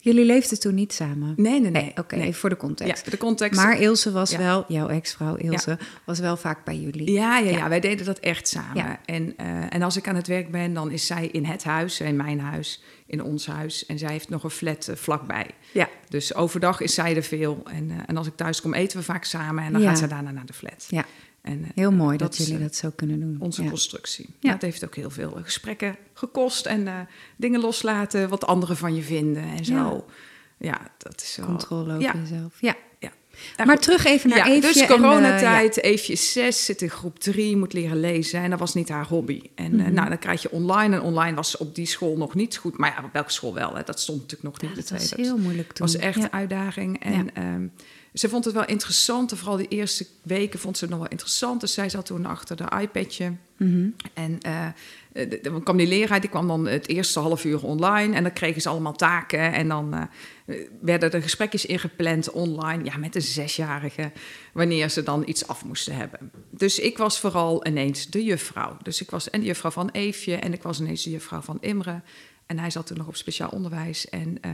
Jullie 0.00 0.24
leefden 0.24 0.60
toen 0.60 0.74
niet 0.74 0.92
samen? 0.92 1.32
nee, 1.36 1.60
nee, 1.60 1.70
nee. 1.70 1.82
Nee, 1.82 1.92
oké, 1.96 2.16
nee. 2.16 2.34
voor 2.36 2.48
de 2.48 2.56
context. 2.56 3.04
Ja, 3.04 3.10
de 3.10 3.16
context. 3.16 3.60
Maar 3.60 3.80
Ilse 3.80 4.12
was 4.12 4.30
Ja. 4.30 4.38
wel, 4.38 4.64
jouw 4.68 4.88
ex-vrouw 4.88 5.34
Ilse, 5.34 5.78
was 6.04 6.18
wel 6.18 6.36
vaak 6.36 6.64
bij 6.64 6.76
jullie. 6.76 7.10
Ja, 7.12 7.38
ja, 7.38 7.50
ja, 7.50 7.68
wij 7.68 7.80
deden 7.80 8.06
dat 8.06 8.18
echt 8.18 8.48
samen. 8.48 8.98
En, 9.04 9.34
eh, 9.36 9.74
en 9.74 9.82
als 9.82 9.96
ik 9.96 10.08
aan 10.08 10.14
het 10.14 10.26
werk 10.26 10.50
ben, 10.50 10.74
dan 10.74 10.90
is 10.90 11.06
zij 11.06 11.26
in 11.26 11.44
het 11.44 11.64
huis, 11.64 12.00
in 12.00 12.16
mijn 12.16 12.40
huis, 12.40 12.82
in 13.06 13.22
ons 13.22 13.46
huis. 13.46 13.86
En 13.86 13.98
zij 13.98 14.10
heeft 14.12 14.28
nog 14.28 14.44
een 14.44 14.50
flat 14.50 14.88
eh, 14.88 14.96
vlakbij. 14.96 15.46
Ja. 15.72 15.88
Dus 16.08 16.34
overdag 16.34 16.80
is 16.80 16.94
zij 16.94 17.16
er 17.16 17.22
veel. 17.22 17.62
En, 17.72 17.90
en 18.06 18.16
als 18.16 18.26
ik 18.26 18.36
thuis 18.36 18.60
kom, 18.60 18.74
eten 18.74 18.98
we 18.98 19.04
vaak 19.04 19.24
samen. 19.24 19.64
En 19.64 19.72
dan 19.72 19.82
gaat 19.82 19.98
zij 19.98 20.08
daarna 20.08 20.30
naar 20.30 20.46
de 20.46 20.52
flat. 20.52 20.86
Ja, 20.88 21.04
En 21.42 21.64
eh, 21.64 21.70
heel 21.74 21.92
mooi 21.92 22.16
dat, 22.16 22.36
jullie 22.36 22.54
eh, 22.54 22.60
dat 22.60 22.74
zo 22.74 22.90
kunnen 22.96 23.20
doen. 23.20 23.36
onze 23.40 23.62
ja. 23.62 23.68
constructie. 23.68 24.26
Ja. 24.40 24.52
Dat 24.52 24.62
heeft 24.62 24.84
ook 24.84 24.94
heel 24.94 25.10
veel 25.10 25.36
eh, 25.36 25.42
gesprekken 25.44 25.96
gekost. 26.14 26.66
En 26.66 27.08
dingen 27.36 27.60
loslaten, 27.60 28.28
wat 28.28 28.46
anderen 28.46 28.76
van 28.76 28.94
je 28.94 29.02
vinden 29.02 29.42
en 29.42 29.64
zo. 29.64 30.04
Ja, 30.58 30.80
dat 30.98 31.22
is 31.22 31.36
wel... 31.36 31.46
Controle 31.46 31.90
over 31.90 32.00
Ja. 32.02 32.14
jezelf. 32.14 32.60
Ja. 32.60 32.74
Ja. 32.98 33.10
Nou, 33.56 33.66
maar 33.68 33.76
goed. 33.76 33.82
terug 33.84 34.04
even 34.04 34.28
naar 34.30 34.38
ja, 34.38 34.46
Eefje. 34.46 34.60
dus 34.72 34.76
en 34.82 34.86
coronatijd, 34.88 35.82
Eefje 35.82 36.12
is 36.12 36.32
zes, 36.32 36.64
zit 36.64 36.82
in 36.82 36.90
groep 36.90 37.18
drie, 37.18 37.56
moet 37.56 37.72
leren 37.72 38.00
lezen. 38.00 38.40
En 38.42 38.50
dat 38.50 38.58
was 38.58 38.74
niet 38.74 38.88
haar 38.88 39.06
hobby. 39.06 39.42
En 39.54 39.76
Mhm. 39.76 39.92
nou, 39.92 40.08
dan 40.08 40.18
krijg 40.18 40.42
je 40.42 40.50
online. 40.50 40.96
En 40.96 41.02
online 41.02 41.36
was 41.36 41.56
op 41.56 41.74
die 41.74 41.86
school 41.86 42.16
nog 42.16 42.34
niet 42.34 42.56
goed. 42.56 42.78
Maar 42.78 42.94
ja, 42.98 43.04
op 43.04 43.12
welke 43.12 43.32
school 43.32 43.54
wel? 43.54 43.74
Hè? 43.76 43.82
Dat 43.84 44.00
stond 44.00 44.20
natuurlijk 44.20 44.50
nog 44.50 44.60
niet. 44.60 44.70
Ja, 44.70 44.82
de 44.82 44.88
dat 44.88 45.00
was 45.00 45.10
heel 45.26 45.38
moeilijk 45.38 45.72
toen. 45.72 45.86
was 45.86 45.96
echt 45.96 46.16
een 46.22 46.32
uitdaging. 46.32 47.02
En 47.04 47.34
ehm, 47.34 47.66
ze 48.18 48.28
vond 48.28 48.44
het 48.44 48.54
wel 48.54 48.64
interessant. 48.66 49.32
Vooral 49.38 49.56
die 49.56 49.68
eerste 49.68 50.06
weken 50.22 50.58
vond 50.58 50.76
ze 50.76 50.84
het 50.84 50.92
nog 50.92 51.02
wel 51.02 51.10
interessant. 51.10 51.60
Dus 51.60 51.72
zij 51.72 51.88
zat 51.88 52.06
toen 52.06 52.26
achter 52.26 52.56
de 52.56 52.64
iPadje. 52.80 53.32
Mhm. 53.56 53.88
En 54.14 54.38
eh, 54.40 54.66
de- 55.12 55.38
dan 55.42 55.62
kwam 55.62 55.76
die 55.76 55.86
leraar, 55.86 56.20
die 56.20 56.30
kwam 56.30 56.48
dan 56.48 56.66
het 56.66 56.88
eerste 56.88 57.20
half 57.20 57.44
uur 57.44 57.62
online. 57.64 58.14
En 58.14 58.22
dan 58.22 58.32
kregen 58.32 58.62
ze 58.62 58.68
allemaal 58.68 58.92
taken. 58.96 59.52
En 59.52 59.68
dan 59.68 59.94
eh, 59.94 60.54
werden 60.80 61.12
er 61.12 61.22
gesprekjes 61.22 61.66
ingepland 61.66 62.30
online. 62.30 62.84
Ja, 62.84 62.96
met 62.96 63.14
een 63.14 63.22
zesjarige. 63.22 64.12
Wanneer 64.52 64.88
ze 64.90 65.02
dan 65.02 65.22
iets 65.26 65.46
af 65.48 65.64
moesten 65.64 65.94
hebben. 65.96 66.30
Dus 66.50 66.78
ik 66.78 66.98
was 66.98 67.20
vooral 67.20 67.66
ineens 67.66 68.06
de 68.10 68.24
juffrouw. 68.24 68.76
Dus 68.82 69.00
ik 69.00 69.10
was 69.10 69.30
en 69.30 69.40
de 69.40 69.46
juffrouw 69.46 69.70
van 69.70 69.88
Eefje. 69.92 70.36
En 70.36 70.52
ik 70.52 70.62
was 70.62 70.80
ineens 70.80 71.02
de 71.02 71.10
juffrouw 71.10 71.40
van 71.40 71.58
Imre. 71.60 72.00
En 72.48 72.58
hij 72.58 72.70
zat 72.70 72.86
toen 72.86 72.96
nog 72.96 73.06
op 73.06 73.16
speciaal 73.16 73.48
onderwijs. 73.48 74.08
En, 74.08 74.38
eh, 74.40 74.50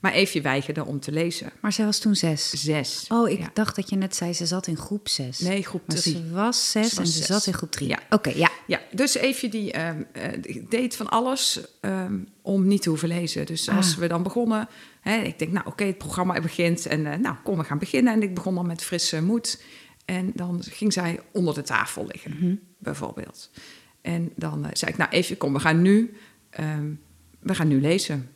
maar 0.00 0.12
Eefje 0.12 0.40
weigerde 0.40 0.84
om 0.84 1.00
te 1.00 1.12
lezen. 1.12 1.52
Maar 1.60 1.72
zij 1.72 1.84
was 1.84 1.98
toen 1.98 2.14
zes. 2.14 2.50
Zes. 2.50 3.04
Oh, 3.08 3.28
ik 3.28 3.38
Ja. 3.38 3.50
dacht 3.54 3.76
dat 3.76 3.88
je 3.90 3.96
net 3.96 4.16
zei 4.16 4.32
ze 4.32 4.46
zat 4.46 4.66
in 4.66 4.76
groep 4.76 5.08
zes. 5.08 5.38
Nee, 5.38 5.62
groep 5.62 5.82
Maar 5.86 5.96
drie. 5.96 6.14
ze 6.16 6.30
was 6.30 6.70
zes 6.70 6.90
Ze 6.94 7.00
en 7.00 7.06
ze 7.06 7.22
zat 7.24 7.46
in 7.46 7.52
groep 7.52 7.70
drie. 7.70 7.88
Ja. 7.88 7.98
Oké, 8.10 8.30
ja. 8.30 8.50
Ja, 8.66 8.80
dus 8.92 9.14
Eefje 9.14 9.48
die 9.48 9.72
ehm, 9.72 10.02
eh, 10.12 10.42
deed 10.68 10.96
van 10.96 11.08
alles 11.08 11.60
ehm, 11.80 12.18
om 12.42 12.66
niet 12.66 12.82
te 12.82 12.88
hoeven 12.88 13.08
lezen. 13.08 13.46
Dus 13.46 13.68
als 13.68 13.92
Ah. 13.94 13.98
we 13.98 14.06
dan 14.06 14.22
begonnen, 14.22 14.68
hè, 15.00 15.16
ik 15.16 15.38
denk, 15.38 15.52
nou 15.52 15.66
oké, 15.66 15.84
het 15.84 15.98
programma 15.98 16.40
begint. 16.40 16.86
En 16.86 17.06
eh, 17.12 17.18
nou, 17.18 17.36
kom, 17.42 17.56
we 17.58 17.64
gaan 17.64 17.78
beginnen. 17.78 18.12
En 18.12 18.22
ik 18.22 18.34
begon 18.34 18.54
dan 18.54 18.66
met 18.66 18.82
frisse 18.84 19.22
moed. 19.22 19.62
En 20.04 20.32
dan 20.34 20.62
ging 20.62 20.92
zij 20.92 21.20
onder 21.32 21.54
de 21.54 21.62
tafel 21.62 22.06
liggen, 22.06 22.30
Mhm. 22.38 22.54
bijvoorbeeld. 22.78 23.50
En 24.00 24.32
dan 24.36 24.66
zei 24.72 24.90
ik, 24.90 24.96
nou 24.96 25.10
Eefje, 25.10 25.36
kom, 25.36 25.52
we 25.52 25.60
gaan 25.60 25.82
nu, 25.82 26.16
ehm, 26.50 26.90
we 27.44 27.54
gaan 27.54 27.68
nu 27.68 27.80
lezen. 27.80 28.30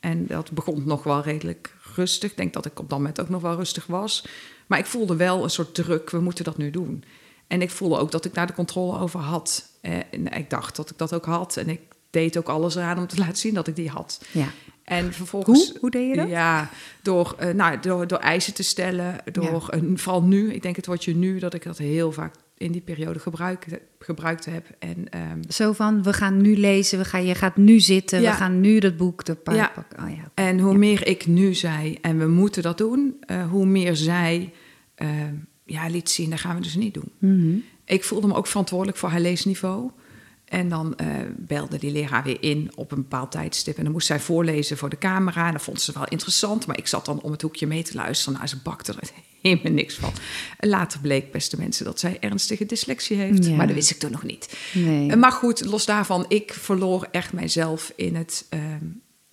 En 0.00 0.26
dat 0.26 0.50
begon 0.50 0.82
nog 0.86 1.02
wel 1.02 1.22
redelijk 1.22 1.74
rustig. 1.94 2.30
Ik 2.30 2.36
denk 2.36 2.52
dat 2.52 2.66
ik 2.66 2.78
op 2.78 2.88
dat 2.90 2.98
moment 2.98 3.20
ook 3.20 3.28
nog 3.28 3.42
wel 3.42 3.56
rustig 3.56 3.86
was. 3.86 4.26
Maar 4.66 4.78
ik 4.78 4.86
voelde 4.86 5.16
wel 5.16 5.42
een 5.42 5.50
soort 5.50 5.74
druk, 5.74 6.10
we 6.10 6.20
moeten 6.20 6.44
dat 6.44 6.56
nu 6.56 6.70
doen. 6.70 7.04
En 7.46 7.62
ik 7.62 7.70
voelde 7.70 7.98
ook 7.98 8.10
dat 8.10 8.24
ik 8.24 8.34
daar 8.34 8.46
de 8.46 8.52
controle 8.52 8.98
over 8.98 9.20
had. 9.20 9.70
En 9.80 10.32
ik 10.32 10.50
dacht 10.50 10.76
dat 10.76 10.90
ik 10.90 10.98
dat 10.98 11.14
ook 11.14 11.24
had. 11.24 11.56
En 11.56 11.68
ik 11.68 11.80
deed 12.10 12.36
ook 12.36 12.48
alles 12.48 12.74
eraan 12.74 12.98
om 12.98 13.06
te 13.06 13.18
laten 13.24 13.36
zien 13.36 13.54
dat 13.54 13.66
ik 13.66 13.76
die 13.76 13.88
had. 13.88 14.20
ja. 14.30 14.48
En 14.84 15.12
vervolgens... 15.12 15.68
Hoe? 15.68 15.78
Hoe 15.80 15.90
deed 15.90 16.08
je 16.08 16.16
dat? 16.16 16.28
Ja, 16.28 16.70
door, 17.02 17.34
eh, 17.38 17.54
nou, 17.54 17.80
door, 17.80 18.06
door 18.06 18.18
eisen 18.18 18.54
te 18.54 18.62
stellen. 18.62 19.16
Door, 19.32 19.68
eh, 19.68 19.80
vooral 19.94 20.22
nu, 20.22 20.52
ik 20.52 20.62
denk 20.62 20.76
het 20.76 20.86
woordje 20.86 21.14
nu, 21.14 21.38
dat 21.38 21.54
ik 21.54 21.62
dat 21.62 21.78
heel 21.78 22.12
vaak 22.12 22.34
in 22.60 22.72
die 22.72 22.80
periode 22.80 23.18
gebruikt, 23.18 23.66
gebruikt 23.98 24.44
heb. 24.44 24.66
En 24.78 25.08
ehm, 25.08 25.42
Zo 25.48 25.72
van, 25.72 26.02
we 26.02 26.12
gaan 26.12 26.40
nu 26.40 26.56
lezen, 26.56 26.98
we 26.98 27.04
gaan, 27.04 27.24
je 27.24 27.34
gaat 27.34 27.56
nu 27.56 27.80
zitten, 27.80 28.20
Ja. 28.20 28.30
we 28.30 28.36
gaan 28.36 28.60
nu 28.60 28.78
dat 28.78 28.96
boek 28.96 29.22
Ja. 29.26 29.34
pakken. 29.34 29.74
Oh 30.02 30.10
ja. 30.10 30.30
En 30.34 30.58
hoe 30.58 30.76
meer 30.76 31.06
ik 31.06 31.26
nu 31.26 31.54
zei, 31.54 31.98
en 32.00 32.18
we 32.18 32.26
moeten 32.26 32.62
dat 32.62 32.78
doen, 32.78 33.16
eh, 33.20 33.50
hoe 33.50 33.66
meer 33.66 33.96
zij 33.96 34.52
eh, 34.94 35.08
ja, 35.64 35.88
liet 35.88 36.10
zien, 36.10 36.30
dat 36.30 36.40
gaan 36.40 36.56
we 36.56 36.62
dus 36.62 36.74
niet 36.74 36.94
doen. 36.94 37.12
Mhm. 37.18 37.56
Ik 37.84 38.04
voelde 38.04 38.26
me 38.26 38.34
ook 38.34 38.46
verantwoordelijk 38.46 38.98
voor 38.98 39.08
haar 39.08 39.20
leesniveau. 39.20 39.90
En 40.44 40.68
dan 40.68 40.96
eh, 40.96 41.06
belde 41.36 41.78
die 41.78 41.92
leraar 41.92 42.22
weer 42.22 42.42
in 42.42 42.70
op 42.74 42.92
een 42.92 43.02
bepaald 43.02 43.30
tijdstip. 43.30 43.76
En 43.76 43.82
dan 43.84 43.92
moest 43.92 44.06
zij 44.06 44.20
voorlezen 44.20 44.76
voor 44.76 44.88
de 44.88 44.98
camera. 44.98 45.46
En 45.46 45.52
dat 45.52 45.62
vond 45.62 45.80
ze 45.80 45.92
wel 45.92 46.08
interessant. 46.08 46.66
Maar 46.66 46.78
ik 46.78 46.86
zat 46.86 47.04
dan 47.04 47.20
om 47.20 47.30
het 47.30 47.42
hoekje 47.42 47.66
mee 47.66 47.82
te 47.82 47.94
luisteren. 47.94 48.34
Nou, 48.34 48.46
ze 48.46 48.56
bakte 48.62 48.92
er 48.92 49.10
helemaal 49.42 49.72
niks 49.72 49.94
van. 49.94 50.12
Later 50.58 51.00
bleek, 51.00 51.32
beste 51.32 51.56
mensen, 51.58 51.84
dat 51.84 52.00
zij 52.00 52.16
ernstige 52.20 52.66
dyslexie 52.66 53.16
heeft. 53.16 53.44
Ja. 53.46 53.54
Maar 53.56 53.66
dat 53.66 53.74
wist 53.74 53.90
ik 53.90 53.98
toen 53.98 54.10
nog 54.10 54.22
niet. 54.22 54.56
Nee. 54.74 55.10
Eh, 55.10 55.16
Maar 55.16 55.32
goed, 55.32 55.64
los 55.64 55.84
daarvan, 55.86 56.24
ik 56.28 56.52
verloor 56.52 57.08
echt 57.10 57.32
mijzelf 57.32 57.92
in 57.96 58.14
het... 58.14 58.46
ehm, 58.48 58.84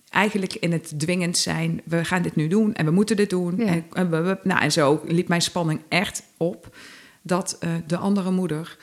eigenlijk 0.08 0.54
in 0.54 0.72
het 0.72 0.98
dwingend 0.98 1.38
zijn. 1.38 1.80
We 1.84 2.04
gaan 2.04 2.22
dit 2.22 2.36
nu 2.36 2.48
doen 2.48 2.74
en 2.74 2.84
we 2.84 2.90
moeten 2.90 3.16
dit 3.16 3.30
doen. 3.30 3.56
Ja. 3.56 3.66
En, 3.66 3.84
en, 3.92 4.10
we- 4.10 4.20
we- 4.20 4.38
nou, 4.42 4.60
en 4.60 4.72
zo 4.72 5.02
liep 5.06 5.28
mijn 5.28 5.42
spanning 5.42 5.80
echt 5.88 6.22
op... 6.36 6.76
dat 7.22 7.56
eh, 7.60 7.70
de 7.86 7.96
andere 7.96 8.30
moeder 8.30 8.76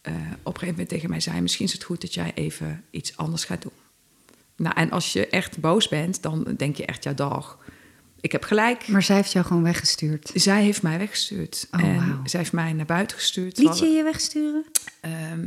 eh, 0.00 0.12
op 0.14 0.18
een 0.22 0.52
gegeven 0.52 0.68
moment 0.68 0.88
tegen 0.88 1.10
mij 1.10 1.20
zei... 1.20 1.40
misschien 1.40 1.66
is 1.66 1.72
het 1.72 1.84
goed 1.84 2.00
dat 2.00 2.14
jij 2.14 2.32
even 2.34 2.84
iets 2.90 3.16
anders 3.16 3.44
gaat 3.44 3.62
doen. 3.62 3.72
Nou, 4.56 4.74
en 4.76 4.90
als 4.90 5.12
je 5.12 5.26
echt 5.28 5.58
boos 5.60 5.88
bent, 5.88 6.22
dan 6.22 6.54
denk 6.56 6.76
je 6.76 6.84
echt, 6.86 7.04
ja 7.04 7.12
dag, 7.12 7.58
ik 8.22 8.32
heb 8.32 8.42
gelijk. 8.44 8.88
Maar 8.88 9.02
zij 9.02 9.16
heeft 9.16 9.32
jou 9.32 9.46
gewoon 9.46 9.62
weggestuurd. 9.62 10.30
Zij 10.34 10.62
heeft 10.62 10.82
mij 10.82 10.98
weggestuurd. 10.98 11.68
Oh, 11.70 11.82
en 11.82 11.96
wauw. 11.96 12.20
zij 12.24 12.40
heeft 12.40 12.52
mij 12.52 12.72
naar 12.72 12.86
buiten 12.86 13.16
gestuurd. 13.16 13.58
Liet 13.58 13.78
je 13.78 13.86
je 13.86 14.02
wegsturen? 14.02 14.64
Ehm, 15.00 15.46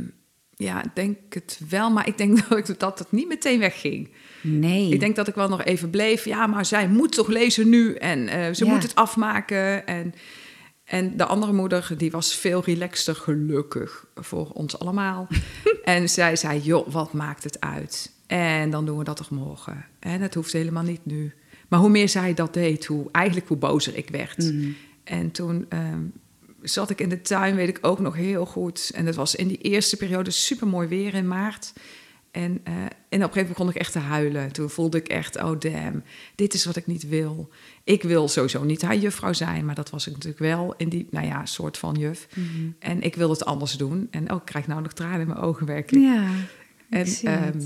ja, 0.56 0.84
ik 0.84 0.90
denk 0.94 1.16
het 1.34 1.60
wel, 1.68 1.90
maar 1.90 2.06
ik 2.08 2.18
denk 2.18 2.38
dat, 2.48 2.68
ik, 2.68 2.78
dat 2.78 2.98
het 2.98 3.12
niet 3.12 3.28
meteen 3.28 3.58
wegging. 3.58 4.10
Nee. 4.42 4.92
Ik 4.92 5.00
denk 5.00 5.16
dat 5.16 5.28
ik 5.28 5.34
wel 5.34 5.48
nog 5.48 5.64
even 5.64 5.90
bleef. 5.90 6.24
Ja, 6.24 6.46
maar 6.46 6.64
zij 6.66 6.88
moet 6.88 7.12
toch 7.12 7.28
lezen 7.28 7.68
nu 7.68 7.94
en 7.94 8.28
eh, 8.28 8.54
ze 8.54 8.64
Ja. 8.64 8.72
moet 8.72 8.82
het 8.82 8.94
afmaken. 8.94 9.86
En, 9.86 10.14
en 10.84 11.16
de 11.16 11.24
andere 11.24 11.52
moeder, 11.52 11.94
die 11.96 12.10
was 12.10 12.34
veel 12.36 12.62
relaxter, 12.64 13.14
gelukkig 13.14 14.06
voor 14.14 14.50
ons 14.50 14.78
allemaal. 14.78 15.28
en 15.84 16.08
zij 16.08 16.36
zei, 16.36 16.60
joh, 16.60 16.88
wat 16.88 17.12
maakt 17.12 17.44
het 17.44 17.60
uit? 17.60 18.14
En 18.26 18.70
dan 18.70 18.86
doen 18.86 18.98
we 18.98 19.04
dat 19.04 19.16
toch 19.16 19.30
morgen. 19.30 19.84
En 19.98 20.20
het 20.20 20.34
hoeft 20.34 20.52
helemaal 20.52 20.82
niet 20.82 21.04
nu. 21.06 21.34
Maar 21.68 21.80
hoe 21.80 21.88
meer 21.88 22.08
zij 22.08 22.34
dat 22.34 22.54
deed, 22.54 22.86
hoe, 22.86 23.08
eigenlijk 23.12 23.48
hoe 23.48 23.56
bozer 23.56 23.96
ik 23.96 24.08
werd. 24.08 24.38
Mhm. 24.38 24.68
En 25.04 25.30
toen 25.30 25.66
ehm, 25.68 26.00
zat 26.62 26.90
ik 26.90 27.00
in 27.00 27.08
de 27.08 27.20
tuin, 27.20 27.54
weet 27.54 27.68
ik 27.68 27.78
ook 27.80 28.00
nog 28.00 28.14
heel 28.14 28.46
goed. 28.46 28.90
En 28.94 29.06
het 29.06 29.14
was 29.14 29.34
in 29.34 29.48
die 29.48 29.58
eerste 29.58 29.96
periode 29.96 30.30
super 30.30 30.66
mooi 30.66 30.88
weer 30.88 31.14
in 31.14 31.28
maart. 31.28 31.72
En, 32.30 32.60
eh, 32.64 32.74
en 32.74 32.82
op 32.84 32.90
een 33.10 33.18
gegeven 33.18 33.32
moment 33.32 33.48
begon 33.48 33.68
ik 33.68 33.74
echt 33.74 33.92
te 33.92 33.98
huilen. 33.98 34.52
Toen 34.52 34.70
voelde 34.70 34.98
ik 34.98 35.08
echt, 35.08 35.42
oh 35.42 35.60
damn, 35.60 36.02
dit 36.34 36.54
is 36.54 36.64
wat 36.64 36.76
ik 36.76 36.86
niet 36.86 37.08
wil. 37.08 37.50
Ik 37.84 38.02
wil 38.02 38.28
sowieso 38.28 38.64
niet 38.64 38.82
haar 38.82 38.96
juffrouw 38.96 39.32
zijn, 39.32 39.64
maar 39.64 39.74
dat 39.74 39.90
was 39.90 40.06
ik 40.06 40.12
natuurlijk 40.12 40.42
wel 40.42 40.74
in 40.76 40.88
die, 40.88 41.06
nou 41.10 41.26
ja, 41.26 41.46
soort 41.46 41.78
van 41.78 41.94
juf. 41.94 42.26
Mhm. 42.34 42.70
En 42.78 43.02
ik 43.02 43.14
wil 43.14 43.30
het 43.30 43.44
anders 43.44 43.72
doen. 43.72 44.08
En 44.10 44.30
ook 44.30 44.40
ik 44.40 44.46
krijg 44.46 44.66
nou 44.66 44.82
nog 44.82 44.92
tranen 44.92 45.20
in 45.20 45.26
mijn 45.26 45.40
ogen 45.40 45.66
werkelijk. 45.66 46.04
Ja, 46.04 46.30
En, 46.88 47.06
ehm, 47.22 47.58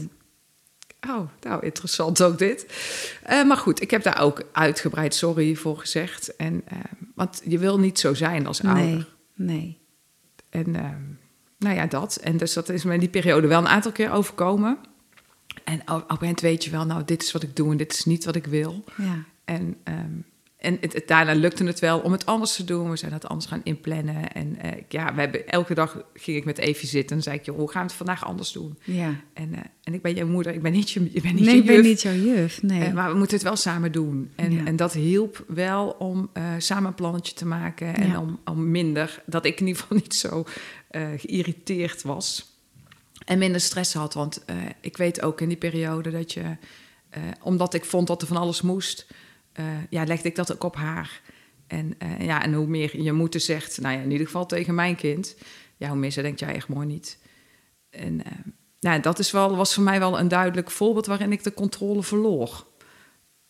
oh, 1.09 1.21
nou, 1.41 1.65
interessant 1.65 2.23
ook 2.23 2.39
dit. 2.39 2.67
Eh, 3.23 3.45
maar 3.45 3.57
goed, 3.57 3.83
ik 3.83 3.91
heb 3.91 4.03
daar 4.03 4.21
ook 4.21 4.43
uitgebreid 4.53 5.15
sorry 5.15 5.55
voor 5.55 5.79
gezegd. 5.79 6.37
En, 6.37 6.63
ehm, 6.65 6.81
want 7.15 7.43
je 7.45 7.59
wil 7.59 7.79
niet 7.79 7.99
zo 7.99 8.15
zijn 8.15 8.47
als 8.47 8.65
ouder. 8.65 8.85
Nee, 8.85 9.07
nee. 9.35 9.79
En 10.51 10.77
ehm, 10.77 11.03
nou 11.59 11.77
ja, 11.77 11.87
dat. 11.87 12.17
En 12.17 12.37
dus 12.37 12.53
dat 12.53 12.69
is 12.69 12.85
me 12.85 12.95
in 12.95 13.01
die 13.01 13.09
periode 13.09 13.47
wel 13.47 13.59
een 13.59 13.69
aantal 13.69 13.93
keer 13.93 14.13
overkomen. 14.13 14.79
En 15.65 15.81
op 15.81 16.11
een 16.11 16.17
moment 16.21 16.41
weet 16.41 16.65
je 16.65 16.71
wel, 16.71 16.87
nou, 16.87 17.05
dit 17.05 17.23
is 17.23 17.33
wat 17.33 17.43
ik 17.43 17.57
doe 17.57 17.71
en 17.71 17.77
dit 17.77 17.93
is 17.93 18.05
niet 18.05 18.25
wat 18.25 18.37
ik 18.37 18.47
wil. 18.47 18.85
Ja. 18.97 19.25
En, 19.45 19.77
ehm, 19.85 20.19
en 20.61 20.77
het, 20.81 20.93
het- 20.93 21.09
daarna 21.09 21.33
lukte 21.35 21.65
het 21.65 21.79
wel 21.79 21.99
om 22.01 22.13
het 22.13 22.27
anders 22.27 22.55
te 22.57 22.65
doen. 22.65 22.91
We 22.91 22.97
zijn 22.97 23.13
het 23.13 23.29
anders 23.29 23.49
gaan 23.49 23.61
inplannen. 23.65 24.33
En 24.33 24.57
eh, 24.61 24.71
ja, 24.89 25.15
we 25.15 25.21
hebben, 25.21 25.49
elke 25.49 25.75
dag 25.75 26.03
ging 26.15 26.37
ik 26.37 26.45
met 26.45 26.59
Evie 26.59 26.89
zitten 26.89 27.17
en 27.17 27.23
zei 27.23 27.37
ik, 27.37 27.45
joh, 27.45 27.57
hoe 27.57 27.71
gaan 27.71 27.81
we 27.83 27.87
het 27.89 27.97
vandaag 27.97 28.25
anders 28.25 28.53
doen? 28.53 28.79
ja. 28.85 29.15
En, 29.33 29.55
eh, 29.55 29.61
en 29.83 29.95
ik 29.95 30.03
ben 30.03 30.15
jouw 30.15 30.27
moeder, 30.27 30.55
ik 30.55 30.63
ben 30.63 30.73
niet 30.73 30.91
je, 30.91 31.11
ik 31.13 31.23
ben 31.23 31.35
niet 31.35 31.45
Nee, 31.45 31.55
je 31.55 31.61
ik 31.61 31.67
ben 31.67 31.75
juf. 31.77 31.85
niet 31.85 32.03
jouw 32.03 32.13
juf. 32.15 32.63
Nee. 32.63 32.85
Eh, 32.85 32.93
maar 32.93 33.11
we 33.11 33.17
moeten 33.19 33.35
het 33.37 33.45
wel 33.47 33.57
samen 33.57 33.93
doen. 33.93 34.31
En, 34.37 34.53
Ja. 34.53 34.65
en 34.65 34.77
dat 34.77 34.93
hielp 34.93 35.45
wel 35.49 35.89
om 35.99 36.31
samen 36.59 36.89
een 36.89 36.95
plannetje 36.95 37.35
te 37.35 37.47
maken. 37.47 37.95
En 37.95 38.09
Ja. 38.09 38.21
om, 38.21 38.39
om 38.45 38.71
minder, 38.71 39.23
dat 39.27 39.45
ik 39.45 39.61
in 39.61 39.67
ieder 39.67 39.83
geval 39.83 39.97
niet 39.97 40.15
zo 40.15 40.45
geïrriteerd 41.17 42.03
was. 42.03 42.49
En 43.25 43.39
minder 43.39 43.61
stress 43.61 43.95
had. 43.95 44.15
Want 44.15 44.45
ik 44.81 44.97
weet 44.97 45.23
ook 45.23 45.41
in 45.41 45.49
die 45.49 45.57
periode 45.57 46.11
dat 46.11 46.33
je, 46.33 46.43
omdat 47.43 47.75
ik 47.75 47.85
vond 47.85 48.07
dat 48.07 48.21
er 48.23 48.29
van 48.29 48.37
alles 48.37 48.63
moest, 48.63 49.07
eh, 49.53 49.65
ja, 49.91 50.05
legde 50.05 50.29
ik 50.29 50.35
dat 50.37 50.53
ook 50.53 50.65
op 50.65 50.77
haar. 50.77 51.21
En, 51.67 51.95
eh, 51.99 52.21
ja, 52.21 52.43
en 52.43 52.53
hoe 52.53 52.67
meer 52.67 53.03
je 53.03 53.13
moeder 53.13 53.41
zegt, 53.41 53.81
nou 53.81 53.95
ja, 53.97 54.01
in 54.03 54.11
ieder 54.11 54.27
geval 54.27 54.47
tegen 54.47 54.75
mijn 54.75 54.97
kind, 54.97 55.37
ja, 55.77 55.89
hoe 55.89 55.99
meer 55.99 56.11
ze 56.11 56.23
denkt, 56.23 56.41
ja, 56.41 56.53
echt 56.53 56.69
mooi 56.69 56.87
niet. 56.87 57.19
En 57.91 58.25
eh, 58.25 58.33
nou, 58.81 59.01
dat 59.01 59.19
is 59.19 59.31
wel, 59.31 59.57
was 59.57 59.75
voor 59.75 59.83
mij 59.83 59.99
wel 59.99 60.19
een 60.19 60.29
duidelijk 60.29 60.71
voorbeeld 60.71 61.07
waarin 61.07 61.33
ik 61.33 61.43
de 61.45 61.55
controle 61.55 62.03
verloor. 62.03 62.67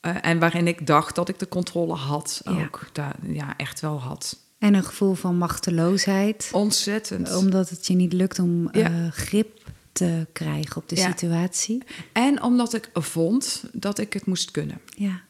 En 0.01 0.39
waarin 0.39 0.67
ik 0.67 0.87
dacht 0.87 1.15
dat 1.15 1.29
ik 1.29 1.39
de 1.39 1.49
controle 1.49 1.95
had 1.95 2.41
Ja. 2.45 2.51
ook. 2.65 2.89
Da- 2.93 3.15
ja, 3.23 3.57
echt 3.57 3.81
wel 3.81 4.01
had. 4.01 4.39
En 4.59 4.75
een 4.75 4.85
gevoel 4.85 5.15
van 5.15 5.37
machteloosheid. 5.39 6.49
Ontzettend. 6.53 7.35
Omdat 7.37 7.69
het 7.69 7.87
je 7.87 7.95
niet 7.95 8.13
lukt 8.13 8.39
om 8.39 8.69
Ja. 8.73 9.11
grip 9.11 9.65
te 9.93 10.27
krijgen 10.33 10.77
op 10.77 10.89
de 10.89 10.97
Ja. 10.97 11.07
situatie. 11.11 11.83
En 12.13 12.43
omdat 12.43 12.75
ik 12.75 12.91
vond 12.93 13.65
dat 13.73 13.99
ik 13.99 14.13
het 14.13 14.27
moest 14.27 14.51
kunnen. 14.51 14.81
Ja. 14.87 15.21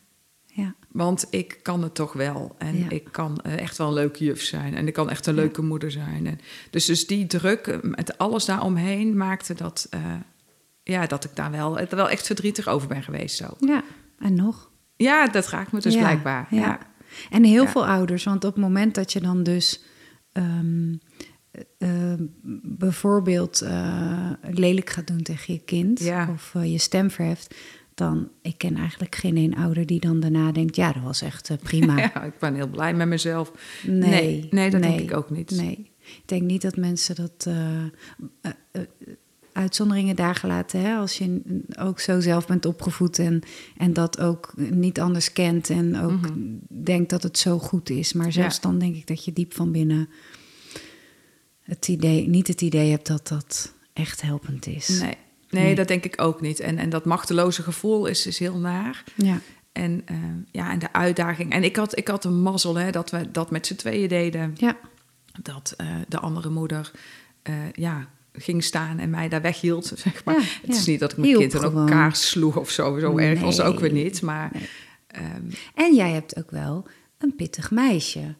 Want 0.93 1.27
ik 1.31 1.59
kan 1.63 1.83
het 1.83 1.95
toch 1.95 2.13
wel. 2.13 2.55
En 2.59 2.79
Ja. 2.79 2.89
ik 2.89 3.09
kan 3.11 3.41
eh, 3.41 3.59
echt 3.59 3.79
wel 3.79 3.87
een 3.89 3.95
leuke 3.95 4.25
juf 4.25 4.43
zijn. 4.43 4.75
En 4.75 4.87
ik 4.87 4.93
kan 4.93 5.11
echt 5.11 5.27
een 5.27 5.35
leuke 5.35 5.63
moeder 5.63 5.91
zijn. 5.91 6.27
En 6.27 6.39
dus, 6.71 6.85
dus 6.85 7.07
die 7.07 7.27
druk 7.27 7.67
eh, 7.67 7.79
met 7.83 8.19
alles 8.19 8.45
daaromheen 8.45 9.17
maakte 9.17 9.55
dat, 9.55 9.87
eh, 9.91 10.01
ja, 10.83 11.07
dat 11.07 11.25
ik 11.25 11.37
daar 11.37 11.51
wel, 11.51 11.79
wel 11.89 12.09
echt 12.11 12.27
verdrietig 12.27 12.69
over 12.69 12.89
ben 12.89 13.03
geweest. 13.03 13.37
Zo. 13.37 13.47
ja. 13.59 13.83
En 14.19 14.35
nog? 14.35 14.71
Ja, 14.97 15.27
dat 15.27 15.49
raakt 15.49 15.73
me 15.73 15.81
dus 15.81 15.95
Ja, 15.95 16.01
blijkbaar. 16.01 16.47
Ja. 16.51 16.79
En 17.31 17.45
heel 17.45 17.67
veel 17.67 17.87
ouders, 17.87 18.25
want 18.25 18.45
op 18.45 18.55
het 18.55 18.63
moment 18.63 18.95
dat 18.95 19.13
je 19.13 19.21
dan 19.21 19.43
dus 19.43 19.83
ehm, 20.33 20.95
eh, 21.79 22.15
bijvoorbeeld 22.63 23.65
lelijk 24.43 24.91
gaat 24.91 25.07
doen 25.07 25.23
tegen 25.23 25.55
je 25.55 25.61
kind 25.61 26.13
of 26.31 26.55
je 26.63 26.79
stem 26.79 27.11
verheft, 27.11 27.55
dan 28.01 28.29
ik 28.43 28.59
ken 28.59 28.77
eigenlijk 28.77 29.15
geen 29.15 29.37
één 29.37 29.55
ouder 29.55 29.87
die 29.87 30.01
dan 30.01 30.21
daarna 30.21 30.53
denkt, 30.53 30.77
ja, 30.77 30.93
dat 30.93 31.03
was 31.03 31.23
echt 31.23 31.51
eh, 31.51 31.57
prima. 31.63 31.97
Ja, 32.15 32.23
ik 32.23 32.39
ben 32.39 32.55
heel 32.55 32.69
blij 32.69 32.95
met 32.95 33.09
mezelf. 33.09 33.53
Nee, 33.87 34.11
Nee, 34.11 34.49
nee, 34.51 34.71
dat 34.71 34.83
denk 34.83 35.01
ik 35.01 35.17
ook 35.17 35.31
niet. 35.31 35.51
Nee, 35.51 35.91
ik 35.99 36.23
denk 36.25 36.43
niet 36.43 36.63
dat 36.63 36.77
mensen 36.77 37.15
dat 37.15 37.45
eh, 37.47 37.83
eh, 38.41 38.83
uitzonderingen 39.53 40.17
daar 40.17 40.35
gelaten. 40.35 40.81
Hè? 40.81 40.97
Als 40.97 41.19
je 41.19 41.41
ook 41.79 42.01
zo 42.01 42.21
zelf 42.21 42.47
bent 42.47 42.67
opgevoed 42.67 43.19
en, 43.19 43.43
en 43.77 43.93
dat 43.93 44.21
ook 44.21 44.53
niet 44.57 45.01
anders 45.01 45.33
kent 45.33 45.71
en 45.71 46.01
ook 46.01 46.21
denkt 46.69 47.11
dat 47.11 47.23
het 47.23 47.39
zo 47.39 47.59
goed 47.59 47.91
is. 47.91 48.13
Maar 48.13 48.33
zelfs 48.33 48.57
Mhm. 48.61 48.67
Ja. 48.67 48.71
dan 48.71 48.79
denk 48.81 48.97
ik 48.97 49.07
dat 49.07 49.25
je 49.25 49.33
diep 49.33 49.55
van 49.55 49.73
binnen 49.73 50.09
het 51.63 51.89
idee, 51.89 52.29
niet 52.29 52.47
het 52.47 52.61
idee 52.61 52.91
hebt 52.91 53.07
dat 53.07 53.29
dat 53.29 53.75
echt 53.93 54.23
helpend 54.23 54.67
is. 54.67 54.89
Nee, 55.01 55.15
nee, 55.51 55.65
Nee. 55.65 55.75
dat 55.75 55.89
denk 55.89 56.05
ik 56.05 56.21
ook 56.23 56.41
niet. 56.41 56.61
En, 56.61 56.79
en 56.79 56.91
dat 56.91 57.05
machteloze 57.05 57.63
gevoel 57.63 58.07
is, 58.07 58.27
is 58.27 58.39
heel 58.39 58.57
naar. 58.59 59.05
Ja, 59.15 59.41
En, 59.73 60.03
eh, 60.05 60.17
ja, 60.51 60.71
en 60.71 60.79
de 60.79 60.93
uitdaging. 60.93 61.53
En 61.53 61.65
ik 61.65 61.77
had, 61.77 61.99
ik 61.99 62.09
had 62.09 62.25
een 62.25 62.43
mazzel 62.43 62.75
hè, 62.77 62.91
dat 62.91 63.11
we 63.11 63.31
dat 63.31 63.51
met 63.51 63.67
z'n 63.67 63.75
tweeën 63.75 64.09
deden. 64.09 64.53
ja, 64.57 64.77
Dat 65.43 65.75
eh, 65.77 65.87
de 66.09 66.19
andere 66.19 66.49
moeder 66.51 66.91
eh, 67.43 67.55
ja, 67.73 68.07
ging 68.33 68.65
staan 68.65 68.99
en 68.99 69.11
mij 69.11 69.29
daar 69.29 69.43
weghield. 69.43 69.93
Zeg 70.05 70.25
maar. 70.25 70.35
Ja, 70.35 70.41
het 70.63 70.77
is 70.77 70.85
ja. 70.85 70.91
niet 70.91 71.01
dat 71.01 71.11
ik 71.13 71.17
mijn 71.17 71.29
Hielp 71.29 71.41
kind 71.41 71.55
in 71.55 71.61
gewoon. 71.61 71.89
elkaar 71.89 72.17
sloeg 72.17 72.57
of 72.57 72.71
zo. 72.71 72.99
Zo 72.99 73.19
erg 73.19 73.41
was 73.41 73.61
ook 73.61 73.81
weer 73.81 73.93
niet. 73.93 74.23
Maar 74.23 74.51
Nee. 74.53 74.69
ehm, 75.07 75.43
En 75.75 75.95
jij 75.95 76.11
hebt 76.11 76.37
ook 76.39 76.51
wel 76.51 76.87
een 77.19 77.37
pittig 77.37 77.71
meisje. 77.71 78.35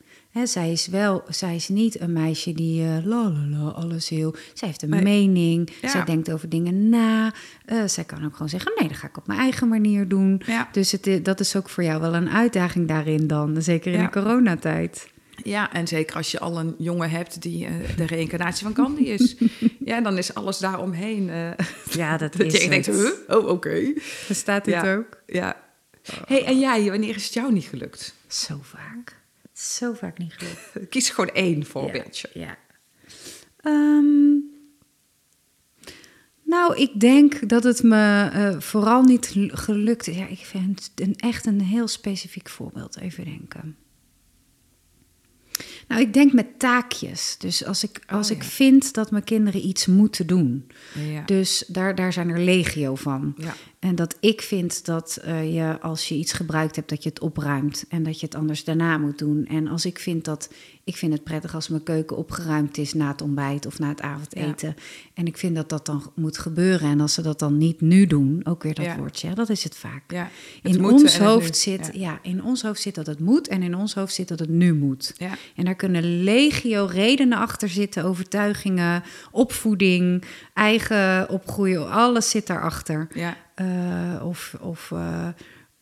Zij 0.45 0.73
is 0.73 0.87
wel, 0.87 1.23
zij 1.29 1.55
is 1.55 1.69
niet 1.69 2.01
een 2.01 2.13
meisje 2.13 2.53
die 2.53 2.83
eh 2.85 3.05
la 3.05 3.31
la 3.31 3.47
la 3.59 3.69
alles 3.69 4.09
heel. 4.09 4.35
Zij 4.55 4.69
heeft 4.69 4.83
een 4.83 4.89
Nee. 4.89 5.03
mening. 5.03 5.71
Ja. 5.81 5.89
Zij 5.89 6.05
denkt 6.05 6.33
over 6.33 6.49
dingen 6.49 6.89
na. 6.89 7.33
Eh, 7.65 7.85
zij 7.87 8.05
kan 8.05 8.25
ook 8.25 8.33
gewoon 8.33 8.49
zeggen: 8.49 8.73
nee, 8.79 8.89
dat 8.89 8.97
ga 8.97 9.07
ik 9.07 9.17
op 9.17 9.27
mijn 9.27 9.39
eigen 9.41 9.69
manier 9.69 10.09
doen. 10.09 10.43
Ja. 10.47 10.69
Dus 10.73 10.93
het, 10.93 11.25
dat 11.25 11.41
is 11.41 11.57
ook 11.57 11.69
voor 11.69 11.83
jou 11.85 12.01
wel 12.01 12.15
een 12.15 12.29
uitdaging 12.31 12.89
daarin 12.89 13.27
dan. 13.27 13.63
Zeker 13.63 13.93
in 13.93 13.99
Ja. 13.99 14.05
de 14.05 14.11
coronatijd. 14.21 15.09
Ja, 15.43 15.73
en 15.73 15.89
zeker 15.89 16.17
als 16.17 16.31
je 16.31 16.39
al 16.39 16.59
een 16.59 16.75
jongen 16.79 17.11
hebt 17.11 17.43
die 17.43 17.67
eh, 17.67 17.73
de 17.97 18.07
reïncarnatie 18.07 18.65
van 18.67 18.75
Gandhi 18.75 19.05
is. 19.09 19.37
ja, 19.85 20.01
dan 20.01 20.19
is 20.19 20.35
alles 20.35 20.59
daaromheen. 20.59 21.31
eh 21.31 21.51
Ja, 22.01 22.17
dat 22.17 22.33
dat 22.37 22.47
is 22.53 22.63
je 22.63 22.69
denkt, 22.69 22.87
huh? 22.87 23.11
oh 23.29 23.49
oké. 23.49 23.93
Bestaat 24.29 24.65
dit 24.65 24.75
Ja. 24.75 24.95
ook? 24.97 25.23
Ja. 25.27 25.57
hey, 26.27 26.45
en 26.45 26.59
jij, 26.59 26.91
wanneer 26.91 27.15
is 27.17 27.25
het 27.25 27.33
jou 27.35 27.53
niet 27.53 27.65
gelukt? 27.65 28.15
Zo 28.27 28.59
vaak. 28.63 29.19
Zo 29.61 29.93
vaak 29.93 30.19
niet 30.19 30.33
gelukt. 30.33 30.89
Kies 30.91 31.11
gewoon 31.11 31.31
één 31.31 31.67
voorbeeldje. 31.67 32.31
Ja. 32.35 32.57
Ehm, 33.57 34.39
nou, 36.43 36.77
ik 36.77 37.01
denk 37.01 37.49
dat 37.49 37.65
het 37.65 37.83
me 37.83 38.29
eh, 38.33 38.61
vooral 38.61 39.03
niet 39.03 39.27
gel- 39.27 39.49
gelukt 39.53 40.07
is. 40.09 40.17
Ja, 40.17 40.27
ik 40.27 40.39
vind 40.39 40.91
het 40.95 41.07
een, 41.07 41.15
echt 41.17 41.47
een 41.47 41.61
heel 41.61 41.89
specifiek 41.89 42.49
voorbeeld. 42.49 42.97
Even 42.99 43.25
denken. 43.25 43.77
Nou, 45.89 46.01
ik 46.03 46.13
denk 46.13 46.33
met 46.33 46.59
taakjes. 46.59 47.37
Dus 47.39 47.65
als 47.65 47.85
ik, 47.85 48.01
als 48.07 48.31
Oh, 48.31 48.37
ik 48.37 48.43
ja. 48.43 48.49
vind 48.49 48.93
dat 48.95 49.11
mijn 49.11 49.25
kinderen 49.25 49.67
iets 49.67 49.87
moeten 49.87 50.27
doen. 50.27 50.71
Ja. 50.95 51.23
Dus 51.25 51.65
daar, 51.69 51.95
daar 51.95 52.13
zijn 52.13 52.29
er 52.29 52.41
legio 52.41 52.95
van. 52.95 53.35
Ja. 53.37 53.55
En 53.81 53.95
dat 53.95 54.17
ik 54.21 54.41
vind 54.43 54.85
dat 54.85 55.19
eh, 55.23 55.55
je 55.55 55.81
als 55.81 56.09
je 56.09 56.15
iets 56.15 56.33
gebruikt 56.33 56.77
hebt, 56.77 56.89
dat 56.89 57.03
je 57.03 57.09
het 57.09 57.21
opruimt. 57.21 57.85
En 57.89 58.03
dat 58.03 58.21
je 58.21 58.27
het 58.27 58.35
anders 58.35 58.65
daarna 58.65 58.99
moet 58.99 59.19
doen. 59.19 59.47
En 59.47 59.69
als 59.69 59.85
ik 59.85 59.99
vind 59.99 60.25
dat. 60.25 60.53
Ik 60.85 60.97
vind 60.97 61.13
het 61.13 61.25
prettig 61.25 61.55
als 61.55 61.69
mijn 61.69 61.83
keuken 61.83 62.17
opgeruimd 62.17 62.79
is 62.79 62.95
na 62.95 63.09
het 63.09 63.23
ontbijt 63.23 63.67
of 63.67 63.79
na 63.79 63.89
het 63.89 64.01
avondeten. 64.01 64.75
En 65.15 65.27
ik 65.27 65.37
vind 65.37 65.57
dat 65.57 65.69
dat 65.69 65.87
dan 65.87 66.13
moet 66.15 66.39
gebeuren. 66.39 66.91
En 66.91 67.01
als 67.01 67.15
ze 67.15 67.23
dat 67.23 67.39
dan 67.39 67.59
niet 67.59 67.81
nu 67.81 68.07
doen, 68.07 68.41
ook 68.45 68.63
weer 68.63 68.75
dat 68.75 68.85
Ja. 68.85 68.97
woordje, 68.97 69.29
hè, 69.29 69.35
dat 69.35 69.49
is 69.49 69.65
het 69.65 69.77
vaak. 69.77 70.03
Ja, 70.13 70.29
het 70.63 70.75
In 70.75 70.85
ons 70.85 71.19
hoofd 71.19 71.57
zit, 71.57 71.91
Ja. 71.93 72.01
ja. 72.01 72.19
in 72.23 72.45
ons 72.45 72.63
hoofd 72.63 72.81
zit 72.81 72.95
dat 72.95 73.07
het 73.07 73.21
moet 73.21 73.49
en 73.49 73.63
in 73.63 73.75
ons 73.77 73.95
hoofd 73.95 74.15
zit 74.15 74.29
dat 74.29 74.39
het 74.39 74.49
nu 74.49 74.75
moet. 74.75 75.15
Ja. 75.17 75.31
En 75.57 75.65
daar 75.65 75.75
kunnen 75.75 76.23
legio 76.23 76.89
redenen 76.91 77.39
achter 77.39 77.69
zitten, 77.69 78.05
overtuigingen, 78.05 79.03
opvoeding, 79.31 80.25
eigen 80.55 81.29
opgroeien, 81.29 81.91
alles 81.91 82.31
zit 82.31 82.47
daarachter. 82.47 83.09
Ja. 83.15 83.37
Eh, 83.55 84.27
of, 84.27 84.55
of 84.61 84.91
eh, 84.93 85.27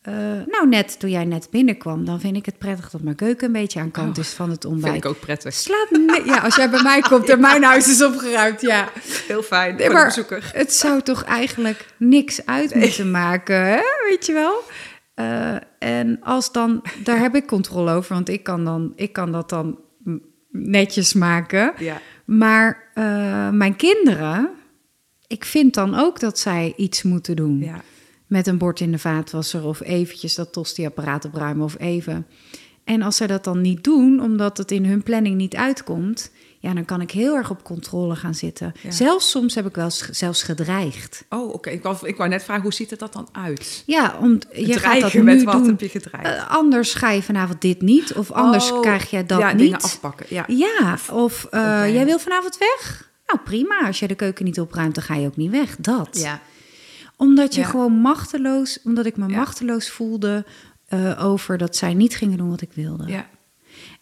eh, 0.02 0.46
nou 0.46 0.68
net 0.68 0.98
toen 1.00 1.10
jij 1.10 1.24
net 1.24 1.48
binnenkwam, 1.50 2.04
dan 2.04 2.20
vind 2.20 2.36
ik 2.36 2.46
het 2.46 2.58
prettig 2.58 2.90
dat 2.90 3.02
mijn 3.02 3.16
keuken 3.16 3.46
een 3.46 3.52
beetje 3.52 3.80
aan 3.80 3.90
kant 3.90 4.18
Oh, 4.18 4.24
is 4.24 4.32
van 4.32 4.50
het 4.50 4.62
Vind 4.62 4.74
ontbijt. 4.74 4.96
ik 4.96 5.06
ook 5.06 5.20
prettig. 5.20 5.54
Slaat 5.54 5.90
me 5.90 6.22
ja, 6.24 6.38
als 6.38 6.56
jij 6.56 6.70
bij 6.70 6.82
mij 6.82 7.00
komt 7.00 7.28
en 7.28 7.40
mijn 7.40 7.62
huis 7.72 7.88
is 7.88 8.02
opgeruimd, 8.02 8.60
ja. 8.60 8.88
Heel 9.26 9.42
fijn. 9.42 9.76
Nee, 9.76 9.90
maar 9.90 10.04
bezoeker. 10.04 10.50
het 10.54 10.72
zou 10.72 11.02
toch 11.02 11.22
eigenlijk 11.22 11.86
niks 11.96 12.46
uit 12.46 12.74
moeten 12.74 13.10
maken, 13.10 13.66
hè? 13.66 13.82
weet 14.08 14.26
je 14.26 14.32
wel? 14.32 14.62
En 15.78 16.20
als 16.22 16.52
dan, 16.52 16.84
daar 17.04 17.18
heb 17.18 17.34
ik 17.34 17.46
controle 17.46 17.92
over, 17.92 18.14
want 18.14 18.28
ik 18.28 18.42
kan, 18.42 18.64
dan, 18.64 18.92
ik 18.96 19.12
kan 19.12 19.32
dat 19.32 19.48
dan 19.48 19.78
netjes 20.50 21.12
maken. 21.12 21.72
Ja. 21.78 22.00
Maar 22.24 22.90
mijn 23.52 23.76
kinderen, 23.76 24.50
ik 25.28 25.44
vind 25.44 25.74
dan 25.74 25.94
ook 25.94 26.20
dat 26.20 26.38
zij 26.38 26.72
iets 26.76 27.02
moeten 27.02 27.36
doen. 27.36 27.58
Ja. 27.58 27.80
Met 28.26 28.46
een 28.46 28.58
bord 28.58 28.80
in 28.80 28.90
de 28.90 28.98
vaatwasser 28.98 29.64
of 29.64 29.80
eventjes 29.80 30.34
dat 30.34 30.52
tosti-apparaat 30.52 31.24
opruimen 31.24 31.64
of 31.64 31.78
even. 31.78 32.26
En 32.84 33.02
als 33.02 33.16
zij 33.16 33.26
dat 33.26 33.44
dan 33.44 33.60
niet 33.60 33.84
doen, 33.84 34.20
omdat 34.20 34.58
het 34.58 34.70
in 34.70 34.84
hun 34.84 35.02
planning 35.02 35.36
niet 35.36 35.56
uitkomt... 35.56 36.30
ja, 36.58 36.74
dan 36.74 36.84
kan 36.84 37.00
ik 37.00 37.10
heel 37.10 37.36
erg 37.36 37.50
op 37.50 37.62
controle 37.62 38.16
gaan 38.16 38.34
zitten. 38.34 38.72
Ja. 38.82 38.90
Zelfs 38.90 39.30
soms 39.30 39.54
heb 39.54 39.66
ik 39.66 39.74
wel 39.74 39.90
zelfs 40.10 40.42
gedreigd. 40.42 41.24
Oh, 41.28 41.54
oké. 41.54 41.70
Ik, 41.70 41.82
wou, 41.82 41.96
ik 42.02 42.16
wou 42.16 42.28
net 42.28 42.44
vragen, 42.44 42.62
hoe 42.62 42.72
ziet 42.72 42.90
het 42.90 42.98
dat 42.98 43.12
dan 43.12 43.28
uit? 43.32 43.82
Ja, 43.86 44.16
om, 44.20 44.38
je 44.52 44.78
gaat 44.78 45.00
dat 45.00 45.12
nu 45.12 45.22
met 45.22 45.42
wat 45.42 45.54
doen. 45.54 45.66
heb 45.66 45.80
je 45.80 45.88
gedreigd? 45.88 46.26
Eh, 46.26 46.50
anders 46.50 46.94
ga 46.94 47.10
je 47.10 47.22
vanavond 47.22 47.60
dit 47.60 47.82
niet, 47.82 48.12
of 48.12 48.30
anders 48.30 48.70
Oh, 48.72 48.80
krijg 48.80 49.10
jij 49.10 49.26
dat 49.26 49.38
ja, 49.38 49.52
niet. 49.52 49.58
dingen 49.58 49.80
afpakken. 49.80 50.26
Ja. 50.28 50.44
Ja, 50.46 50.98
of 51.12 51.44
eh, 51.50 51.92
jij 51.94 52.04
wil 52.04 52.18
vanavond 52.18 52.58
weg? 52.58 53.07
Nou, 53.28 53.40
prima. 53.44 53.86
Als 53.86 53.98
jij 53.98 54.08
de 54.08 54.14
keuken 54.14 54.44
niet 54.44 54.60
opruimt, 54.60 54.94
dan 54.94 55.04
ga 55.04 55.14
je 55.14 55.26
ook 55.26 55.36
niet 55.36 55.50
weg. 55.50 55.76
Dat. 55.76 56.18
Ja. 56.20 56.40
Omdat 57.16 57.54
je 57.54 57.60
Ja. 57.60 57.66
gewoon 57.66 57.92
machteloos, 57.92 58.78
omdat 58.84 59.06
ik 59.06 59.16
me 59.16 59.28
Ja. 59.28 59.36
machteloos 59.36 59.90
voelde 59.90 60.44
eh, 60.88 61.24
over 61.24 61.58
dat 61.58 61.76
zij 61.76 61.94
niet 61.94 62.16
gingen 62.16 62.38
doen 62.38 62.48
wat 62.50 62.60
ik 62.60 62.72
wilde. 62.72 63.06
Ja. 63.06 63.26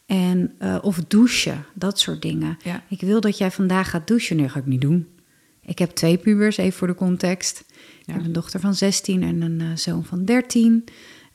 En, 0.07 0.55
eh, 0.59 0.79
of 0.83 0.99
douchen, 1.09 1.65
dat 1.75 1.99
soort 2.01 2.23
dingen. 2.23 2.57
Ja. 2.63 2.83
Ik 2.89 3.01
wil 3.01 3.21
dat 3.21 3.39
jij 3.39 3.51
vandaag 3.51 3.91
gaat 3.91 4.07
douchen. 4.07 4.37
Nee, 4.37 4.49
ga 4.49 4.59
ik 4.59 4.67
niet 4.67 4.81
doen. 4.81 5.09
Ik 5.63 5.79
heb 5.79 5.91
twee 5.91 6.17
pubers, 6.19 6.57
even 6.57 6.79
voor 6.79 6.87
de 6.87 6.95
context. 6.95 7.65
Ik 7.69 8.07
Ja. 8.07 8.13
heb 8.13 8.25
een 8.25 8.33
dochter 8.33 8.61
van 8.61 8.75
16 8.75 9.23
en 9.23 9.41
een 9.43 9.61
eh, 9.61 9.67
zoon 9.75 10.05
van 10.05 10.25
13. 10.25 10.85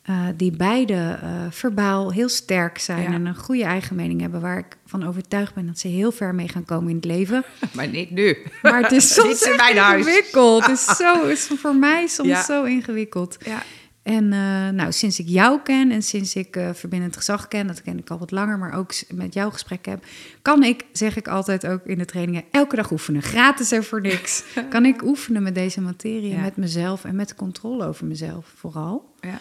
Eh, 0.01 0.25
die 0.35 0.51
beide 0.51 0.93
eh, 1.21 1.29
verbaal 1.49 2.11
heel 2.11 2.29
sterk 2.29 2.77
zijn 2.77 3.01
Ja. 3.01 3.13
en 3.13 3.25
een 3.25 3.35
goede 3.35 3.63
eigen 3.63 3.95
mening 3.95 4.21
hebben, 4.21 4.41
waar 4.41 4.57
ik 4.57 4.77
van 4.85 5.07
overtuigd 5.07 5.53
ben 5.53 5.65
dat 5.65 5.79
ze 5.79 5.87
heel 5.87 6.11
ver 6.11 6.35
mee 6.35 6.47
gaan 6.47 6.65
komen 6.65 6.89
in 6.89 6.95
het 6.95 7.05
leven. 7.05 7.43
Maar 7.75 7.87
niet 7.87 8.11
nu. 8.11 8.37
Maar 8.61 8.81
het 8.81 8.91
is 8.91 9.13
soms 9.19 9.41
in 9.41 9.55
mijn 9.55 9.77
huis. 9.77 10.05
ingewikkeld. 10.05 10.65
Het 10.65 10.71
is, 10.77 10.85
zo, 10.85 11.23
is 11.35 11.49
voor 11.57 11.75
mij 11.75 12.07
soms 12.07 12.29
Ja. 12.29 12.43
zo 12.43 12.63
ingewikkeld. 12.63 13.37
Ja. 13.45 13.63
En 14.03 14.33
eh, 14.33 14.69
nou, 14.69 14.91
sinds 14.91 15.19
ik 15.19 15.27
jou 15.27 15.59
ken 15.63 15.91
en 15.91 16.01
sinds 16.03 16.35
ik 16.35 16.59
verbindend 16.73 17.17
gezag 17.17 17.47
ken, 17.47 17.67
dat 17.67 17.81
ken 17.81 17.97
ik 17.97 18.09
al 18.09 18.17
wat 18.19 18.31
langer, 18.31 18.57
maar 18.57 18.73
ook 18.73 18.93
met 19.13 19.33
jou 19.33 19.51
gesprek 19.51 19.85
heb, 19.85 20.03
kan 20.41 20.63
ik, 20.63 20.85
zeg 20.91 21.15
ik 21.17 21.27
altijd 21.27 21.67
ook 21.67 21.85
in 21.85 21.97
de 21.97 22.05
trainingen, 22.05 22.43
elke 22.51 22.75
dag 22.75 22.91
oefenen. 22.91 23.21
Gratis 23.21 23.71
en 23.71 23.83
voor 23.83 24.01
niks. 24.01 24.43
kan 24.69 24.85
ik 24.85 25.03
oefenen 25.03 25.43
met 25.43 25.55
deze 25.55 25.81
materie, 25.81 26.37
met 26.37 26.57
mezelf 26.57 27.03
en 27.05 27.15
met 27.15 27.27
de 27.29 27.35
controle 27.35 27.85
over 27.85 28.05
mezelf 28.05 28.53
vooral. 28.57 29.13
Ja. 29.19 29.39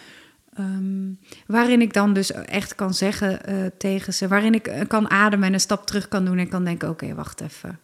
Ehm, 0.53 1.09
waarin 1.47 1.81
ik 1.81 1.93
dan 1.93 2.13
dus 2.13 2.31
echt 2.31 2.75
kan 2.75 2.93
zeggen 2.93 3.45
eh, 3.45 3.55
tegen 3.77 4.13
ze, 4.13 4.27
waarin 4.27 4.53
ik 4.53 4.67
eh, 4.67 4.87
kan 4.87 5.09
ademen 5.09 5.47
en 5.47 5.53
een 5.53 5.59
stap 5.59 5.85
terug 5.85 6.07
kan 6.07 6.25
doen 6.25 6.37
en 6.37 6.49
kan 6.49 6.63
denken: 6.63 6.89
oké, 6.89 7.13
wacht 7.15 7.41
even. 7.41 7.79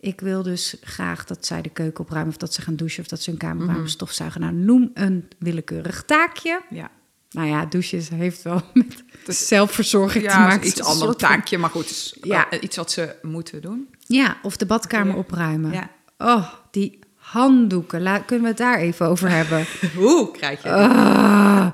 Ik 0.00 0.20
wil 0.20 0.42
dus 0.42 0.76
graag 0.80 1.24
dat 1.24 1.46
zij 1.46 1.62
de 1.62 1.68
keuken 1.68 2.04
opruimen, 2.04 2.32
of 2.32 2.38
dat 2.38 2.54
ze 2.54 2.62
gaan 2.62 2.76
douchen, 2.76 3.02
of 3.02 3.08
dat 3.08 3.22
ze 3.22 3.30
hun 3.30 3.38
kamer 3.38 3.62
opruimen, 3.62 3.90
stofzuigen. 3.90 4.40
Nou, 4.40 4.52
noem 4.54 4.90
een 4.94 5.28
willekeurig 5.38 6.02
taakje. 6.04 6.60
Ja. 6.70 6.90
Nou 7.30 7.48
ja, 7.48 7.66
douchen 7.66 8.02
heeft 8.14 8.42
wel 8.42 8.62
met 8.74 9.04
zelfverzorging 9.36 10.24
te 10.24 10.30
Ja, 10.30 10.38
maken. 10.38 10.54
het 10.54 10.64
is 10.64 10.70
iets 10.70 10.82
ander 10.82 11.02
soort 11.06 11.18
taakje, 11.18 11.58
maar 11.58 11.70
goed, 11.70 11.90
is 11.90 12.16
Ja. 12.22 12.50
iets 12.60 12.76
wat 12.76 12.90
ze 12.90 13.14
moeten 13.22 13.62
doen. 13.62 13.88
Ja, 14.06 14.36
of 14.42 14.56
de 14.56 14.66
badkamer 14.66 15.12
Ja. 15.12 15.18
opruimen. 15.18 15.72
Ja. 15.72 15.90
Oh, 16.18 16.52
die 16.70 16.98
handdoeken. 17.14 18.24
Kunnen 18.24 18.42
we 18.44 18.48
het 18.50 18.56
daar 18.58 18.78
even 18.78 19.06
over 19.06 19.30
hebben? 19.30 19.66
Hoe 19.96 20.30
krijg 20.30 20.62
je 20.62 20.70
Ah, 20.70 21.66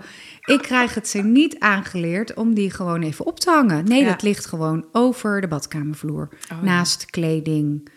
ik 0.53 0.63
krijg 0.63 0.95
het 0.95 1.09
ze 1.09 1.19
niet 1.23 1.59
aangeleerd 1.59 2.35
om 2.35 2.55
die 2.55 2.71
gewoon 2.71 3.03
even 3.03 3.27
op 3.27 3.41
te 3.41 3.51
hangen. 3.51 3.85
Nee, 3.85 4.03
Ja. 4.03 4.09
dat 4.11 4.23
ligt 4.23 4.47
gewoon 4.47 4.87
over 4.93 5.41
de 5.41 5.49
badkamervloer. 5.49 6.29
Oh, 6.33 6.39
ja. 6.49 6.63
Naast 6.63 7.07
kleding, 7.11 7.89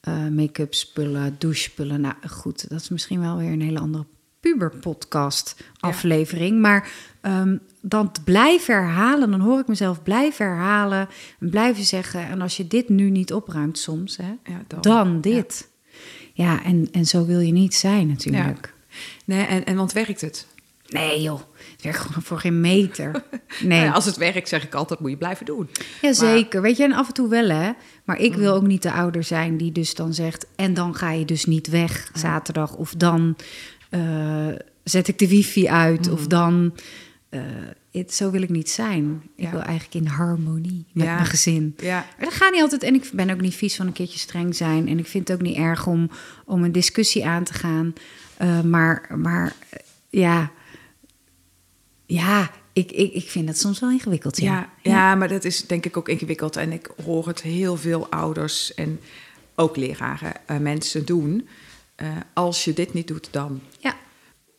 eh, 0.00 0.26
make-up 0.28 0.74
spullen, 0.74 1.34
douchespullen. 1.38 2.00
Nou 2.00 2.14
goed, 2.28 2.68
dat 2.68 2.80
is 2.80 2.88
misschien 2.88 3.20
wel 3.20 3.36
weer 3.36 3.52
een 3.52 3.62
hele 3.62 3.78
andere 3.80 4.04
puberpodcast 4.40 5.56
aflevering. 5.80 6.60
Maar 6.60 6.88
ehm, 7.20 7.56
dan 7.80 8.12
blijven 8.24 8.74
herhalen, 8.74 9.30
dan 9.30 9.40
hoor 9.40 9.58
ik 9.60 9.66
mezelf 9.68 10.02
blijven 10.02 10.46
herhalen. 10.46 11.08
En 11.40 11.50
blijven 11.50 11.84
zeggen, 11.84 12.28
en 12.28 12.40
als 12.40 12.56
je 12.56 12.66
dit 12.66 12.88
nu 12.88 13.10
niet 13.10 13.32
opruimt 13.32 13.78
soms, 13.78 14.16
hè, 14.16 14.28
Ja, 14.52 14.62
dan. 14.66 14.80
dan, 14.80 15.20
dit. 15.20 15.68
Ja, 16.32 16.64
en, 16.64 16.88
en 16.92 17.06
zo 17.06 17.26
wil 17.26 17.40
je 17.40 17.52
niet 17.52 17.74
zijn 17.74 18.06
natuurlijk. 18.06 18.74
Nee, 19.24 19.44
en, 19.46 19.64
en 19.64 19.76
want 19.76 19.92
werkt 19.92 20.20
het? 20.20 20.46
Nee 20.88 21.22
joh, 21.22 21.40
het 21.84 21.92
werkt 21.92 22.08
gewoon 22.08 22.22
voor 22.22 22.38
geen 22.38 22.60
meter. 22.60 23.10
Nee, 23.60 23.68
Nou 23.78 23.82
ja, 23.84 23.92
als 23.92 24.04
het 24.04 24.16
werkt, 24.16 24.48
zeg 24.48 24.64
ik 24.64 24.74
altijd, 24.74 25.00
moet 25.00 25.10
je 25.10 25.16
blijven 25.16 25.46
doen. 25.46 25.68
Jazeker, 26.00 26.62
weet 26.62 26.76
je, 26.76 26.84
en 26.84 26.92
af 26.92 27.06
en 27.08 27.14
toe 27.14 27.28
wel 27.28 27.48
hè. 27.48 27.70
Maar 28.04 28.18
ik 28.18 28.32
Mm. 28.34 28.38
wil 28.40 28.54
ook 28.54 28.66
niet 28.66 28.82
de 28.82 28.92
ouder 28.92 29.24
zijn 29.24 29.56
die 29.56 29.72
dus 29.72 29.94
dan 29.94 30.14
zegt... 30.14 30.46
en 30.56 30.74
dan 30.74 30.94
ga 30.94 31.10
je 31.10 31.24
dus 31.24 31.44
niet 31.44 31.66
weg 31.68 32.10
zaterdag. 32.14 32.74
Of 32.76 32.94
dan 32.94 33.36
eh, 33.90 34.46
zet 34.84 35.08
ik 35.08 35.18
de 35.18 35.28
wifi 35.28 35.68
uit. 35.68 36.06
Mm. 36.06 36.12
Of 36.12 36.26
dan... 36.26 36.74
eh, 37.28 37.40
het, 37.92 38.14
zo 38.14 38.30
wil 38.30 38.42
ik 38.42 38.48
niet 38.48 38.70
zijn. 38.70 39.22
Ik 39.36 39.44
Ja. 39.44 39.50
wil 39.50 39.60
eigenlijk 39.60 39.94
in 39.94 40.06
harmonie 40.12 40.84
met 40.92 41.04
Ja. 41.06 41.14
mijn 41.14 41.26
gezin. 41.26 41.74
Ja, 41.76 42.06
Maar 42.16 42.24
dat 42.26 42.34
gaat 42.34 42.52
niet 42.52 42.62
altijd. 42.62 42.82
En 42.82 42.94
ik 42.94 43.10
ben 43.12 43.30
ook 43.30 43.40
niet 43.40 43.54
vies 43.54 43.76
van 43.76 43.86
een 43.86 43.92
keertje 43.92 44.18
streng 44.18 44.56
zijn. 44.56 44.88
En 44.88 44.98
ik 44.98 45.06
vind 45.06 45.28
het 45.28 45.36
ook 45.36 45.42
niet 45.46 45.56
erg 45.56 45.86
om, 45.86 46.10
om 46.44 46.64
een 46.64 46.72
discussie 46.72 47.26
aan 47.26 47.44
te 47.44 47.54
gaan. 47.54 47.92
Eh, 48.36 48.60
maar, 48.60 49.10
maar 49.16 49.52
ja, 50.10 50.50
ja 52.14 52.50
ik, 52.72 52.92
ik, 52.92 53.12
ik 53.12 53.28
vind 53.30 53.46
dat 53.46 53.58
soms 53.58 53.80
wel 53.80 53.90
ingewikkeld. 53.90 54.36
ja, 54.40 54.52
Ja, 54.82 54.90
ja. 54.92 55.14
maar 55.14 55.28
dat 55.28 55.44
is 55.44 55.66
denk 55.66 55.84
ik 55.84 55.96
ook 55.96 56.08
ingewikkeld. 56.08 56.56
En 56.56 56.72
ik 56.72 56.90
hoor 57.04 57.26
het 57.26 57.42
heel 57.42 57.76
veel 57.76 58.10
ouders 58.10 58.74
en 58.74 59.00
ook 59.54 59.76
leraren, 59.76 60.32
eh, 60.46 60.58
mensen 60.58 61.04
doen. 61.06 61.48
Eh, 61.94 62.08
als 62.32 62.64
je 62.64 62.72
dit 62.72 62.92
niet 62.92 63.08
doet, 63.08 63.28
dan. 63.30 63.60
Ja. 63.78 63.94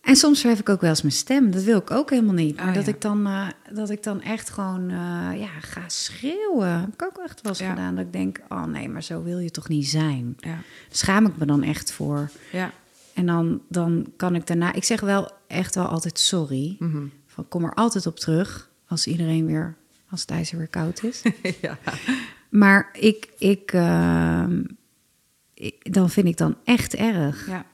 En 0.02 0.16
soms 0.16 0.40
verhef 0.42 0.60
ik 0.60 0.70
ook 0.70 0.82
wel 0.82 0.90
eens 0.90 1.02
mijn 1.02 1.14
stem. 1.14 1.52
Dat 1.52 1.64
wil 1.64 1.78
ik 1.78 1.92
ook 1.92 2.10
helemaal 2.10 2.34
niet. 2.34 2.56
Maar 2.56 2.68
Oh, 2.68 2.74
dat, 2.74 2.86
ja. 2.86 2.92
ik 2.92 3.02
dan, 3.02 3.26
eh, 3.28 3.48
dat 3.74 3.90
ik 3.90 4.04
dan 4.04 4.22
echt 4.22 4.50
gewoon 4.50 4.90
ja, 5.38 5.50
ga 5.62 5.82
schreeuwen. 5.88 6.80
Heb 6.80 6.94
ik 6.94 7.04
ook 7.04 7.18
echt 7.26 7.42
wel 7.42 7.52
eens 7.52 7.62
Ja. 7.62 7.70
gedaan. 7.70 7.96
Dat 7.96 8.06
ik 8.06 8.14
denk, 8.14 8.40
oh 8.50 8.64
nee, 8.64 8.90
maar 8.90 9.04
zo 9.04 9.24
wil 9.24 9.40
je 9.40 9.52
toch 9.52 9.68
niet 9.68 9.88
zijn. 9.88 10.36
Ja, 10.40 10.58
schaam 10.90 11.26
ik 11.26 11.38
me 11.38 11.46
dan 11.46 11.64
echt 11.64 11.92
voor. 11.92 12.30
ja. 12.52 12.72
En 13.14 13.26
dan, 13.26 13.62
dan 13.70 14.08
kan 14.18 14.36
ik 14.36 14.48
daarna... 14.48 14.74
Ik 14.74 14.84
zeg 14.84 15.02
wel 15.02 15.32
echt 15.48 15.76
wel 15.76 15.86
altijd 15.86 16.20
sorry. 16.20 16.76
Mhm. 16.80 17.06
Van, 17.36 17.48
kom 17.48 17.64
er 17.64 17.74
altijd 17.74 18.06
op 18.06 18.20
terug. 18.20 18.70
Als 18.88 19.08
iedereen 19.08 19.46
weer... 19.46 19.76
Als 20.10 20.22
het 20.22 20.30
ijzer 20.32 20.58
weer 20.58 20.68
koud 20.68 21.04
is. 21.04 21.22
ja. 21.62 21.78
maar 22.50 22.90
ik... 23.00 23.30
ik, 23.38 23.72
ehm, 23.74 24.64
ik- 25.54 25.94
dan 25.94 26.10
vind 26.10 26.28
ik 26.28 26.38
dan 26.38 26.56
echt 26.64 26.96
erg 26.96 27.48
ja. 27.48 27.66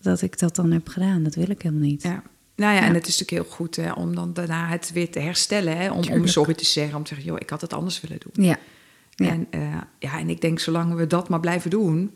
dat 0.00 0.22
ik 0.22 0.38
dat 0.38 0.56
dan 0.56 0.70
heb 0.70 0.88
gedaan. 0.88 1.22
Dat 1.22 1.34
wil 1.34 1.50
ik 1.50 1.62
helemaal 1.62 1.88
niet. 1.88 2.02
Ja. 2.02 2.22
Nou 2.56 2.74
ja, 2.74 2.80
Ja. 2.80 2.86
en 2.86 2.94
het 2.94 3.06
is 3.06 3.18
natuurlijk 3.18 3.48
heel 3.48 3.56
goed 3.56 3.76
hè, 3.76 3.92
om 3.92 4.14
dan 4.14 4.32
daarna 4.32 4.66
het 4.68 4.92
weer 4.92 5.10
te 5.10 5.18
herstellen. 5.18 5.76
Hè, 5.76 5.90
om, 5.90 6.08
om 6.10 6.26
sorry 6.26 6.54
te 6.54 6.64
zeggen, 6.64 6.96
om 6.96 7.02
te 7.02 7.08
zeggen, 7.08 7.26
joh, 7.26 7.36
ik 7.40 7.50
had 7.50 7.60
het 7.60 7.72
anders 7.72 8.00
willen 8.00 8.18
doen. 8.20 8.44
Ja. 8.44 8.58
Ja. 9.10 9.28
En, 9.28 9.46
eh, 9.50 9.76
ja, 9.98 10.18
en 10.18 10.28
ik 10.28 10.40
denk, 10.40 10.58
zolang 10.58 10.94
we 10.94 11.06
dat 11.06 11.28
maar 11.28 11.40
blijven 11.40 11.70
doen, 11.70 12.14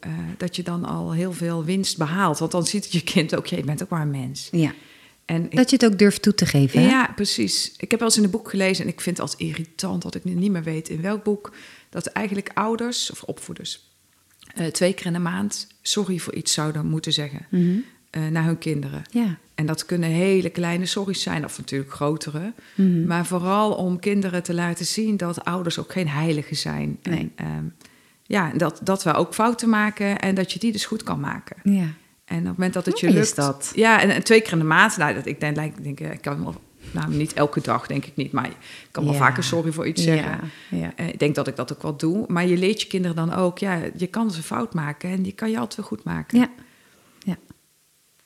eh, 0.00 0.10
dat 0.36 0.56
je 0.56 0.62
dan 0.62 0.84
al 0.84 1.12
heel 1.12 1.32
veel 1.32 1.64
winst 1.64 1.98
behaalt. 1.98 2.38
Want 2.38 2.50
dan 2.50 2.66
ziet 2.66 2.92
je 2.92 3.00
kind 3.02 3.36
ook, 3.36 3.46
je 3.46 3.64
bent 3.64 3.82
ook 3.82 3.88
maar 3.88 4.02
een 4.02 4.10
mens. 4.10 4.48
ja. 4.52 4.72
En 5.24 5.44
ik- 5.44 5.56
Dat 5.56 5.70
je 5.70 5.76
het 5.76 5.84
ook 5.92 5.98
durft 5.98 6.22
toe 6.22 6.34
te 6.34 6.46
geven. 6.46 6.80
hè? 6.82 6.88
ja, 6.88 7.12
precies. 7.14 7.74
Ik 7.78 7.90
heb 7.90 8.00
wel 8.00 8.08
eens 8.08 8.18
in 8.18 8.24
een 8.24 8.30
boek 8.30 8.50
gelezen 8.50 8.84
en 8.84 8.90
ik 8.90 9.00
vind 9.00 9.16
het 9.18 9.30
altijd 9.30 9.48
irritant 9.50 10.02
dat 10.02 10.14
ik 10.14 10.24
nu 10.24 10.32
niet 10.34 10.50
meer 10.50 10.62
weet 10.62 10.88
in 10.88 11.00
welk 11.00 11.22
boek, 11.24 11.52
dat 11.90 12.06
eigenlijk 12.06 12.50
ouders 12.54 13.10
of 13.10 13.22
opvoeders 13.22 13.92
eh, 14.54 14.66
twee 14.66 14.92
keer 14.94 15.06
in 15.06 15.12
de 15.12 15.18
maand 15.18 15.66
sorry 15.82 16.18
voor 16.18 16.34
iets 16.34 16.52
zouden 16.52 16.86
moeten 16.86 17.12
zeggen 17.12 17.46
Mhm. 17.50 17.76
eh, 18.10 18.26
naar 18.26 18.44
hun 18.44 18.58
kinderen. 18.58 19.02
Ja. 19.10 19.38
En 19.54 19.66
dat 19.66 19.86
kunnen 19.86 20.08
hele 20.08 20.50
kleine 20.50 20.86
sorry's 20.86 21.22
zijn, 21.22 21.44
of 21.44 21.58
natuurlijk 21.58 21.92
grotere. 21.92 22.52
Mhm. 22.74 23.06
Maar 23.06 23.26
vooral 23.26 23.72
om 23.74 23.98
kinderen 24.00 24.42
te 24.42 24.54
laten 24.54 24.86
zien 24.86 25.16
dat 25.16 25.44
ouders 25.44 25.78
ook 25.78 25.92
geen 25.92 26.08
heiligen 26.08 26.56
zijn. 26.56 26.98
Nee. 27.02 27.18
En 27.18 27.32
ehm, 27.46 27.64
ja, 28.26 28.52
dat, 28.56 28.80
dat 28.82 29.02
we 29.02 29.12
ook 29.14 29.34
fouten 29.34 29.68
maken 29.68 30.18
en 30.20 30.34
dat 30.34 30.52
je 30.52 30.58
die 30.58 30.72
dus 30.72 30.84
goed 30.86 31.02
kan 31.02 31.20
maken. 31.20 31.56
Ja. 31.62 31.86
En 32.24 32.38
op 32.38 32.44
het 32.44 32.56
moment 32.56 32.74
dat 32.74 32.86
het 32.86 33.00
je 33.00 33.10
lukt... 33.10 33.36
dat. 33.36 33.72
Ja, 33.74 34.00
en, 34.00 34.10
en 34.10 34.24
twee 34.24 34.40
keer 34.40 34.52
in 34.52 34.58
de 34.58 34.64
maand. 34.64 34.96
Nou, 34.96 35.14
dat, 35.14 35.26
ik 35.26 35.40
denk, 35.40 35.56
ik 35.58 35.82
denk, 35.82 36.00
ik 36.00 36.20
kan 36.20 36.44
wel... 36.44 36.54
Nou, 36.90 37.14
niet 37.14 37.32
elke 37.32 37.60
dag, 37.60 37.86
denk 37.86 38.04
ik 38.06 38.16
niet. 38.16 38.32
Maar 38.32 38.46
ik 38.46 38.56
kan 38.90 39.04
wel 39.04 39.12
Ja. 39.12 39.18
vaker 39.18 39.44
sorry 39.44 39.72
voor 39.72 39.86
iets 39.86 40.02
zeggen. 40.02 40.40
Ja. 40.70 40.78
Ja. 40.78 40.92
Eh, 40.96 41.08
ik 41.08 41.18
denk 41.18 41.34
dat 41.34 41.46
ik 41.46 41.56
dat 41.56 41.72
ook 41.72 41.82
wel 41.82 41.96
doe. 41.96 42.24
Maar 42.28 42.46
je 42.46 42.56
leert 42.56 42.80
je 42.82 42.86
kinderen 42.86 43.16
dan 43.16 43.32
ook... 43.34 43.58
Ja, 43.58 43.80
je 43.96 44.06
kan 44.06 44.30
ze 44.30 44.42
fout 44.42 44.74
maken 44.74 45.10
en 45.10 45.22
die 45.22 45.32
kan 45.32 45.50
je 45.50 45.58
altijd 45.58 45.76
weer 45.76 45.86
goed 45.86 46.04
maken. 46.04 46.38
Ja. 46.38 46.50
Ja. 47.18 47.36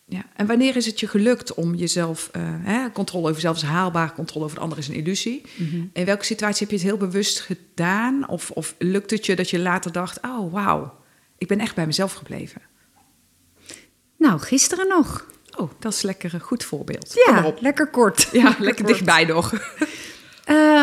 Ja. 0.05 0.25
En 0.37 0.47
wanneer 0.47 0.77
is 0.77 0.87
het 0.87 1.01
je 1.01 1.07
gelukt 1.09 1.55
om 1.55 1.75
jezelf... 1.75 2.29
eh, 2.33 2.43
hè, 2.45 2.93
controle 2.93 3.23
over 3.23 3.35
jezelf 3.35 3.57
is 3.57 3.63
haalbaar, 3.63 4.15
controle 4.15 4.45
over 4.45 4.57
de 4.57 4.63
ander 4.63 4.79
is 4.79 4.89
een 4.89 4.95
illusie. 4.95 5.43
Mhm. 5.57 5.77
In 5.93 6.05
welke 6.05 6.25
situatie 6.25 6.61
heb 6.61 6.71
je 6.71 6.77
het 6.77 6.87
heel 6.87 7.09
bewust 7.09 7.41
gedaan? 7.41 8.29
Of, 8.29 8.51
of 8.51 8.75
lukt 8.79 9.11
het 9.11 9.27
je 9.27 9.37
dat 9.37 9.51
je 9.51 9.59
later 9.59 9.93
dacht... 9.93 10.21
Oh, 10.23 10.53
wauw, 10.53 10.95
ik 11.39 11.49
ben 11.49 11.61
echt 11.61 11.75
bij 11.75 11.87
mezelf 11.87 12.13
gebleven. 12.13 12.61
Nou, 14.19 14.41
gisteren 14.41 14.89
nog. 14.89 15.27
Oh, 15.57 15.71
dat 15.79 15.93
is 15.93 16.03
lekker 16.03 16.35
een 16.35 16.41
goed 16.41 16.65
voorbeeld. 16.65 17.23
Ja, 17.27 17.55
lekker 17.61 17.87
kort. 17.87 18.29
Ja, 18.33 18.55
lekker 18.59 18.87
dichtbij 18.87 19.25
nog. 19.25 19.53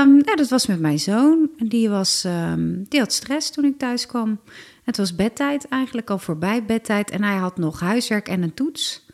Nou, 0.06 0.36
dat 0.36 0.50
was 0.50 0.66
met 0.66 0.80
mijn 0.80 1.00
zoon. 1.00 1.50
Die, 1.58 1.90
was, 1.90 2.24
ehm, 2.24 2.84
die 2.90 3.00
had 3.00 3.14
stress 3.14 3.50
toen 3.50 3.66
ik 3.66 3.78
thuis 3.78 4.06
kwam. 4.06 4.40
Het 4.84 4.98
was 4.98 5.16
bedtijd 5.16 5.68
eigenlijk, 5.68 6.10
al 6.10 6.20
voorbij 6.20 6.66
bedtijd. 6.66 7.10
En 7.10 7.24
hij 7.24 7.36
had 7.36 7.58
nog 7.58 7.80
huiswerk 7.80 8.28
en 8.28 8.44
een 8.44 8.54
toets. 8.54 9.05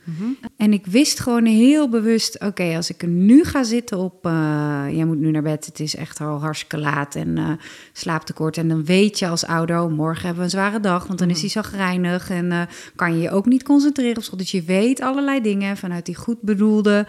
En 0.57 0.73
ik 0.73 0.85
wist 0.85 1.19
gewoon 1.19 1.45
heel 1.45 1.89
bewust... 1.89 2.39
oké, 2.39 2.75
als 2.75 2.89
ik 2.89 3.01
er 3.01 3.07
nu 3.07 3.43
ga 3.43 3.63
zitten 3.63 3.97
op... 3.97 4.25
eh, 4.25 4.85
jij 4.89 5.05
moet 5.05 5.19
nu 5.19 5.31
naar 5.31 5.41
bed, 5.41 5.65
het 5.65 5.79
is 5.79 5.95
echt 5.95 6.21
al 6.21 6.39
hartstikke 6.39 6.77
laat... 6.77 7.15
en 7.15 7.37
eh 7.37 7.49
slaaptekort. 7.93 8.57
En 8.57 8.67
dan 8.67 8.85
weet 8.85 9.19
je 9.19 9.27
als 9.27 9.45
ouder... 9.45 9.79
oh, 9.81 9.91
morgen 9.91 10.21
hebben 10.21 10.37
we 10.37 10.43
een 10.43 10.49
zware 10.49 10.79
dag, 10.79 11.07
want 11.07 11.19
dan 11.19 11.29
is 11.29 11.39
hij 11.39 11.49
zagrijnig... 11.49 12.29
en 12.29 12.51
eh, 12.51 12.61
kan 12.95 13.13
je 13.13 13.21
je 13.21 13.31
ook 13.31 13.45
niet 13.45 13.63
concentreren 13.63 14.17
op 14.17 14.23
school. 14.23 14.37
Dus 14.37 14.51
je 14.51 14.63
weet 14.63 15.01
allerlei 15.01 15.41
dingen 15.41 15.77
vanuit 15.77 16.05
die 16.05 16.15
goed 16.15 16.41
bedoelde 16.41 17.07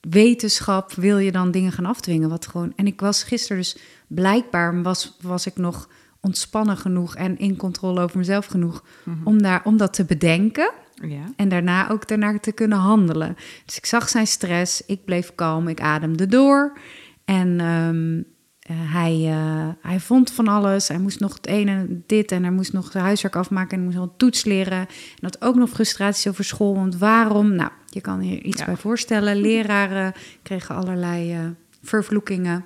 wetenschap 0.00 0.92
wil 0.92 1.18
je 1.18 1.32
dan 1.32 1.50
dingen 1.50 1.72
gaan 1.72 1.86
afdwingen. 1.86 2.28
Wat 2.28 2.46
gewoon, 2.46 2.72
en 2.76 2.86
ik 2.86 3.00
was 3.00 3.22
gisteren 3.22 3.56
dus 3.56 3.76
blijkbaar 4.06 4.82
was, 4.82 5.16
was 5.20 5.46
ik 5.46 5.56
nog 5.56 5.88
ontspannen 6.20 6.76
genoeg 6.76 7.14
en 7.16 7.38
in 7.38 7.56
controle 7.56 8.00
over 8.00 8.18
mezelf 8.18 8.46
genoeg 8.46 8.84
om, 9.24 9.42
daar, 9.42 9.60
om 9.64 9.76
dat 9.76 9.92
te 9.92 10.04
bedenken. 10.04 10.70
Ja. 11.00 11.24
En 11.36 11.48
daarna 11.48 11.90
ook 11.90 12.08
daarnaar 12.08 12.40
te 12.40 12.52
kunnen 12.52 12.78
handelen. 12.78 13.36
Dus 13.64 13.76
ik 13.76 13.86
zag 13.86 14.08
zijn 14.08 14.26
stress, 14.26 14.86
ik 14.86 15.04
bleef 15.04 15.34
kalm, 15.34 15.68
ik 15.68 15.80
ademde 15.80 16.26
door. 16.26 16.78
En, 17.24 17.60
ehm, 17.60 18.22
eh, 18.60 18.92
hij, 18.92 19.26
eh, 19.26 19.68
hij 19.80 20.00
vond 20.00 20.32
van 20.32 20.48
alles. 20.48 20.88
Hij 20.88 20.98
moest 20.98 21.20
nog 21.20 21.34
het 21.34 21.46
ene 21.46 21.70
en 21.70 22.04
dit 22.06 22.32
en 22.32 22.42
hij 22.42 22.52
moest 22.52 22.72
nog 22.72 22.90
zijn 22.90 23.04
huiswerk 23.04 23.36
afmaken 23.36 23.70
en 23.70 23.76
hij 23.76 23.84
moest 23.84 23.96
nog 23.96 24.06
een 24.06 24.16
toets 24.16 24.44
leren. 24.44 24.78
En 24.78 24.88
had 25.20 25.42
ook 25.42 25.54
nog 25.54 25.68
frustraties 25.70 26.28
over 26.28 26.44
school. 26.44 26.74
Want 26.74 26.96
waarom? 26.96 27.54
Nou, 27.54 27.70
je 27.86 28.00
kan 28.00 28.20
hier 28.20 28.42
iets 28.42 28.60
Ja. 28.60 28.66
bij 28.66 28.76
voorstellen. 28.76 29.36
Leraren 29.40 30.12
kregen 30.42 30.74
allerlei 30.74 31.32
eh, 31.32 31.40
vervloekingen. 31.82 32.64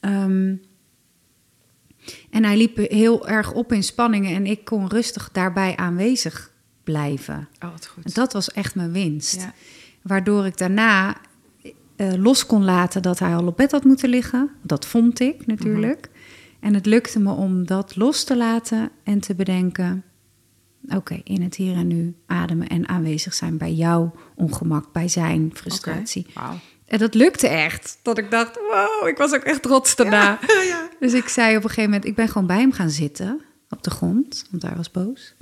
Ehm, 0.00 0.54
en 2.30 2.44
hij 2.44 2.56
liep 2.56 2.76
heel 2.76 3.28
erg 3.28 3.52
op 3.52 3.72
in 3.72 3.82
spanningen 3.82 4.34
en 4.34 4.46
ik 4.46 4.64
kon 4.64 4.88
rustig 4.88 5.28
daarbij 5.32 5.76
aanwezig 5.76 6.50
blijven. 6.84 7.48
Oh, 7.64 7.70
wat 7.70 7.86
goed. 7.86 8.04
En 8.04 8.10
dat 8.14 8.32
was 8.32 8.50
echt 8.50 8.74
mijn 8.74 8.92
winst. 8.92 9.40
Ja. 9.40 9.54
Waardoor 10.02 10.46
ik 10.46 10.58
daarna 10.58 11.16
eh, 11.96 12.12
los 12.14 12.46
kon 12.46 12.64
laten 12.64 13.02
dat 13.02 13.18
hij 13.18 13.34
al 13.34 13.46
op 13.46 13.56
bed 13.56 13.70
had 13.70 13.84
moeten 13.84 14.08
liggen. 14.08 14.50
Dat 14.62 14.86
vond 14.86 15.20
ik 15.20 15.46
natuurlijk. 15.46 16.10
En 16.60 16.74
het 16.74 16.86
lukte 16.86 17.20
me 17.20 17.32
om 17.32 17.66
dat 17.66 17.96
los 17.96 18.24
te 18.24 18.36
laten 18.36 18.90
en 19.04 19.20
te 19.20 19.34
bedenken... 19.34 20.04
oké, 20.88 21.20
in 21.24 21.42
het 21.42 21.54
hier 21.54 21.76
en 21.76 21.86
nu 21.86 22.14
ademen 22.26 22.68
en 22.68 22.88
aanwezig 22.88 23.34
zijn 23.34 23.56
bij 23.56 23.72
jouw 23.72 24.14
ongemak, 24.34 24.92
bij 24.92 25.08
zijn 25.08 25.50
frustratie. 25.54 26.26
En 26.86 26.98
dat 26.98 27.14
lukte 27.14 27.48
echt. 27.48 27.98
Dat 28.02 28.18
ik 28.18 28.30
dacht, 28.30 28.56
wow, 28.70 29.08
ik 29.08 29.16
was 29.16 29.32
ook 29.32 29.42
echt 29.42 29.62
trots 29.62 29.96
daarna. 29.96 30.38
Dus 31.00 31.14
ik 31.14 31.28
zei 31.28 31.56
op 31.56 31.62
een 31.62 31.68
gegeven 31.68 31.90
moment, 31.90 32.08
ik 32.08 32.14
ben 32.14 32.28
gewoon 32.28 32.46
bij 32.46 32.60
hem 32.60 32.72
gaan 32.72 32.90
zitten 32.90 33.40
op 33.68 33.82
de 33.82 33.90
grond, 33.90 34.46
want 34.50 34.62
hij 34.62 34.76
was 34.76 34.90
boos. 34.90 35.34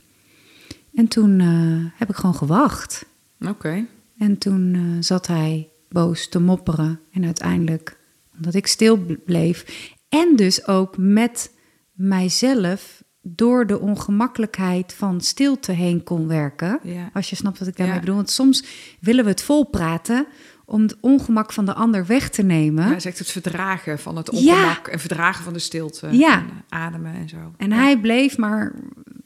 En 0.98 1.08
toen 1.08 1.40
eh, 1.40 1.98
heb 1.98 2.08
ik 2.08 2.16
gewoon 2.16 2.34
gewacht. 2.34 3.04
Oké. 3.40 3.84
En 4.18 4.38
toen 4.38 4.74
eh, 4.74 4.80
zat 5.00 5.26
hij 5.26 5.68
boos 5.88 6.28
te 6.28 6.40
mopperen. 6.40 7.00
En 7.12 7.24
uiteindelijk, 7.24 7.96
omdat 8.36 8.54
ik 8.54 8.66
stil 8.66 8.98
bleef. 9.24 9.64
En 10.08 10.36
dus 10.36 10.66
ook 10.66 10.96
met 10.96 11.52
mijzelf 11.92 13.02
door 13.22 13.66
de 13.66 13.78
ongemakkelijkheid 13.80 14.92
van 14.94 15.20
stilte 15.20 15.72
heen 15.72 16.02
kon 16.04 16.26
werken. 16.28 16.80
Ja. 16.82 17.10
Als 17.12 17.30
je 17.30 17.36
snapt 17.36 17.58
wat 17.58 17.68
ik 17.68 17.76
daarmee 17.76 17.94
Ja. 17.94 18.00
bedoel. 18.00 18.16
Want 18.16 18.30
soms 18.30 18.64
willen 19.00 19.24
we 19.24 19.30
het 19.30 19.42
volpraten 19.42 20.26
om 20.64 20.82
het 20.82 20.96
ongemak 21.00 21.52
van 21.52 21.64
de 21.64 21.74
ander 21.74 22.06
weg 22.06 22.28
te 22.30 22.42
nemen. 22.42 22.84
Hij 22.84 23.00
zegt 23.00 23.18
het 23.18 23.30
verdragen 23.30 23.98
van 23.98 24.16
het 24.16 24.30
Ja. 24.32 24.38
ongemak 24.38 24.88
en 24.88 24.98
verdragen 25.00 25.44
van 25.44 25.52
de 25.52 25.58
stilte. 25.58 26.08
Ja. 26.10 26.38
En, 26.38 26.48
ademen 26.68 27.14
en 27.14 27.28
zo. 27.28 27.36
En 27.56 27.68
Ja. 27.70 27.76
hij 27.76 27.98
bleef 28.00 28.38
maar 28.38 28.74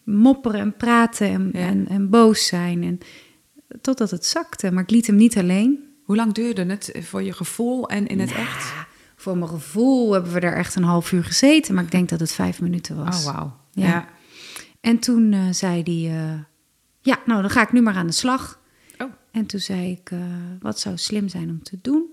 mopperen 0.05 0.61
en 0.61 0.77
praten 0.77 1.29
en, 1.29 1.51
Ja. 1.53 1.59
en, 1.59 1.89
en 1.89 2.11
boos 2.11 2.47
zijn. 2.47 2.83
En, 2.83 2.99
totdat 3.81 4.11
het 4.11 4.27
zakte. 4.27 4.71
Maar 4.73 4.83
ik 4.83 4.91
liet 4.91 5.07
hem 5.07 5.17
niet 5.17 5.39
alleen. 5.39 5.85
Hoe 6.05 6.17
lang 6.17 6.33
duurde 6.33 6.65
het 6.65 6.93
voor 7.01 7.23
je 7.23 7.33
gevoel 7.33 7.89
en 7.89 8.07
in 8.07 8.21
het 8.21 8.31
Nou, 8.31 8.41
echt? 8.43 8.73
Voor 9.17 9.37
mijn 9.39 9.51
gevoel 9.51 10.13
hebben 10.13 10.33
we 10.33 10.41
daar 10.41 10.57
echt 10.57 10.75
een 10.75 10.83
half 10.83 11.13
uur 11.13 11.25
gezeten. 11.25 11.75
Maar 11.75 11.85
ik 11.85 11.91
denk 11.91 12.09
dat 12.09 12.21
het 12.21 12.33
vijf 12.33 12.61
minuten 12.61 12.97
was. 13.05 13.27
Oh, 13.27 13.33
wauw. 13.35 13.57
Ja. 13.73 13.87
Ja. 13.87 14.09
En 14.81 14.99
toen 14.99 15.33
eh, 15.33 15.41
zei 15.51 15.83
hij... 15.83 16.19
eh, 16.25 16.41
ja, 17.01 17.19
nou 17.27 17.41
dan 17.41 17.51
ga 17.51 17.63
ik 17.63 17.73
nu 17.73 17.81
maar 17.83 17.95
aan 17.95 18.07
de 18.07 18.13
slag. 18.13 18.61
Oh. 18.99 19.11
En 19.31 19.47
toen 19.47 19.61
zei 19.61 19.91
ik, 19.91 20.11
eh, 20.11 20.19
wat 20.61 20.81
zou 20.81 20.97
slim 20.97 21.29
zijn 21.29 21.49
om 21.51 21.63
te 21.63 21.79
doen? 21.83 22.05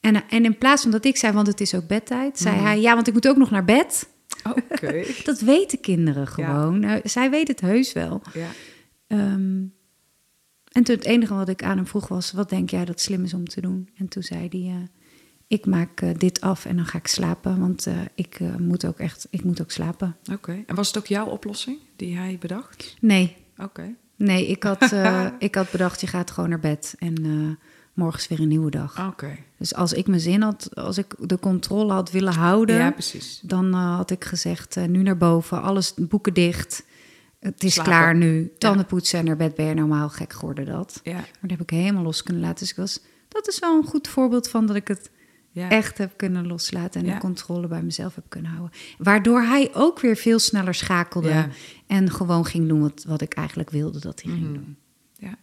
En, 0.00 0.28
en 0.28 0.44
in 0.44 0.58
plaats 0.58 0.82
van 0.82 0.90
dat 0.90 1.04
ik 1.04 1.16
zei, 1.16 1.32
want 1.32 1.46
het 1.46 1.60
is 1.60 1.74
ook 1.74 1.86
bedtijd... 1.86 2.38
zei 2.38 2.54
Mhm. 2.56 2.64
hij, 2.64 2.80
ja, 2.80 2.94
want 2.94 3.06
ik 3.06 3.12
moet 3.12 3.28
ook 3.28 3.36
nog 3.36 3.50
naar 3.50 3.64
bed. 3.64 4.08
Oké. 4.44 5.04
Dat 5.24 5.40
weten 5.40 5.80
kinderen 5.80 6.26
gewoon. 6.26 6.80
Nou, 6.80 7.00
zij 7.04 7.30
weet 7.30 7.48
het 7.48 7.60
heus 7.60 7.92
wel. 7.92 8.22
ja. 8.34 8.48
Ehm, 9.06 9.64
en 10.72 10.84
toen 10.84 10.96
het 10.96 11.04
enige 11.04 11.34
wat 11.34 11.48
ik 11.48 11.62
aan 11.62 11.76
hem 11.76 11.86
vroeg 11.86 12.08
was: 12.08 12.32
wat 12.32 12.50
denk 12.50 12.70
jij 12.70 12.84
dat 12.84 13.00
slim 13.00 13.24
is 13.24 13.34
om 13.34 13.48
te 13.48 13.60
doen? 13.60 13.88
En 13.96 14.08
toen 14.08 14.22
zei 14.22 14.48
hij: 14.50 14.60
eh, 14.60 14.88
ik 15.46 15.66
maak 15.66 16.00
eh, 16.00 16.10
dit 16.14 16.40
af 16.40 16.64
en 16.64 16.76
dan 16.76 16.86
ga 16.86 16.98
ik 16.98 17.06
slapen, 17.06 17.60
want 17.60 17.86
eh, 17.86 17.94
ik 18.14 18.40
moet 18.58 18.86
ook 18.86 18.98
echt, 18.98 19.26
ik 19.30 19.44
moet 19.44 19.60
ook 19.60 19.70
slapen. 19.70 20.16
Oké. 20.32 20.62
En 20.66 20.74
was 20.74 20.86
het 20.86 20.98
ook 20.98 21.06
jouw 21.06 21.26
oplossing 21.26 21.78
die 21.96 22.16
hij 22.16 22.36
bedacht? 22.40 22.96
Nee, 23.00 23.36
Oké. 23.56 23.94
nee, 24.16 24.46
ik 24.46 24.62
had, 24.62 24.92
ik 25.38 25.54
had 25.54 25.70
bedacht: 25.70 26.00
je 26.00 26.06
gaat 26.06 26.30
gewoon 26.30 26.48
naar 26.48 26.60
bed 26.60 26.94
en 26.98 27.14
morgen 27.98 28.20
is 28.20 28.28
weer 28.28 28.40
een 28.40 28.48
nieuwe 28.48 28.70
dag. 28.70 29.06
Oké. 29.06 29.36
Dus 29.58 29.74
als 29.74 29.92
ik 29.92 30.06
mijn 30.06 30.20
zin 30.20 30.42
had, 30.42 30.68
als 30.74 30.98
ik 30.98 31.14
de 31.18 31.38
controle 31.38 31.92
had 31.92 32.10
willen 32.10 32.32
houden, 32.34 32.76
Ja, 32.76 32.90
precies. 32.90 33.40
dan 33.42 33.72
eh, 33.74 33.96
had 33.96 34.10
ik 34.10 34.24
gezegd: 34.24 34.76
eh, 34.76 34.84
nu 34.84 35.02
naar 35.02 35.16
boven, 35.16 35.62
alles 35.62 35.94
boeken 35.94 36.34
dicht. 36.34 36.84
Het 37.40 37.64
is 37.64 37.72
Slapen. 37.74 37.92
klaar 37.92 38.14
nu. 38.16 38.52
Tanden 38.58 38.86
poetsen 38.86 39.18
en 39.18 39.24
naar 39.24 39.36
bed 39.36 39.54
ben 39.54 39.66
je 39.66 39.74
normaal 39.74 40.08
gek 40.08 40.32
geworden 40.32 40.66
dat. 40.66 41.00
Ja. 41.02 41.12
Maar 41.12 41.28
dat 41.40 41.50
heb 41.50 41.60
ik 41.60 41.70
helemaal 41.70 42.02
los 42.02 42.22
kunnen 42.22 42.42
laten. 42.42 42.58
Dus 42.58 42.70
ik 42.70 42.76
was, 42.76 43.00
dat 43.28 43.48
is 43.48 43.58
wel 43.58 43.76
een 43.76 43.84
goed 43.88 44.08
voorbeeld 44.08 44.48
van 44.48 44.66
dat 44.66 44.76
ik 44.76 44.88
het 44.88 45.10
Ja. 45.50 45.68
echt 45.70 45.98
heb 45.98 46.12
kunnen 46.16 46.46
loslaten 46.46 47.00
en 47.00 47.06
Ja. 47.06 47.14
de 47.14 47.20
controle 47.20 47.66
bij 47.68 47.82
mezelf 47.82 48.14
heb 48.14 48.24
kunnen 48.28 48.50
houden. 48.50 48.78
Waardoor 48.98 49.40
hij 49.42 49.70
ook 49.74 50.00
weer 50.00 50.16
veel 50.16 50.38
sneller 50.38 50.74
schakelde 50.74 51.28
Ja. 51.28 51.48
en 51.86 52.10
gewoon 52.10 52.44
ging 52.46 52.68
doen 52.68 52.80
wat, 52.80 53.04
wat 53.06 53.20
ik 53.20 53.34
eigenlijk 53.34 53.70
wilde 53.70 54.00
dat 54.00 54.22
hij 54.22 54.32
ging 54.32 54.44
Mhm. 54.44 54.52
doen. 54.54 54.76
Ja. 55.16 55.34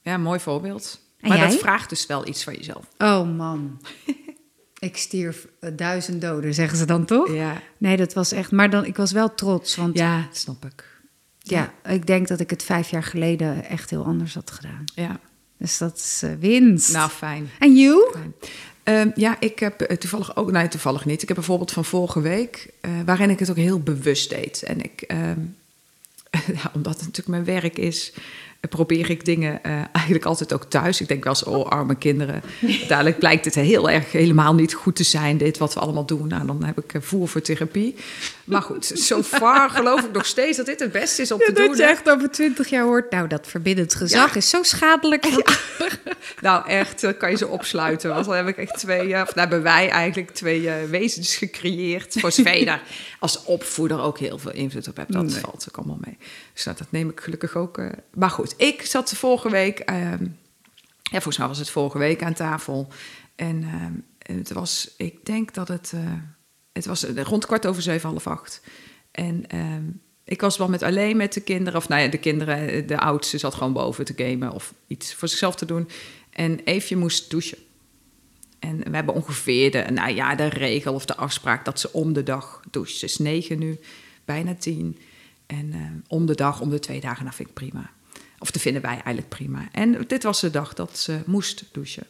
ja, 0.00 0.16
mooi 0.18 0.40
voorbeeld. 0.40 1.00
Maar 1.20 1.36
jij? 1.36 1.48
dat 1.48 1.58
vraagt 1.58 1.88
dus 1.88 2.06
wel 2.06 2.26
iets 2.26 2.44
van 2.44 2.54
jezelf. 2.54 2.84
Oh 2.98 3.36
man, 3.36 3.80
ik 4.78 4.96
stierf 4.96 5.46
eh, 5.60 5.70
duizend 5.76 6.20
doden, 6.20 6.54
zeggen 6.54 6.78
ze 6.78 6.84
dan 6.84 7.04
toch? 7.04 7.32
Ja. 7.32 7.62
Nee, 7.78 7.96
dat 7.96 8.12
was 8.12 8.32
echt, 8.32 8.50
maar 8.50 8.70
dan, 8.70 8.84
ik 8.84 8.96
was 8.96 9.12
wel 9.12 9.34
trots, 9.34 9.76
want 9.76 9.98
ja. 9.98 10.16
Ja, 10.16 10.28
snap 10.32 10.64
ik. 10.64 10.84
ik 11.90 12.06
denk 12.06 12.28
dat 12.28 12.40
ik 12.40 12.50
het 12.50 12.62
vijf 12.62 12.90
jaar 12.90 13.02
geleden 13.02 13.64
echt 13.64 13.90
heel 13.90 14.04
anders 14.04 14.34
had 14.34 14.50
gedaan. 14.50 14.84
Ja. 14.94 15.20
Dus 15.58 15.78
dat 15.78 15.96
is 15.96 16.22
eh, 16.22 16.30
winst. 16.38 16.92
Nou, 16.92 17.10
fijn. 17.10 17.50
en 17.58 17.76
you? 17.76 18.10
Fijn. 18.12 18.34
Ehm, 18.82 19.10
ja, 19.14 19.40
ik 19.40 19.58
heb 19.58 19.80
eh, 19.80 19.96
toevallig 19.96 20.36
ook, 20.36 20.50
nee, 20.50 20.68
toevallig 20.68 21.04
niet. 21.04 21.22
Ik 21.22 21.28
heb 21.28 21.36
een 21.36 21.42
voorbeeld 21.42 21.72
van 21.72 21.84
vorige 21.84 22.20
week, 22.20 22.70
waarin 23.04 23.30
ik 23.30 23.38
het 23.38 23.50
ook 23.50 23.56
heel 23.56 23.80
bewust 23.80 24.30
deed. 24.30 24.62
En 24.62 24.82
ik, 24.82 25.02
ehm, 25.02 25.40
ja, 26.30 26.70
omdat 26.74 26.94
het 26.94 27.04
natuurlijk 27.04 27.28
mijn 27.28 27.44
werk 27.44 27.78
is, 27.78 28.12
probeer 28.68 29.10
ik 29.10 29.24
dingen 29.24 29.62
eh, 29.64 29.72
eigenlijk 29.92 30.24
altijd 30.24 30.52
ook 30.52 30.64
thuis. 30.64 31.00
Ik 31.00 31.08
denk 31.08 31.24
wel 31.24 31.32
eens, 31.32 31.44
oh, 31.44 31.66
arme 31.68 31.94
kinderen. 31.94 32.42
Uiteindelijk 32.62 33.18
blijkt 33.18 33.44
het 33.44 33.54
heel 33.54 33.90
erg 33.90 34.12
helemaal 34.12 34.54
niet 34.54 34.74
goed 34.74 34.96
te 34.96 35.02
zijn, 35.04 35.36
dit 35.36 35.58
wat 35.58 35.74
we 35.74 35.80
allemaal 35.80 36.06
doen. 36.06 36.28
Nou, 36.28 36.46
dan 36.46 36.64
heb 36.64 36.78
ik 36.78 36.94
eh, 36.94 37.00
voer 37.02 37.28
voor 37.28 37.40
therapie. 37.40 37.94
Maar 38.44 38.62
goed, 38.62 38.90
so 38.94 39.22
far 39.22 39.70
geloof 39.70 40.04
ik 40.04 40.12
nog 40.12 40.26
steeds 40.26 40.56
dat 40.56 40.66
dit 40.66 40.80
het 40.80 40.92
beste 40.92 41.22
is 41.22 41.32
om 41.32 41.38
te 41.38 41.52
doen. 41.52 41.66
dat 41.66 41.76
je 41.76 41.82
hè. 41.82 41.88
echt 41.88 42.10
over 42.10 42.30
twintig 42.30 42.68
jaar 42.68 42.84
hoort. 42.84 43.10
Nou, 43.10 43.28
dat 43.28 43.46
verbindend 43.46 43.94
gezag 43.94 44.30
Ja. 44.30 44.34
is 44.36 44.50
zo 44.50 44.62
schadelijk. 44.62 45.24
Nou, 46.40 46.68
echt, 46.68 47.00
dan 47.00 47.16
kan 47.16 47.30
je 47.30 47.36
ze 47.36 47.46
opsluiten. 47.48 48.10
Want 48.14 48.24
dan 48.26 48.34
heb 48.34 48.48
ik 48.48 48.56
echt 48.56 48.78
twee, 48.78 49.14
eh, 49.14 49.20
of 49.22 49.26
nou, 49.34 49.40
hebben 49.40 49.62
wij 49.62 49.88
eigenlijk 49.88 50.30
twee 50.30 50.68
eh, 50.70 50.74
wezens 50.90 51.36
gecreëerd. 51.36 52.14
Voor 52.18 52.32
zover 52.32 52.80
als 53.18 53.44
opvoeder 53.44 54.00
ook 54.00 54.18
heel 54.18 54.38
veel 54.38 54.52
invloed 54.52 54.88
op 54.88 54.96
hebt. 54.96 55.12
Dat 55.12 55.22
Nee. 55.22 55.40
valt 55.40 55.66
ook 55.68 55.76
allemaal 55.76 55.98
mee. 56.04 56.16
Dus 56.56 56.64
nou, 56.64 56.76
dat 56.76 56.90
neem 56.90 57.08
ik 57.08 57.20
gelukkig 57.20 57.56
ook. 57.56 57.78
eh. 57.78 57.88
Maar 58.14 58.30
goed, 58.30 58.54
ik 58.56 58.82
zat 58.82 59.12
vorige 59.12 59.50
week, 59.50 59.78
ehm, 59.78 60.24
ja, 61.02 61.20
volgens 61.20 61.38
mij 61.38 61.46
was 61.46 61.58
het 61.58 61.70
vorige 61.70 61.98
week 61.98 62.22
aan 62.22 62.32
tafel. 62.34 62.88
En 63.34 63.62
ehm, 63.62 64.36
het 64.36 64.52
was, 64.52 64.94
ik 64.96 65.24
denk 65.26 65.54
dat 65.54 65.68
het, 65.68 65.92
eh, 65.94 66.00
het 66.72 66.86
was 66.86 67.04
eh, 67.04 67.22
rond 67.22 67.46
kwart 67.46 67.66
over 67.66 67.82
zeven, 67.82 68.08
half 68.08 68.26
acht. 68.26 68.60
En 69.10 69.46
ehm, 69.48 69.82
ik 70.24 70.40
was 70.40 70.56
wel 70.56 70.68
met 70.68 70.82
alleen 70.82 71.16
met 71.16 71.32
de 71.32 71.40
kinderen, 71.40 71.78
of 71.78 71.88
nou 71.88 72.02
ja, 72.02 72.08
de 72.08 72.18
kinderen, 72.18 72.86
de 72.86 72.98
oudste 72.98 73.38
zat 73.38 73.54
gewoon 73.54 73.72
boven 73.72 74.04
te 74.04 74.14
gamen 74.16 74.52
of 74.52 74.74
iets 74.86 75.14
voor 75.14 75.28
zichzelf 75.28 75.54
te 75.54 75.66
doen. 75.66 75.88
En 76.30 76.60
Eefje 76.64 76.96
moest 76.96 77.30
douchen. 77.30 77.58
En 78.58 78.78
we 78.78 78.96
hebben 78.96 79.14
ongeveer 79.14 79.70
de, 79.70 79.84
nou 79.92 80.14
ja, 80.14 80.34
de 80.34 80.48
regel 80.48 80.94
of 80.94 81.04
de 81.04 81.16
afspraak 81.16 81.64
dat 81.64 81.80
ze 81.80 81.92
om 81.92 82.12
de 82.12 82.22
dag 82.22 82.60
doucht. 82.70 82.92
Ze 82.96 83.04
is 83.04 83.18
negen 83.18 83.58
nu, 83.58 83.78
bijna 84.24 84.54
tien. 84.54 84.98
En 85.46 85.72
eh, 85.72 85.80
om 86.06 86.26
de 86.26 86.34
dag, 86.34 86.60
om 86.60 86.70
de 86.70 86.78
twee 86.78 87.00
dagen, 87.00 87.24
dat 87.24 87.34
vind 87.34 87.48
ik 87.48 87.54
prima. 87.54 87.90
Of 88.38 88.50
dat 88.50 88.62
vinden 88.62 88.82
wij 88.82 88.92
eigenlijk 88.92 89.28
prima. 89.28 89.68
En 89.72 90.04
dit 90.06 90.22
was 90.22 90.40
de 90.40 90.50
dag 90.50 90.74
dat 90.74 90.98
ze 90.98 91.20
moest 91.26 91.64
douchen. 91.72 92.06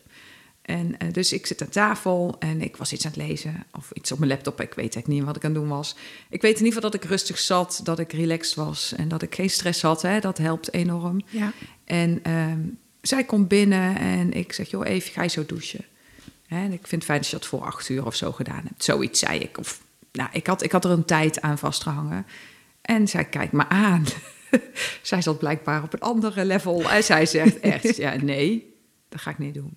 En 0.63 0.99
eh, 0.99 1.13
dus 1.13 1.33
ik 1.33 1.47
zit 1.47 1.63
aan 1.63 1.69
tafel 1.69 2.37
en 2.39 2.61
ik 2.61 2.77
was 2.77 2.93
iets 2.93 3.05
aan 3.05 3.13
het 3.13 3.21
lezen 3.21 3.65
of 3.73 3.91
iets 3.93 4.13
op 4.13 4.19
mijn 4.19 4.31
laptop. 4.31 4.61
Ik 4.61 4.75
weet 4.75 4.77
eigenlijk 4.79 5.07
niet 5.07 5.25
wat 5.25 5.37
ik 5.37 5.45
aan 5.45 5.51
het 5.51 5.61
doen 5.61 5.69
was. 5.69 5.97
Ik 6.31 6.43
weet 6.43 6.59
in 6.59 6.65
ieder 6.65 6.73
geval 6.73 6.91
dat 6.91 7.03
ik 7.03 7.09
rustig 7.09 7.39
zat, 7.39 7.81
dat 7.85 7.99
ik 7.99 8.13
relaxed 8.13 8.55
was 8.55 8.93
en 8.93 9.09
dat 9.09 9.23
ik 9.23 9.35
geen 9.35 9.51
stress 9.51 9.83
had. 9.83 10.03
Hè. 10.03 10.21
Dat 10.21 10.39
helpt 10.39 10.73
enorm. 10.73 11.21
Ja. 11.29 11.53
En 11.85 12.21
ehm, 12.23 12.61
zij 13.01 13.25
komt 13.25 13.49
binnen 13.49 13.97
en 13.97 14.33
ik 14.33 14.53
zeg, 14.53 14.71
joh, 14.71 14.87
even, 14.87 15.13
ga 15.13 15.23
je 15.23 15.29
zo 15.29 15.47
douchen? 15.47 15.85
Hè, 16.47 16.57
en 16.57 16.73
ik 16.73 16.87
vind 16.87 16.91
het 16.91 17.05
fijn 17.05 17.21
dat 17.21 17.29
je 17.31 17.37
dat 17.37 17.47
voor 17.47 17.63
acht 17.63 17.89
uur 17.89 18.07
of 18.07 18.15
zo 18.15 18.33
gedaan 18.33 18.63
hebt. 18.65 18.85
Zoiets 18.85 19.21
zei 19.21 19.39
ik. 19.39 19.59
Of, 19.59 19.83
nou, 20.13 20.29
ik 20.33 20.47
had, 20.47 20.63
ik 20.63 20.73
had 20.73 20.85
er 20.85 20.91
een 20.91 21.05
tijd 21.05 21.41
aan 21.41 21.59
vastgehangen. 21.59 22.27
En 22.87 23.09
zij 23.09 23.25
kijkt 23.25 23.53
me 23.53 23.69
aan. 23.69 24.05
zij 25.03 25.23
zat 25.23 25.39
blijkbaar 25.39 25.83
op 25.83 25.93
een 25.93 26.01
andere 26.01 26.45
level. 26.45 26.91
En 26.91 27.05
zij 27.05 27.27
zegt 27.27 27.61
echt, 27.61 27.97
ja, 28.07 28.15
nee, 28.17 28.75
dat 29.09 29.21
ga 29.21 29.31
ik 29.31 29.39
niet 29.39 29.55
doen. 29.55 29.77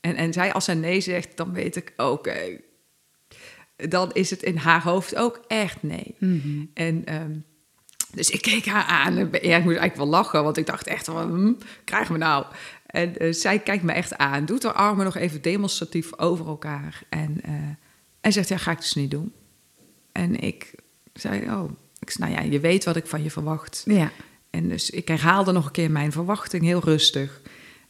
En, 0.00 0.16
en 0.16 0.32
zij, 0.32 0.52
als 0.52 0.64
zij 0.64 0.74
nee 0.74 1.00
zegt, 1.00 1.36
dan 1.36 1.52
weet 1.52 1.76
ik, 1.76 1.92
oké. 1.96 2.60
Dan 3.76 4.12
is 4.12 4.30
het 4.30 4.42
in 4.42 4.56
haar 4.56 4.82
hoofd 4.82 5.16
ook 5.16 5.44
echt 5.46 5.82
nee. 5.82 6.14
Mhm. 6.18 6.64
En 6.74 7.04
ehm, 7.04 7.38
dus 8.12 8.30
ik 8.30 8.42
keek 8.42 8.66
haar 8.66 8.84
aan. 8.84 9.16
En 9.16 9.28
ja, 9.32 9.56
ik 9.56 9.64
moest 9.64 9.78
eigenlijk 9.78 9.96
wel 9.96 10.06
lachen, 10.06 10.42
want 10.42 10.56
ik 10.56 10.66
dacht 10.66 10.86
echt 10.86 11.04
van, 11.04 11.30
hm, 11.30 11.52
krijgen 11.84 12.12
we 12.12 12.18
nou? 12.18 12.44
En 12.86 13.16
eh, 13.16 13.32
zij 13.32 13.58
kijkt 13.58 13.82
me 13.82 13.92
echt 13.92 14.16
aan, 14.16 14.44
doet 14.44 14.62
haar 14.62 14.72
armen 14.72 15.04
nog 15.04 15.16
even 15.16 15.42
demonstratief 15.42 16.18
over 16.18 16.46
elkaar. 16.46 17.02
En 17.08 17.40
eh, 17.42 17.52
En 18.20 18.32
zegt, 18.32 18.48
ja, 18.48 18.56
ga 18.56 18.70
ik 18.70 18.78
dus 18.78 18.94
niet 18.94 19.10
doen. 19.10 19.32
En 20.12 20.40
ik 20.40 20.74
zei, 21.12 21.50
oh, 21.50 21.70
ik 22.00 22.10
zei, 22.10 22.30
nou 22.30 22.42
ja, 22.44 22.50
je 22.50 22.60
weet 22.60 22.84
wat 22.84 22.96
ik 22.96 23.06
van 23.06 23.22
je 23.22 23.30
verwacht. 23.30 23.82
Ja. 23.86 24.10
En 24.50 24.68
dus 24.68 24.90
ik 24.90 25.08
herhaalde 25.08 25.52
nog 25.52 25.66
een 25.66 25.72
keer 25.72 25.90
mijn 25.90 26.12
verwachting 26.12 26.62
heel 26.64 26.80
rustig. 26.84 27.40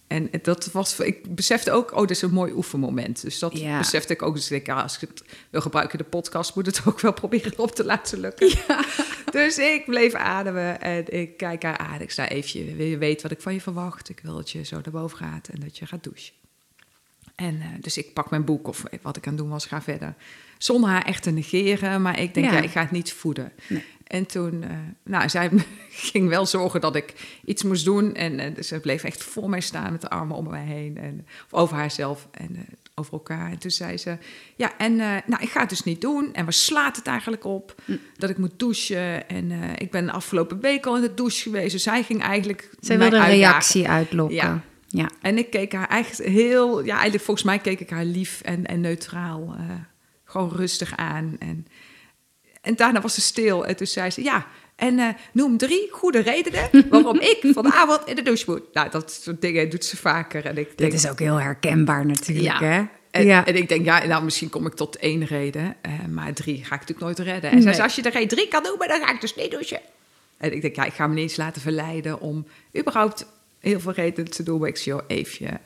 En 0.07 0.31
dat 0.43 0.71
was, 0.73 0.99
ik 1.01 1.35
besefte 1.35 1.71
ook, 1.73 1.93
oh, 1.93 2.01
dit 2.01 2.11
is 2.11 2.23
een 2.23 2.31
mooi 2.31 2.53
oefenmoment. 2.53 3.23
Dus 3.23 3.39
dat 3.39 3.59
Ja. 3.59 3.79
besefte 3.79 4.13
ik 4.13 4.23
ook. 4.23 4.35
Dus 4.35 4.51
ik 4.51 4.67
ja, 4.67 4.83
als 4.83 4.95
ik 5.03 5.09
het 5.09 5.25
wil 5.51 5.61
gebruiken 5.61 5.99
in 5.99 6.05
de 6.05 6.11
podcast, 6.11 6.55
moet 6.55 6.67
het 6.67 6.83
ook 6.87 7.01
wel 7.01 7.13
proberen 7.13 7.59
op 7.59 7.75
te 7.75 7.85
laten 7.85 8.21
lukken. 8.21 8.49
Dus 9.31 9.59
ik 9.59 9.83
bleef 9.87 10.15
ademen 10.15 10.81
en 10.81 11.05
ik 11.21 11.37
kijk 11.37 11.63
haar 11.63 11.77
aan. 11.79 12.01
Ik 12.01 12.11
zei, 12.11 12.29
even, 12.29 12.87
je 12.89 12.99
weet 12.99 13.23
wat 13.23 13.31
ik 13.31 13.41
van 13.41 13.55
je 13.55 13.61
verwacht. 13.61 14.09
Ik 14.09 14.21
wil 14.23 14.35
dat 14.35 14.51
je 14.51 14.65
zo 14.65 14.75
naar 14.83 14.93
boven 14.93 15.19
gaat 15.19 15.49
en 15.49 15.61
dat 15.61 15.79
je 15.79 15.87
gaat 15.87 16.05
douchen. 16.05 16.33
En 17.35 17.61
eh, 17.61 17.67
dus 17.81 17.97
ik 17.99 18.13
pak 18.15 18.31
mijn 18.31 18.45
boek 18.45 18.69
of 18.69 18.83
wat 19.03 19.17
ik 19.17 19.27
aan 19.27 19.33
het 19.33 19.43
doen 19.43 19.51
was, 19.51 19.67
ga 19.67 19.83
verder. 19.83 20.15
Zonder 20.59 20.91
haar 20.91 21.05
echt 21.05 21.23
te 21.23 21.31
negeren, 21.31 22.03
maar 22.03 22.21
ik 22.21 22.35
denk, 22.35 22.47
Ja. 22.47 22.53
ja, 22.53 22.61
ik 22.61 22.71
ga 22.71 22.81
het 22.81 22.91
niet 22.91 23.13
voeden. 23.13 23.53
Nee. 23.69 23.85
En 24.11 24.27
toen, 24.27 24.63
eh, 24.63 24.71
nou, 25.05 25.29
zij 25.29 25.51
ging 25.91 26.29
wel 26.29 26.47
zorgen 26.47 26.81
dat 26.81 26.97
ik 26.97 27.15
iets 27.45 27.63
moest 27.63 27.85
doen. 27.85 28.15
En 28.15 28.39
eh, 28.39 28.63
ze 28.63 28.81
bleef 28.81 29.05
echt 29.05 29.23
voor 29.23 29.51
mij 29.51 29.61
staan 29.61 29.93
met 29.93 30.01
de 30.01 30.11
armen 30.11 30.37
om 30.37 30.51
mij 30.51 30.65
heen. 30.65 30.99
En, 30.99 31.27
of 31.51 31.61
over 31.61 31.77
haarzelf 31.77 32.29
en 32.31 32.57
eh, 32.57 32.63
over 32.95 33.13
elkaar. 33.13 33.51
En 33.51 33.59
toen 33.59 33.71
zei 33.71 33.97
ze, 33.97 34.17
ja, 34.57 34.79
en 34.79 34.97
nou, 34.97 35.39
ik 35.41 35.51
ga 35.51 35.61
het 35.61 35.69
dus 35.69 35.85
niet 35.85 36.01
doen. 36.01 36.35
En 36.35 36.45
waar 36.45 36.53
slaat 36.53 36.97
het 36.97 37.07
eigenlijk 37.07 37.45
op? 37.45 37.75
Hm. 37.85 37.97
Dat 38.17 38.31
ik 38.31 38.39
moet 38.39 38.59
douchen. 38.59 39.29
En 39.29 39.53
ik 39.79 39.91
ben 39.91 40.07
de 40.07 40.13
afgelopen 40.13 40.61
week 40.61 40.87
al 40.87 40.97
in 40.97 41.03
de 41.03 41.15
douche 41.15 41.43
geweest. 41.43 41.73
Dus 41.73 41.83
zij 41.83 42.03
ging 42.03 42.23
eigenlijk 42.23 42.71
Zij 42.81 42.99
wilde 42.99 43.17
een 43.17 43.23
uitdagen. 43.23 43.49
reactie 43.49 43.89
uitlokken. 43.89 44.37
Ja. 44.37 44.63
Ja. 44.87 45.11
En 45.21 45.39
ik 45.39 45.51
keek 45.51 45.73
haar 45.73 45.89
eigenlijk 45.89 46.31
heel, 46.31 46.85
ja, 46.85 46.93
eigenlijk 46.93 47.25
volgens 47.25 47.47
mij 47.47 47.59
keek 47.59 47.81
ik 47.81 47.91
haar 47.91 48.05
lief 48.05 48.41
en, 48.41 48.67
en 48.67 48.81
neutraal, 48.81 49.57
gewoon 50.25 50.51
rustig 50.51 50.97
aan. 50.97 51.37
En, 51.39 51.67
en 52.61 52.77
daarna 52.77 53.01
was 53.01 53.15
ze 53.15 53.21
stil 53.21 53.67
en 53.67 53.77
toen 53.77 53.87
zei 53.87 54.11
ze, 54.11 54.23
ja, 54.23 54.47
en 54.77 54.99
eh, 54.99 55.09
noem 55.33 55.57
drie 55.57 55.89
goede 55.91 56.21
redenen 56.21 56.69
waarom 56.89 57.21
ik 57.33 57.39
vanavond 57.55 58.07
in 58.07 58.15
de 58.15 58.23
douche 58.23 58.51
moet. 58.51 58.63
Nou, 58.73 58.91
dat 58.91 59.13
soort 59.13 59.41
dingen 59.41 59.71
doet 59.71 59.85
ze 59.85 59.97
vaker. 59.97 60.47
En 60.47 60.59
ik 60.59 60.69
Dit 60.69 60.79
denk, 60.79 60.93
is 60.93 61.09
ook 61.09 61.19
heel 61.19 61.41
herkenbaar 61.41 62.07
natuurlijk, 62.07 62.47
Ja. 62.47 62.59
hè? 62.69 62.83
en, 63.11 63.27
ja. 63.27 63.47
en 63.47 63.57
ik 63.57 63.69
denk, 63.69 63.85
ja, 63.85 64.07
nou, 64.07 64.25
misschien 64.25 64.51
kom 64.51 64.67
ik 64.67 64.75
tot 64.75 64.97
één 64.97 65.25
reden, 65.25 65.77
eh, 65.83 65.93
maar 66.11 66.33
drie 66.33 66.57
ga 66.57 66.75
ik 66.75 66.81
natuurlijk 66.81 67.01
nooit 67.01 67.19
redden. 67.19 67.51
En 67.51 67.57
zij 67.57 67.65
Nee. 67.65 67.75
zei, 67.75 67.83
als 67.87 67.95
je 67.97 68.03
er 68.03 68.13
geen 68.13 68.29
drie 68.29 68.49
kan 68.49 68.63
noemen, 68.63 68.89
dan 68.89 69.01
ga 69.01 69.13
ik 69.13 69.21
dus 69.21 69.35
niet 69.35 69.51
douchen. 69.51 69.81
En 70.37 70.53
ik 70.53 70.63
denk, 70.63 70.77
ja, 70.77 70.85
ik 70.85 70.93
ga 70.93 71.07
me 71.07 71.15
niet 71.15 71.23
eens 71.23 71.37
laten 71.37 71.63
verleiden 71.63 72.21
om 72.21 72.47
überhaupt 72.79 73.27
heel 73.59 73.81
veel 73.81 73.93
redenen 73.93 74.31
te 74.31 74.43
doen. 74.43 74.61
Maar 74.61 74.69
ik 74.69 74.77
zeg, 74.77 74.85
joh, 74.95 75.03
Eefje, 75.07 75.61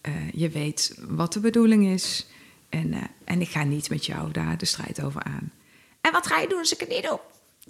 eh, 0.00 0.12
je 0.32 0.48
weet 0.48 0.94
wat 1.08 1.32
de 1.32 1.40
bedoeling 1.40 1.86
is. 1.86 2.26
En, 2.68 2.94
en 3.24 3.40
ik 3.40 3.48
ga 3.48 3.64
niet 3.64 3.90
met 3.90 4.06
jou 4.06 4.30
daar 4.32 4.58
de 4.58 4.64
strijd 4.64 5.02
over 5.02 5.22
aan. 5.22 5.52
En 6.04 6.12
wat 6.12 6.26
ga 6.26 6.38
je 6.38 6.48
doen 6.48 6.58
als 6.58 6.72
ik 6.72 6.80
het 6.80 6.88
niet 6.88 7.02
doe? 7.08 7.18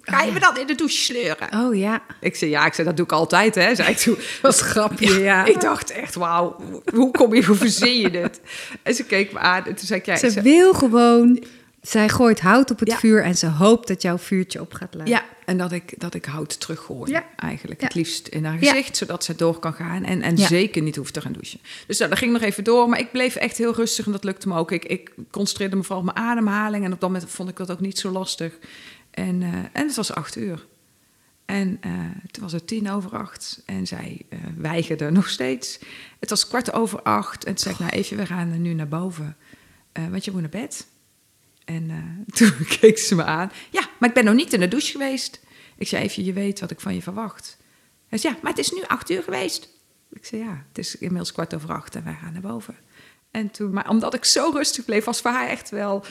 Ga 0.01 0.21
je 0.21 0.31
me 0.31 0.39
dan 0.39 0.57
in 0.57 0.67
de 0.67 0.75
douche 0.75 0.97
sleuren? 0.97 1.47
Oh 1.65 1.75
ja. 1.75 2.01
Ik 2.19 2.35
zei, 2.35 2.51
ja, 2.51 2.65
ik 2.65 2.73
zei, 2.73 2.87
dat 2.87 2.97
doe 2.97 3.05
ik 3.05 3.11
altijd, 3.11 3.55
hè, 3.55 3.75
zei 3.75 3.89
ik 3.89 3.97
toen. 3.97 4.17
Wat 4.41 4.59
grapje, 4.59 5.19
ja. 5.19 5.45
Ik 5.45 5.61
dacht 5.61 5.91
echt, 5.91 6.15
wauw, 6.15 6.55
hoe- 6.69 6.81
hoe 6.93 7.11
kom 7.11 7.35
je, 7.35 7.45
hoe 7.45 7.55
verzin 7.55 7.97
je 7.99 8.09
dit? 8.09 8.39
En 8.83 8.93
ze 8.95 9.03
keek 9.03 9.31
me 9.31 9.39
aan 9.39 9.65
en 9.65 9.75
toen 9.75 9.87
zei 9.87 9.99
ik, 9.99 10.05
ja, 10.05 10.15
Ze 10.15 10.29
ze- 10.31 10.41
wil 10.41 10.73
gewoon... 10.73 11.43
Zij 11.87 12.09
gooit 12.09 12.39
hout 12.41 12.71
op 12.71 12.79
het 12.79 12.89
Ja. 12.89 12.97
vuur 12.97 13.23
en 13.23 13.37
ze 13.37 13.47
hoopt 13.47 13.87
dat 13.87 14.01
jouw 14.01 14.17
vuurtje 14.17 14.61
op 14.61 14.73
gaat 14.73 14.93
laten. 14.93 15.13
ja, 15.13 15.23
en 15.45 15.57
dat 15.57 15.71
ik, 15.71 15.93
dat 15.99 16.13
ik 16.13 16.25
hout 16.25 16.59
teruggooi, 16.59 17.11
Ja. 17.11 17.25
eigenlijk. 17.35 17.79
Ja. 17.81 17.85
Het 17.87 17.95
liefst 17.95 18.27
in 18.27 18.45
haar 18.45 18.57
gezicht, 18.57 18.97
zodat 18.97 19.23
ze 19.23 19.35
door 19.35 19.59
kan 19.59 19.73
gaan 19.73 20.03
en, 20.03 20.21
en 20.21 20.37
zeker 20.37 20.81
niet 20.81 20.95
hoeft 20.95 21.13
te 21.13 21.21
gaan 21.21 21.31
douchen. 21.33 21.59
Dus 21.87 21.97
nou, 21.97 22.09
dat 22.09 22.19
ging 22.19 22.31
nog 22.31 22.41
even 22.41 22.63
door, 22.63 22.89
maar 22.89 22.99
ik 22.99 23.11
bleef 23.11 23.35
echt 23.35 23.57
heel 23.57 23.73
rustig 23.75 24.05
en 24.05 24.11
dat 24.11 24.23
lukte 24.23 24.47
me 24.47 24.57
ook. 24.57 24.71
Ik, 24.71 24.85
ik 24.85 25.11
concentreerde 25.31 25.75
me 25.75 25.83
vooral 25.83 25.99
op 26.07 26.13
mijn 26.13 26.27
ademhaling 26.27 26.85
en 26.85 26.93
op 26.93 26.99
dat 26.99 27.09
moment 27.11 27.29
vond 27.31 27.49
ik 27.49 27.55
dat 27.57 27.71
ook 27.71 27.79
niet 27.79 27.99
zo 27.99 28.09
lastig. 28.11 28.53
En, 29.11 29.41
eh, 29.41 29.53
en 29.53 29.87
het 29.87 29.95
was 29.95 30.13
acht 30.13 30.35
uur. 30.35 30.65
En 31.45 31.77
eh, 31.81 31.91
toen 32.31 32.43
was 32.43 32.51
het 32.51 32.67
tien 32.67 32.91
over 32.91 33.17
acht 33.17 33.61
en 33.65 33.87
zij 33.87 34.21
eh, 34.29 34.39
weigerde 34.57 35.11
nog 35.11 35.29
steeds. 35.29 35.79
Het 36.19 36.29
was 36.29 36.47
kwart 36.47 36.73
over 36.73 37.01
acht 37.01 37.43
en 37.45 37.55
toen 37.55 37.63
zei 37.63 37.73
ik, 37.73 37.79
nou 37.79 37.91
even, 37.91 38.17
we 38.17 38.25
gaan 38.25 38.61
nu 38.61 38.73
naar 38.73 38.87
boven, 38.87 39.37
eh, 39.91 40.03
want 40.09 40.25
je 40.25 40.31
moet 40.31 40.41
naar 40.41 40.49
bed. 40.49 40.87
En 41.65 41.89
eh, 41.89 42.25
toen 42.37 42.65
keek 42.79 42.97
ze 42.97 43.15
me 43.15 43.23
aan. 43.23 43.51
Ja, 43.69 43.89
maar 43.99 44.09
ik 44.09 44.15
ben 44.15 44.25
nog 44.25 44.35
niet 44.35 44.53
in 44.53 44.59
de 44.59 44.67
douche 44.67 44.91
geweest. 44.91 45.39
Ik 45.77 45.87
zei 45.87 46.03
even, 46.03 46.23
je 46.23 46.33
weet 46.33 46.59
wat 46.59 46.71
ik 46.71 46.79
van 46.79 46.93
je 46.93 47.01
verwacht. 47.01 47.57
Hij 48.07 48.19
zei, 48.19 48.33
ja, 48.33 48.39
maar 48.41 48.51
het 48.51 48.59
is 48.59 48.71
nu 48.71 48.83
acht 48.87 49.09
uur 49.09 49.23
geweest. 49.23 49.69
Ik 50.09 50.25
zei, 50.25 50.41
ja, 50.41 50.65
het 50.67 50.77
is 50.77 50.95
inmiddels 50.95 51.31
kwart 51.31 51.53
over 51.53 51.71
acht 51.71 51.95
en 51.95 52.03
wij 52.03 52.17
gaan 52.21 52.33
naar 52.33 52.41
boven. 52.41 52.75
En 53.31 53.51
toen, 53.51 53.73
maar 53.73 53.89
omdat 53.89 54.13
ik 54.13 54.25
zo 54.25 54.49
rustig 54.53 54.85
bleef, 54.85 55.03
was 55.05 55.21
voor 55.21 55.31
haar 55.31 55.47
echt 55.47 55.69
wel... 55.69 56.05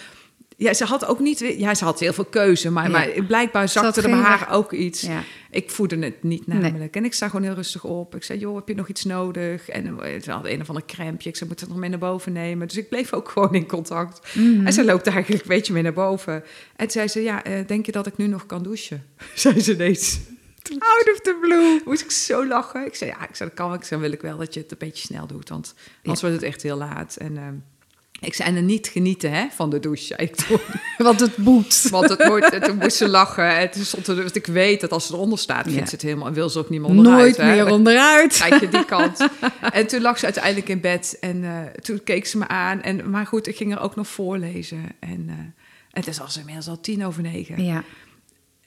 Ja, 0.57 0.74
ze 0.74 0.84
had 0.84 1.07
ook 1.07 1.18
niet... 1.20 1.38
Ja, 1.38 1.74
ze 1.74 1.84
had 1.84 2.00
heel 2.00 2.12
veel 2.12 2.24
keuze, 2.24 2.70
maar, 2.70 2.84
Ja. 2.84 2.90
maar 2.90 3.24
blijkbaar 3.26 3.68
Ze 3.68 3.78
zakte 3.78 4.02
er 4.02 4.11
bij 4.11 4.18
haar 4.18 4.48
ook 4.52 4.72
iets. 4.72 5.00
Ja. 5.00 5.22
Ik 5.50 5.70
voedde 5.70 5.98
het 5.98 6.22
niet 6.22 6.46
namelijk. 6.46 6.96
En 6.96 7.05
ik 7.05 7.12
sta 7.14 7.28
gewoon 7.28 7.44
heel 7.44 7.55
rustig 7.55 7.84
op. 7.84 8.14
Ik 8.14 8.22
zei, 8.22 8.38
joh, 8.38 8.55
heb 8.57 8.68
je 8.68 8.74
nog 8.74 8.88
iets 8.88 9.05
nodig? 9.05 9.68
En 9.68 10.00
eh, 10.00 10.22
ze 10.22 10.30
had 10.30 10.46
een 10.46 10.61
of 10.61 10.68
ander 10.68 10.84
krempje. 10.84 11.28
Ik 11.28 11.36
zei, 11.36 11.50
moet 11.50 11.61
het 11.61 11.68
nog 11.68 11.78
mee 11.78 11.90
naar 11.90 11.98
boven 11.98 12.32
nemen? 12.32 12.68
Dus 12.68 12.76
ik 12.76 12.88
bleef 12.88 13.12
ook 13.12 13.28
gewoon 13.32 13.55
in 13.55 13.66
contact. 13.66 14.34
Mhm. 14.34 14.66
En 14.66 14.72
ze 14.72 14.84
loopt 14.84 15.07
eigenlijk 15.07 15.42
een 15.42 15.48
beetje 15.48 15.72
mee 15.72 15.82
naar 15.82 15.92
boven. 15.92 16.44
En 16.76 16.90
zei 16.90 17.09
ze, 17.09 17.22
ja, 17.22 17.44
eh, 17.44 17.66
denk 17.66 17.86
je 17.86 17.92
dat 17.92 18.07
ik 18.07 18.16
nu 18.16 18.26
nog 18.26 18.46
kan 18.46 18.62
douchen? 18.62 19.05
zei 19.34 19.61
ze 19.61 19.72
ineens. 19.72 20.20
Out 20.72 21.11
of 21.12 21.20
the 21.20 21.38
blue. 21.40 21.80
Moest 21.84 22.02
ik 22.02 22.11
zo 22.11 22.46
lachen. 22.46 22.86
Ik 22.86 22.94
zei, 22.94 23.11
ja, 23.11 23.28
ik 23.28 23.36
zei, 23.36 23.48
dat 23.48 23.59
kan. 23.59 23.74
Ik 23.74 23.80
zei, 23.84 23.90
dan 23.90 24.00
wil 24.00 24.12
ik 24.18 24.22
wel 24.22 24.38
dat 24.38 24.55
je 24.55 24.61
het 24.61 24.70
een 24.70 24.78
beetje 24.78 25.07
snel 25.07 25.26
doet. 25.26 25.48
Want 25.48 25.74
anders 26.02 26.20
wordt 26.20 26.36
het 26.36 26.44
echt 26.44 26.62
heel 26.62 26.76
laat. 26.76 27.16
En 27.16 27.36
ehm, 27.36 27.55
ik 28.27 28.35
zei, 28.35 28.57
en 28.57 28.66
niet 28.66 28.87
genieten 28.87 29.33
hè, 29.33 29.47
van 29.51 29.70
de 29.70 29.81
douche, 29.81 30.16
ik. 30.27 30.35
Want 30.99 31.20
het 31.20 31.37
moet. 31.37 31.87
Want 31.91 32.09
het 32.09 32.20
en 32.53 32.62
toen 32.62 32.79
moest 32.79 32.97
ze 32.97 33.09
lachen. 33.18 33.57
En 33.57 33.70
toen 33.70 33.85
stond 33.85 34.07
er, 34.07 34.16
want 34.16 34.37
ik 34.37 34.47
weet 34.47 34.81
dat 34.81 34.91
als 34.93 35.07
ze 35.07 35.12
eronder 35.12 35.39
staat, 35.39 35.64
vindt 35.64 35.79
Ja. 35.79 35.87
ze 35.87 35.95
het 35.95 36.03
helemaal... 36.03 36.33
wil 36.33 36.49
ze 36.49 36.59
ook 36.59 36.70
niet 36.70 36.81
meer 36.81 36.89
onderuit. 36.89 37.18
Nooit 37.18 37.37
hè. 37.37 37.55
meer 37.55 37.72
onderuit. 37.72 38.37
Kijk 38.37 38.61
je 38.61 38.68
die 38.68 38.85
kant. 38.85 39.18
En 39.72 39.87
toen 39.87 40.01
lag 40.01 40.18
ze 40.18 40.25
uiteindelijk 40.25 40.68
in 40.68 40.81
bed. 40.81 41.16
En 41.20 41.45
eh, 41.45 41.51
toen 41.83 42.03
keek 42.05 42.27
ze 42.27 42.39
me 42.39 42.49
aan. 42.49 42.83
En, 42.83 43.11
maar 43.11 43.27
goed, 43.27 43.47
ik 43.47 43.57
ging 43.57 43.72
er 43.72 43.81
ook 43.81 43.97
nog 43.97 44.09
voorlezen. 44.09 44.85
En, 44.99 45.25
eh, 45.29 45.35
en 45.91 46.05
het 46.05 46.18
was 46.18 46.37
inmiddels 46.39 46.68
al 46.68 46.81
tien 46.81 47.05
over 47.07 47.22
negen. 47.22 47.64
Ja. 47.64 47.85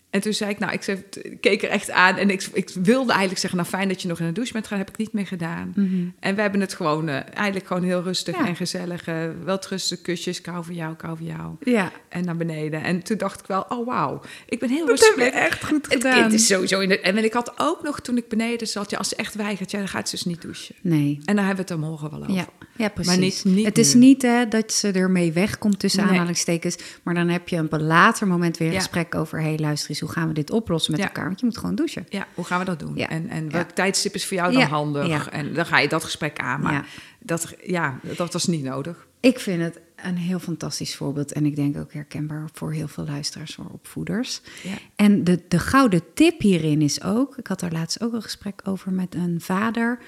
En 0.10 0.22
toen 0.22 0.34
zei 0.34 0.50
ik, 0.52 0.60
nou, 0.60 0.74
ik 0.74 0.84
zei- 0.84 1.04
ik 1.22 1.42
keek 1.42 1.64
er 1.64 1.70
echt 1.70 1.92
aan. 1.92 2.16
En 2.18 2.30
ik, 2.30 2.48
ik 2.54 2.70
wilde 2.70 3.10
eigenlijk 3.10 3.40
zeggen, 3.40 3.60
nou 3.60 3.70
fijn 3.72 3.88
dat 3.88 4.02
je 4.02 4.08
nog 4.08 4.20
in 4.20 4.26
de 4.26 4.32
douche 4.32 4.54
bent 4.54 4.68
gaan. 4.68 4.78
heb 4.78 4.90
ik 4.90 4.98
niet 4.98 5.14
meer 5.14 5.28
gedaan. 5.28 5.74
En 6.20 6.36
we 6.36 6.42
hebben 6.42 6.62
het 6.62 6.74
gewoon, 6.74 7.08
eh, 7.10 7.16
eigenlijk 7.34 7.68
gewoon 7.68 7.84
heel 7.84 8.04
rustig 8.04 8.36
Ja. 8.38 8.48
en 8.48 8.56
gezellig. 8.56 9.08
eh 9.08 9.16
wel 9.44 9.60
rustig 9.70 10.02
kusjes, 10.02 10.42
hou 10.46 10.64
van 10.66 10.76
jou, 10.76 10.94
hou 10.98 11.18
van 11.18 11.26
jou. 11.26 11.56
Ja. 11.60 11.92
En 12.10 12.26
naar 12.26 12.38
beneden. 12.38 12.84
En 12.84 13.04
toen 13.04 13.18
dacht 13.18 13.40
ik 13.40 13.46
wel, 13.48 13.66
oh 13.70 13.86
wauw, 13.86 14.22
ik 14.46 14.60
ben 14.60 14.70
heel 14.70 14.80
Dat 14.80 14.90
rustig. 14.90 15.08
heb 15.16 15.18
gebleven. 15.26 15.46
echt 15.48 15.66
goed 15.66 15.86
Het 15.86 15.94
gedaan. 15.94 16.20
kind 16.22 16.34
is 16.34 16.48
sowieso 16.48 16.80
in 16.80 16.90
de... 16.90 17.00
En 17.00 17.24
ik 17.24 17.34
had 17.34 17.54
ook 17.58 17.84
nog, 17.84 18.00
toen 18.00 18.18
ik 18.18 18.28
beneden 18.28 18.68
zat, 18.68 18.90
ja, 18.90 18.98
als 18.98 19.10
ze 19.10 19.16
echt 19.16 19.36
weigert, 19.36 19.72
ja, 19.72 19.78
dan 19.78 19.88
gaat 19.88 20.10
ze 20.10 20.16
dus 20.16 20.26
niet 20.26 20.42
douchen. 20.42 20.76
Nee. 20.82 21.20
En 21.26 21.36
daar 21.36 21.46
hebben 21.46 21.66
we 21.66 21.74
het 21.74 21.82
er 21.82 21.88
morgen 21.90 22.10
wel 22.10 22.20
over. 22.20 22.34
Ja, 22.34 22.48
ja, 22.76 22.90
precies. 22.90 23.12
Maar 23.12 23.22
niet- 23.22 23.44
niet 23.46 23.66
het 23.66 23.78
is 23.78 23.94
nu. 23.94 24.00
niet 24.00 24.22
hè, 24.22 24.48
dat 24.48 24.74
ze 24.74 24.92
ermee 24.92 25.32
wegkomt 25.32 25.80
tussen 25.80 26.02
Nee. 26.04 26.12
aanhalingstekens. 26.12 26.78
Maar 27.04 27.14
dan 27.14 27.30
heb 27.30 27.48
je 27.50 27.56
een 27.70 27.82
later 27.84 28.28
moment 28.28 28.58
weer 28.58 28.68
een 28.68 28.74
Ja. 28.74 28.80
gesprek 28.80 29.16
over... 29.16 29.42
hé, 29.42 29.56
luister 29.58 29.96
hoe 30.00 30.10
gaan 30.10 30.28
we 30.28 30.34
dit 30.34 30.52
oplossen 30.52 30.92
met 30.92 31.02
Ja. 31.02 31.08
elkaar? 31.08 31.26
Want 31.26 31.40
je 31.40 31.46
moet 31.46 31.58
gewoon 31.58 31.76
douchen. 31.76 32.06
Ja, 32.10 32.28
hoe 32.34 32.46
gaan 32.46 32.60
we 32.60 32.66
dat 32.66 32.80
doen? 32.80 32.96
Ja. 32.96 33.10
En, 33.10 33.30
en 33.30 33.52
welk 33.52 33.70
tijdstip 33.70 34.14
is 34.14 34.26
voor 34.26 34.38
jou 34.38 34.54
dan 34.54 34.62
handig? 34.62 35.08
Ja. 35.08 35.32
En 35.32 35.54
dan 35.54 35.66
ga 35.66 35.80
je 35.80 35.88
dat 35.88 36.04
gesprek 36.04 36.40
aan. 36.40 36.62
Maar 36.62 36.88
dat, 37.20 37.54
ja, 37.64 38.00
dat 38.18 38.34
was 38.34 38.46
niet 38.48 38.64
nodig. 38.64 39.08
Ik 39.20 39.40
vind 39.40 39.62
het 39.62 39.80
een 39.96 40.18
heel 40.18 40.40
fantastisch 40.40 40.96
voorbeeld. 40.96 41.32
En 41.32 41.46
ik 41.46 41.56
denk 41.56 41.78
ook 41.78 41.94
herkenbaar 41.94 42.50
voor 42.54 42.74
heel 42.74 42.88
veel 42.88 43.06
luisteraars, 43.06 43.56
voor 43.56 43.70
opvoeders. 43.72 44.42
Ja. 44.64 44.78
En 44.96 45.24
de, 45.24 45.44
de 45.48 45.60
gouden 45.60 46.02
tip 46.14 46.42
hierin 46.42 46.82
is 46.82 47.04
ook... 47.04 47.38
Ik 47.38 47.48
had 47.48 47.60
daar 47.60 47.72
laatst 47.72 48.02
ook 48.02 48.14
een 48.14 48.22
gesprek 48.22 48.62
over 48.64 48.92
met 48.92 49.16
een 49.16 49.42
vader. 49.42 50.00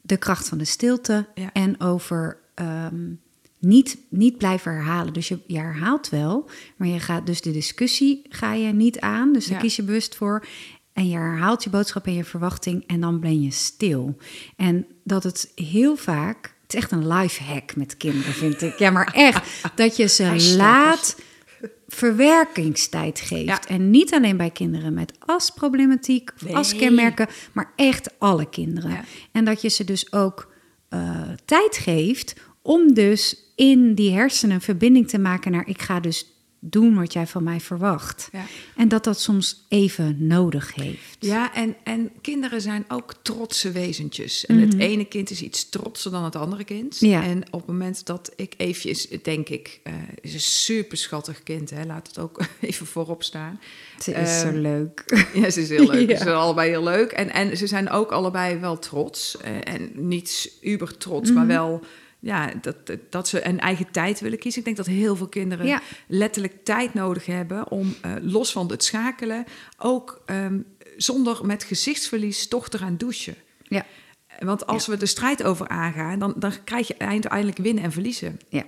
De 0.00 0.16
kracht 0.16 0.48
van 0.48 0.58
de 0.58 0.64
stilte. 0.64 1.26
Ja. 1.34 1.52
En 1.52 1.80
over 1.80 2.38
ehm, 2.54 3.04
niet, 3.66 3.98
niet 4.08 4.38
blijven 4.38 4.72
herhalen. 4.72 5.12
Dus 5.12 5.28
je, 5.28 5.38
je 5.46 5.58
herhaalt 5.58 6.08
wel, 6.08 6.50
maar 6.76 6.88
je 6.88 7.00
gaat 7.00 7.26
dus 7.26 7.40
de 7.40 7.50
discussie 7.52 8.22
ga 8.28 8.52
je 8.52 8.72
niet 8.72 9.00
aan. 9.00 9.32
Dus 9.32 9.44
daar 9.46 9.54
Ja. 9.54 9.60
kies 9.60 9.76
je 9.76 9.82
bewust 9.82 10.14
voor. 10.16 10.46
En 10.92 11.08
je 11.08 11.16
herhaalt 11.16 11.64
je 11.64 11.70
boodschap 11.70 12.06
en 12.06 12.12
je 12.14 12.24
verwachting 12.24 12.84
en 12.86 13.00
dan 13.00 13.20
ben 13.20 13.42
je 13.42 13.50
stil. 13.50 14.16
En 14.56 14.86
dat 15.04 15.22
het 15.22 15.52
heel 15.54 15.96
vaak... 15.96 16.54
Het 16.62 16.74
is 16.74 16.80
echt 16.80 16.90
een 16.92 17.08
life 17.08 17.42
hack 17.42 17.76
met 17.76 17.96
kinderen, 17.96 18.32
vind 18.32 18.62
ik. 18.62 18.78
Ja, 18.78 18.90
maar 18.90 19.12
echt. 19.14 19.48
Dat 19.74 19.96
je 19.96 20.06
ze 20.08 20.54
laat 20.56 21.16
verwerkingstijd 21.88 23.20
geeft. 23.20 23.44
Ja. 23.46 23.66
En 23.68 23.90
niet 23.90 24.14
alleen 24.14 24.36
bij 24.36 24.50
kinderen 24.50 24.94
met 24.94 25.12
asproblematiek 25.18 26.30
of 26.34 26.42
Nee. 26.42 26.56
askenmerken, 26.56 27.28
maar 27.52 27.72
echt 27.76 28.18
alle 28.18 28.48
kinderen. 28.48 28.90
Ja. 28.90 29.04
En 29.32 29.44
dat 29.44 29.62
je 29.62 29.68
ze 29.68 29.84
dus 29.84 30.12
ook 30.12 30.52
eh, 30.88 31.20
tijd 31.44 31.76
geeft 31.76 32.34
om 32.62 32.94
dus 32.94 33.44
in 33.56 33.94
die 33.94 34.12
hersenen 34.12 34.54
een 34.54 34.60
verbinding 34.60 35.08
te 35.08 35.18
maken 35.18 35.52
naar 35.52 35.68
ik 35.68 35.82
ga 35.82 36.00
dus 36.00 36.26
doen 36.60 36.94
wat 36.94 37.12
jij 37.12 37.26
van 37.26 37.42
mij 37.42 37.60
verwacht. 37.60 38.28
Ja. 38.32 38.44
En 38.76 38.88
dat 38.88 39.04
dat 39.04 39.20
soms 39.20 39.64
even 39.68 40.26
nodig 40.26 40.74
heeft. 40.74 41.16
Ja, 41.18 41.54
en, 41.54 41.76
en 41.84 42.10
kinderen 42.20 42.60
zijn 42.60 42.84
ook 42.88 43.14
trotse 43.22 43.72
wezentjes. 43.72 44.46
En 44.46 44.58
het 44.58 44.78
ene 44.78 45.04
kind 45.04 45.30
is 45.30 45.42
iets 45.42 45.68
trotser 45.68 46.10
dan 46.10 46.24
het 46.24 46.36
andere 46.36 46.64
kind. 46.64 47.00
Ja. 47.00 47.22
En 47.22 47.42
op 47.50 47.60
het 47.60 47.66
moment 47.66 48.06
dat 48.06 48.32
ik 48.36 48.54
eventjes, 48.56 49.08
denk 49.22 49.48
ik, 49.48 49.80
eh 49.82 49.92
is 50.20 50.34
een 50.34 50.40
super 50.40 50.96
schattig 50.96 51.42
kind. 51.42 51.70
Hè? 51.70 51.84
Laat 51.84 52.06
het 52.06 52.18
ook 52.18 52.40
even 52.60 52.86
voorop 52.86 53.22
staan. 53.22 53.60
Ze 54.02 54.12
is 54.12 54.40
zo 54.40 54.46
Ehm, 54.46 54.56
leuk. 54.56 55.04
Ja, 55.34 55.50
ze 55.50 55.60
is 55.60 55.68
heel 55.68 55.86
leuk. 55.86 56.08
Ja. 56.10 56.16
Ze 56.16 56.22
zijn 56.24 56.36
allebei 56.36 56.70
heel 56.70 56.82
leuk. 56.84 57.12
En, 57.12 57.30
en 57.32 57.56
ze 57.56 57.66
zijn 57.66 57.90
ook 57.90 58.10
allebei 58.10 58.56
wel 58.58 58.78
trots. 58.78 59.36
Eh, 59.36 59.52
en 59.74 59.90
niet 59.94 60.52
uber 60.60 60.96
trots, 60.96 61.32
maar 61.32 61.46
wel 61.46 61.84
ja, 62.26 62.52
dat, 62.60 62.76
dat- 63.10 63.28
ze 63.28 63.46
een 63.46 63.60
eigen 63.60 63.90
tijd 63.90 64.20
willen 64.20 64.38
kiezen. 64.38 64.58
Ik 64.58 64.64
denk 64.64 64.76
dat 64.76 64.86
heel 64.86 65.16
veel 65.16 65.28
kinderen 65.28 65.66
Ja. 65.66 65.80
letterlijk 66.08 66.64
tijd 66.64 66.94
nodig 66.94 67.26
hebben 67.26 67.70
om 67.70 67.94
eh, 68.02 68.12
los 68.20 68.52
van 68.52 68.70
het 68.70 68.84
schakelen 68.84 69.44
ook 69.78 70.22
ehm, 70.26 70.58
zonder 70.96 71.46
met 71.46 71.64
gezichtsverlies 71.64 72.48
toch 72.48 72.68
te 72.68 72.78
gaan 72.78 72.96
douchen. 72.96 73.34
Ja, 73.62 73.84
Want 74.38 74.66
als 74.66 74.86
we 74.86 74.96
de 74.96 75.06
strijd 75.06 75.42
over 75.42 75.68
aangaan, 75.68 76.18
dan, 76.18 76.34
dan 76.36 76.52
krijg 76.64 76.86
je 76.88 76.98
uiteindelijk 76.98 77.58
winnen 77.58 77.84
en 77.84 77.92
verliezen. 77.92 78.38
ja, 78.48 78.62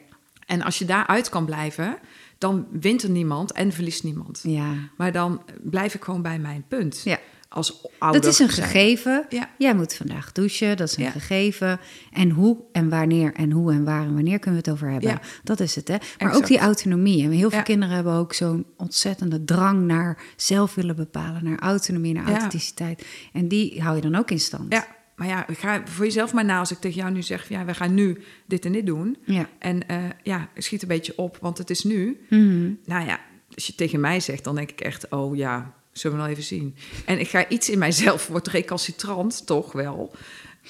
En 0.46 0.62
als 0.62 0.78
je 0.78 0.84
daaruit 0.84 1.28
kan 1.28 1.44
blijven, 1.44 1.98
dan 2.38 2.66
wint 2.70 3.02
er 3.02 3.11
niemand 3.11 3.52
en 3.52 3.72
verliest 3.72 4.04
niemand. 4.04 4.40
ja. 4.42 4.74
Maar 4.96 5.12
dan 5.12 5.42
blijf 5.62 5.94
ik 5.94 6.04
gewoon 6.04 6.22
bij 6.22 6.38
mijn 6.38 6.64
punt. 6.68 7.00
Ja. 7.04 7.18
Als 7.51 7.86
ouder 7.99 8.20
Dat 8.20 8.30
is 8.30 8.38
een 8.38 8.49
gegeven. 8.49 9.26
Ja. 9.28 9.51
Jij 9.59 9.74
moet 9.74 9.94
vandaag 9.94 10.32
douchen, 10.32 10.76
dat 10.76 10.88
is 10.88 10.96
een 10.96 11.03
Ja. 11.03 11.11
gegeven. 11.11 11.80
En 12.12 12.30
hoe 12.30 12.57
en 12.72 12.88
wanneer 12.88 13.34
en 13.34 13.51
hoe 13.51 13.72
en 13.72 13.84
waar 13.84 14.03
en 14.03 14.14
wanneer 14.14 14.38
kunnen 14.38 14.61
we 14.62 14.70
het 14.70 14.76
over 14.78 14.90
hebben. 14.92 15.11
Ja. 15.11 15.20
Dat 15.44 15.61
is 15.61 15.74
het, 15.74 15.88
hè? 15.88 15.94
Maar 15.94 16.05
Exact. 16.18 16.36
ook 16.36 16.46
die 16.46 16.59
autonomie. 16.59 17.24
En 17.24 17.30
heel 17.30 17.51
veel 17.51 17.62
kinderen 17.62 17.94
hebben 17.94 18.12
ook 18.12 18.32
zo'n 18.32 18.66
ontzettende 18.76 19.44
drang 19.44 19.80
naar 19.86 20.18
zelf 20.36 20.74
willen 20.74 20.96
bepalen, 20.96 21.44
naar 21.44 21.59
autonomie, 21.59 22.14
naar 22.14 22.26
authenticiteit. 22.26 23.07
En 23.32 23.49
die 23.49 23.82
hou 23.82 23.96
je 23.96 24.03
dan 24.03 24.14
ook 24.14 24.30
in 24.30 24.40
stand. 24.40 24.72
Ja, 24.72 24.86
maar 25.16 25.26
ja, 25.28 25.46
ga 25.49 25.82
voor 25.84 26.05
jezelf 26.05 26.32
maar 26.32 26.44
na 26.44 26.59
als 26.59 26.70
ik 26.70 26.78
tegen 26.78 27.01
jou 27.01 27.12
nu 27.12 27.22
zeg... 27.22 27.49
ja, 27.49 27.64
we 27.64 27.74
gaan 27.74 27.94
nu 27.94 28.22
dit 28.46 28.64
en 28.64 28.72
dit 28.72 28.86
doen. 28.86 29.16
Ja. 29.24 29.49
En 29.59 29.88
eh, 29.88 29.96
ja, 30.22 30.49
schiet 30.57 30.82
een 30.82 30.88
beetje 30.88 31.12
op, 31.16 31.38
want 31.40 31.59
het 31.59 31.70
is 31.70 31.84
nu. 31.84 32.20
Mhm. 32.30 32.72
Nou 32.84 33.07
ja, 33.07 33.20
als 33.55 33.66
je 33.66 33.74
tegen 33.74 34.01
mij 34.01 34.20
zegt, 34.20 34.44
dan 34.44 34.55
denk 34.55 34.70
ik 34.70 34.80
echt... 34.80 35.09
oh 35.11 35.36
ja, 35.36 35.74
zullen 35.99 36.16
we 36.16 36.22
wel 36.22 36.32
even 36.32 36.44
zien. 36.44 36.76
En 37.05 37.18
ik 37.20 37.28
ga 37.28 37.49
iets 37.49 37.70
in 37.70 37.78
mijzelf, 37.78 38.26
wordt 38.26 38.49
recalcitrant, 38.49 39.46
toch 39.46 39.72
wel... 39.72 40.14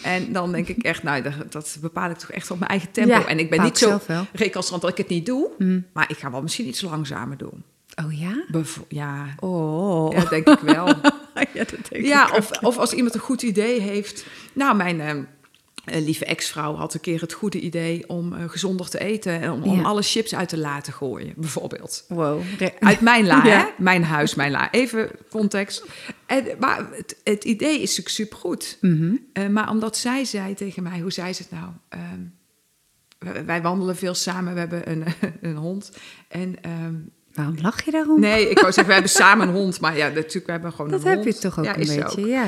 En 0.02 0.32
dan 0.32 0.52
denk 0.52 0.68
ik 0.68 0.82
echt, 0.82 1.02
nou, 1.02 1.22
dat, 1.22 1.52
dat 1.52 1.76
bepaal 1.80 2.10
ik 2.10 2.16
toch 2.18 2.30
echt 2.30 2.50
op 2.50 2.58
mijn 2.58 2.70
eigen 2.70 2.90
tempo. 2.90 3.10
Ja, 3.14 3.26
en 3.26 3.38
ik 3.38 3.50
ben 3.50 3.62
niet 3.62 3.78
zo 3.78 4.00
recalcitrant 4.32 4.82
dat 4.82 4.90
ik 4.90 4.96
het 4.98 5.08
niet 5.08 5.26
doe. 5.26 5.50
Mm. 5.58 5.86
Maar 5.92 6.10
ik 6.10 6.18
ga 6.18 6.30
wel 6.30 6.42
misschien 6.42 6.66
iets 6.66 6.80
langzamer 6.80 7.36
doen. 7.36 7.64
Oh 8.04 8.18
ja? 8.18 8.44
Bevo- 8.50 8.84
ja, 8.88 9.26
Oh. 9.40 10.12
ja, 10.12 10.24
denk 10.24 10.48
ik 10.48 10.58
wel. 10.58 10.86
ja, 11.54 11.64
dat 11.64 11.74
denk 11.90 12.04
Ja, 12.06 12.28
ik 12.28 12.36
of, 12.36 12.50
of 12.62 12.78
als 12.78 12.92
iemand 12.92 13.14
een 13.14 13.20
goed 13.20 13.42
idee 13.42 13.80
heeft. 13.80 14.26
Nou, 14.52 14.76
mijn 14.76 15.00
eh, 15.00 15.10
eh, 15.10 15.16
lieve 15.94 16.24
ex-vrouw 16.24 16.74
had 16.74 16.94
een 16.94 17.00
keer 17.00 17.20
het 17.20 17.32
goede 17.32 17.60
idee 17.60 18.08
om 18.08 18.32
eh, 18.32 18.48
gezonder 18.48 18.88
te 18.88 18.98
eten. 18.98 19.40
En 19.40 19.50
om, 19.50 19.84
alle 19.84 20.02
chips 20.02 20.34
uit 20.34 20.48
te 20.48 20.58
laten 20.58 20.92
gooien, 20.92 21.32
bijvoorbeeld. 21.36 22.04
Wow. 22.08 22.40
Uit 22.80 23.00
mijn 23.00 23.26
la, 23.26 23.44
Ja. 23.46 23.58
hè? 23.58 23.64
Mijn 23.78 24.04
huis, 24.04 24.34
mijn 24.34 24.50
la. 24.50 24.70
Even 24.70 25.10
context. 25.30 25.84
En, 26.26 26.44
maar 26.58 26.86
het, 26.92 27.16
het 27.24 27.44
idee 27.44 27.72
is 27.74 27.80
natuurlijk 27.96 28.08
supergoed. 28.08 28.78
Eh, 29.32 29.46
maar 29.46 29.70
omdat 29.70 29.96
zij 29.96 30.24
zei 30.24 30.54
tegen 30.54 30.82
mij, 30.82 30.98
hoe 31.00 31.12
zei 31.12 31.32
ze 31.32 31.42
het 31.42 31.50
nou? 31.50 31.70
Ehm, 31.88 32.20
wij, 33.18 33.44
wij 33.44 33.62
wandelen 33.62 33.96
veel 33.96 34.14
samen, 34.14 34.52
we 34.54 34.58
hebben 34.60 34.90
een, 34.90 35.04
een 35.40 35.56
hond. 35.56 35.92
En 36.28 36.62
ehm, 36.62 36.94
Waarom 37.32 37.56
lach 37.62 37.84
je 37.84 37.90
daarom? 37.90 38.20
nee, 38.20 38.48
ik 38.50 38.58
wou 38.58 38.66
zeggen, 38.72 38.86
we 38.86 38.92
hebben 38.92 39.10
samen 39.10 39.48
een 39.48 39.54
hond. 39.54 39.80
Maar 39.80 39.96
ja, 39.96 40.08
natuurlijk, 40.08 40.46
we 40.46 40.52
hebben 40.52 40.72
gewoon 40.72 40.90
dat 40.90 41.00
een 41.02 41.08
heb 41.08 41.22
hond. 41.22 41.34
je 41.34 41.40
toch 41.40 41.58
ook 41.58 41.64
Ja, 41.64 41.78
een 41.78 41.86
beetje, 41.96 42.26
ja. 42.26 42.46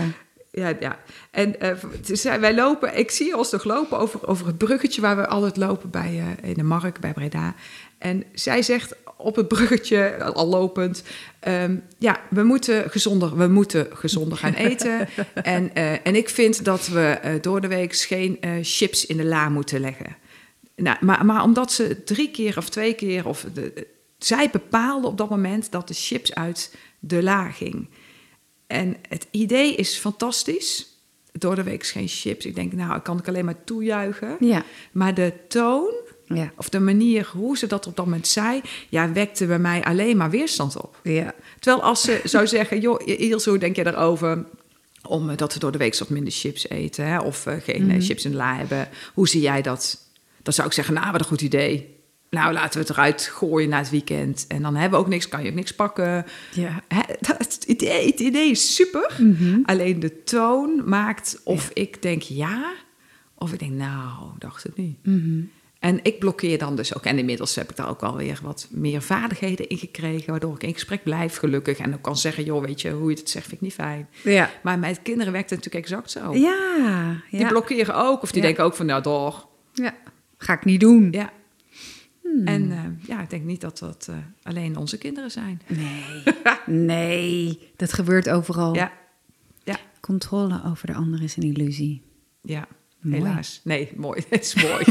Ja, 0.53 0.72
ja. 0.80 0.98
En 1.30 1.57
zij- 2.03 2.40
wij 2.40 2.55
lopen, 2.55 2.98
ik 2.98 3.11
zie 3.11 3.36
ons 3.36 3.51
nog 3.51 3.64
lopen 3.64 3.98
over, 3.98 4.26
over 4.26 4.46
het 4.46 4.59
bruggetje 4.59 5.01
waar 5.01 5.16
we 5.16 5.26
altijd 5.26 5.57
lopen 5.57 5.90
bij, 5.90 6.24
eh, 6.42 6.48
in 6.48 6.55
de 6.55 6.62
markt 6.62 7.01
bij 7.01 7.12
Breda. 7.12 7.55
En 7.98 8.24
zij 8.32 8.62
zegt 8.62 8.94
op 9.16 9.36
het 9.36 9.48
bruggetje, 9.48 10.24
al 10.24 10.46
lopend, 10.46 11.03
ehm, 11.40 11.76
ja, 11.98 12.20
we 12.30 12.42
moeten 12.42 12.90
gezonder, 12.90 13.36
we 13.36 13.46
moeten 13.48 13.86
gezonder 13.92 14.38
gaan 14.38 14.55
eten. 14.70 15.09
en, 15.34 15.74
en 16.05 16.16
ik 16.16 16.28
vind 16.28 16.64
dat 16.64 16.86
we 16.88 17.38
door 17.40 17.61
de 17.61 17.68
week 17.68 17.96
geen 17.96 18.38
chips 18.62 19.07
in 19.07 19.16
de 19.16 19.24
la 19.24 19.48
moeten 19.48 19.80
leggen. 19.80 20.16
Nou, 20.76 20.96
maar, 21.01 21.24
maar 21.24 21.42
omdat 21.42 21.72
ze 21.72 22.05
drie 22.05 22.30
keer 22.30 22.57
of 22.57 22.68
twee 22.68 22.94
keer, 22.94 23.26
of 23.26 23.46
de, 23.55 23.86
zij 24.18 24.48
bepaalde 24.53 25.07
op 25.07 25.18
dat 25.18 25.30
moment 25.30 25.70
dat 25.70 25.88
de 25.88 25.94
chips 25.94 26.34
uit 26.34 26.74
de 26.98 27.22
la 27.22 27.51
ging. 27.51 27.88
En 28.71 28.97
het 29.09 29.27
idee 29.31 29.75
is 29.75 29.97
fantastisch. 29.97 30.87
Door 31.33 31.55
de 31.55 31.62
week 31.62 31.87
geen 31.87 32.09
chips. 32.09 32.45
Ik 32.47 32.55
denk, 32.55 32.73
nou, 32.73 33.01
kan 33.01 33.18
ik 33.18 33.29
alleen 33.29 33.45
maar 33.45 33.64
toejuichen. 33.64 34.37
Ja. 34.41 34.64
Maar 34.93 35.14
de 35.14 35.33
toon, 35.49 35.93
Ja. 36.27 36.53
of 36.57 36.68
de 36.68 36.81
manier 36.81 37.31
hoe 37.33 37.59
ze 37.59 37.66
dat 37.66 37.87
op 37.87 37.97
dat 37.97 38.05
moment 38.05 38.29
zei, 38.29 38.61
ja, 38.89 39.12
wekte 39.12 39.47
bij 39.47 39.59
mij 39.59 39.85
alleen 39.85 40.16
maar 40.16 40.31
weerstand 40.31 40.77
op. 40.77 41.01
Ja. 41.03 41.35
Terwijl 41.59 41.83
als 41.85 42.01
ze 42.03 42.21
zou 42.25 42.47
zeggen, 42.57 42.81
joh, 42.81 43.01
Ilse, 43.05 43.51
hoe 43.51 43.59
denk 43.59 43.77
je 43.77 43.85
daarover? 43.85 44.45
Om, 45.09 45.31
eh, 45.31 45.37
dat 45.37 45.55
we 45.55 45.59
door 45.61 45.73
de 45.73 45.79
week 45.79 45.99
wat 45.99 46.09
minder 46.09 46.33
chips 46.33 46.68
eten, 46.68 47.07
hè? 47.07 47.18
of 47.21 47.47
eh, 47.47 47.55
geen 47.62 47.91
eh, 47.91 48.01
chips 48.03 48.25
in 48.25 48.31
de 48.31 48.37
la 48.37 48.57
hebben. 48.57 48.89
Hoe 49.14 49.29
zie 49.29 49.41
jij 49.41 49.62
dat? 49.62 49.99
Dan 50.43 50.53
zou 50.53 50.66
ik 50.66 50.73
zeggen, 50.75 50.95
nou, 50.95 51.12
wat 51.12 51.21
een 51.21 51.27
goed 51.27 51.41
idee. 51.41 51.99
Nou, 52.31 52.53
laten 52.53 52.72
we 52.72 52.87
het 52.87 52.91
eruit 52.91 53.22
gooien 53.22 53.68
na 53.68 53.78
het 53.78 53.91
weekend. 53.91 54.45
En 54.49 54.62
dan 54.62 54.74
hebben 54.74 54.99
we 54.99 55.05
ook 55.05 55.11
niks, 55.11 55.28
kan 55.28 55.43
je 55.43 55.49
ook 55.49 55.55
niks 55.55 55.74
pakken. 55.74 56.26
Ja. 56.53 56.83
Hè, 56.89 57.01
dat, 57.20 57.39
het, 57.39 57.64
idee, 57.66 58.07
het 58.07 58.20
idee 58.20 58.51
is 58.51 58.74
super. 58.74 59.16
Alleen 59.64 60.01
de 60.01 60.22
toon 60.22 60.83
maakt 60.85 61.41
of 61.45 61.70
ik 61.72 62.03
denk 62.03 62.22
ja, 62.22 62.72
of 63.35 63.53
ik 63.53 63.59
denk 63.59 63.72
nou, 63.72 64.31
dacht 64.39 64.62
het 64.62 64.76
niet. 64.76 64.97
En 65.78 66.01
ik 66.03 66.18
blokkeer 66.18 66.59
dan 66.59 66.76
dus 66.76 66.97
ook. 66.97 67.05
En 67.05 67.18
inmiddels 67.18 67.55
heb 67.55 67.70
ik 67.70 67.76
daar 67.76 67.89
ook 67.89 68.01
wel 68.01 68.16
weer 68.16 68.39
wat 68.43 68.68
meer 68.70 69.03
vaardigheden 69.03 69.68
in 69.68 69.78
gekregen, 69.78 70.31
waardoor 70.31 70.55
ik 70.55 70.62
in 70.62 70.72
gesprek 70.72 71.03
blijf, 71.03 71.37
gelukkig. 71.37 71.78
En 71.78 71.95
ook 71.95 72.03
kan 72.03 72.16
zeggen, 72.16 72.45
joh, 72.45 72.64
weet 72.64 72.81
je, 72.81 72.91
hoe 72.91 73.11
je 73.11 73.16
het 73.16 73.31
zegt, 73.31 73.47
vind 73.47 73.57
ik 73.57 73.66
niet 73.66 73.74
fijn. 73.74 74.09
Ja. 74.22 74.51
Maar 74.62 74.78
met 74.78 75.03
kinderen 75.03 75.33
werkt 75.33 75.51
het 75.51 75.59
natuurlijk 75.59 75.85
exact 75.87 76.11
zo. 76.11 76.35
Ja. 76.35 77.22
Die 77.31 77.47
blokkeren 77.47 77.95
ook, 77.95 78.22
of 78.22 78.33
die 78.33 78.43
denken 78.43 78.64
ook 78.64 78.74
van, 78.74 78.87
nou, 78.87 79.03
door. 79.03 79.47
ja. 79.72 79.95
Ga 80.39 80.53
ik 80.53 80.64
niet 80.64 80.81
doen. 80.81 81.09
Ja. 81.11 81.33
En 82.45 82.72
eh, 82.72 83.09
ja, 83.09 83.20
ik 83.22 83.31
denk 83.31 83.45
niet 83.45 83.61
dat 83.61 83.78
dat 83.78 84.07
eh, 84.11 84.16
alleen 84.43 84.76
onze 84.76 84.99
kinderen 84.99 85.31
zijn. 85.31 85.62
Nee. 85.66 86.22
nee. 86.87 87.59
Dat 87.76 87.93
gebeurt 87.93 88.28
overal. 88.28 88.74
Ja, 88.74 88.93
ja, 89.64 89.76
Controle 90.01 90.62
over 90.64 90.87
de 90.87 90.95
ander 90.95 91.22
is 91.22 91.37
een 91.37 91.43
illusie. 91.43 92.03
ja. 92.43 92.66
Mooi. 93.01 93.22
Helaas. 93.22 93.61
Nee, 93.64 93.93
mooi. 93.97 94.22
Het 94.28 94.43
is 94.43 94.55
mooi. 94.55 94.85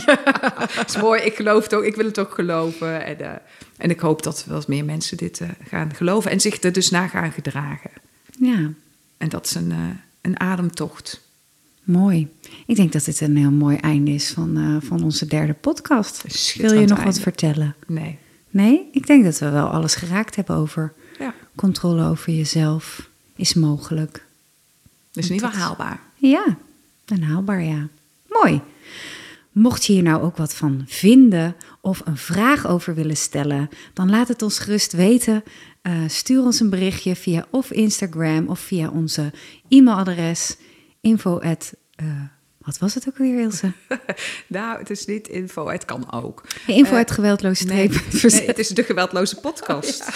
Het 0.71 0.89
is 0.89 0.97
mooi. 0.97 1.21
Ik 1.21 1.35
geloof 1.35 1.63
het 1.63 1.73
ook. 1.73 1.83
Ik 1.83 1.95
wil 1.95 2.05
het 2.05 2.19
ook 2.19 2.33
geloven. 2.33 3.05
En, 3.05 3.19
eh, 3.19 3.31
en 3.77 3.89
ik 3.89 3.99
hoop 3.99 4.23
dat 4.23 4.45
wel 4.45 4.63
meer 4.67 4.85
mensen 4.85 5.17
dit 5.17 5.41
gaan 5.67 5.95
geloven 5.95 6.31
en 6.31 6.39
zich 6.39 6.63
er 6.63 6.71
dus 6.71 6.89
naar 6.89 7.09
gaan 7.09 7.31
gedragen. 7.31 7.91
Ja. 8.39 8.71
En 9.17 9.29
dat 9.29 9.45
is 9.45 9.55
een, 9.55 9.73
een 10.21 10.39
ademtocht. 10.39 11.28
Mooi. 11.89 12.27
Ik 12.65 12.75
denk 12.75 12.91
dat 12.93 13.05
dit 13.05 13.21
een 13.21 13.37
heel 13.37 13.51
mooi 13.51 13.77
einde 13.77 14.11
is 14.11 14.29
van, 14.29 14.57
eh, 14.57 14.87
van 14.87 15.03
onze 15.03 15.25
derde 15.25 15.53
podcast. 15.53 16.23
Wil 16.57 16.73
je 16.73 16.85
nog 16.87 17.03
wat 17.03 17.19
vertellen? 17.19 17.75
Nee. 17.87 18.17
Nee? 18.49 18.89
Ik 18.91 19.07
denk 19.07 19.23
dat 19.23 19.39
we 19.39 19.49
wel 19.49 19.67
alles 19.67 19.95
geraakt 19.95 20.35
hebben 20.35 20.55
over 20.55 20.93
Ja, 21.19 21.33
controle 21.55 22.05
over 22.05 22.33
jezelf 22.33 23.09
is 23.35 23.53
mogelijk. 23.53 24.25
is 25.13 25.29
niet 25.29 25.39
Dat- 25.39 25.51
haalbaar. 25.53 25.99
Ja, 26.15 26.57
en 27.05 27.21
haalbaar 27.23 27.63
ja. 27.63 27.87
Mooi. 28.27 28.61
Mocht 29.51 29.85
je 29.85 29.93
hier 29.93 30.03
nou 30.03 30.21
ook 30.23 30.37
wat 30.37 30.53
van 30.55 30.83
vinden 30.87 31.55
of 31.81 32.01
een 32.05 32.17
vraag 32.17 32.67
over 32.67 32.95
willen 32.95 33.17
stellen, 33.17 33.69
dan 33.93 34.09
laat 34.09 34.27
het 34.27 34.41
ons 34.41 34.59
gerust 34.59 34.91
weten. 34.93 35.43
Eh, 35.81 35.93
stuur 36.07 36.41
ons 36.43 36.59
een 36.59 36.69
berichtje 36.69 37.15
via 37.15 37.45
of 37.49 37.71
Instagram 37.71 38.47
of 38.47 38.59
via 38.59 38.89
onze 38.89 39.31
e-mailadres 39.69 40.57
info 41.01 41.39
at, 41.39 41.73
eh, 41.95 42.05
wat 42.57 42.77
was 42.77 42.93
het 42.93 43.07
ook 43.07 43.17
weer, 43.17 43.39
Ilse? 43.41 43.71
Nou, 44.47 44.79
het 44.79 44.89
is 44.89 45.05
niet 45.05 45.27
info. 45.27 45.67
Het 45.69 45.85
kan 45.85 46.11
ook. 46.11 46.43
Info 46.67 46.95
at 46.97 47.11
geweldloos 47.11 47.63
Nee, 47.63 47.91
streep. 47.93 48.31
nee, 48.33 48.45
het 48.51 48.59
is 48.59 48.67
de 48.67 48.83
geweldloze 48.83 49.35
podcast. 49.39 50.09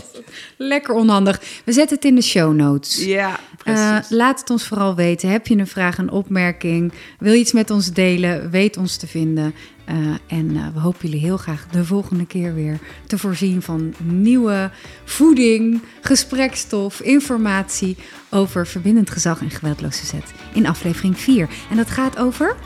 Lekker 0.56 0.94
onhandig. 0.94 1.40
We 1.64 1.72
zetten 1.72 1.96
het 1.96 2.04
in 2.04 2.14
de 2.14 2.22
show 2.22 2.54
notes. 2.54 3.04
Ja, 3.04 3.38
Eh, 3.64 3.94
precies. 3.94 4.10
laat 4.10 4.40
het 4.40 4.50
ons 4.50 4.66
vooral 4.66 4.94
weten. 4.94 5.28
Heb 5.28 5.46
je 5.46 5.56
een 5.56 5.66
vraag, 5.66 5.98
een 5.98 6.10
opmerking? 6.10 6.92
Wil 7.18 7.32
je 7.32 7.38
iets 7.38 7.52
met 7.52 7.70
ons 7.70 7.92
delen? 7.92 8.50
Weet 8.50 8.76
ons 8.76 8.96
te 8.96 9.06
vinden. 9.06 9.54
Eh, 9.92 10.38
en 10.38 10.56
eh, 10.56 10.66
we 10.74 10.80
hopen 10.80 11.08
jullie 11.08 11.24
heel 11.24 11.36
graag 11.36 11.66
de 11.70 11.84
volgende 11.84 12.26
keer 12.26 12.54
weer 12.54 12.78
te 13.06 13.18
voorzien 13.18 13.62
van 13.62 13.94
nieuwe 14.02 14.70
voeding, 15.04 15.82
gesprekstof, 16.00 17.00
informatie 17.00 17.96
over 18.30 18.66
verbindend 18.66 19.10
gezag 19.10 19.40
en 19.40 19.50
geweldloos 19.50 19.98
verzet 19.98 20.32
in 20.52 20.66
aflevering 20.66 21.18
4. 21.18 21.48
En 21.70 21.76
dat 21.76 21.90
gaat 21.90 22.18
over 22.18 22.56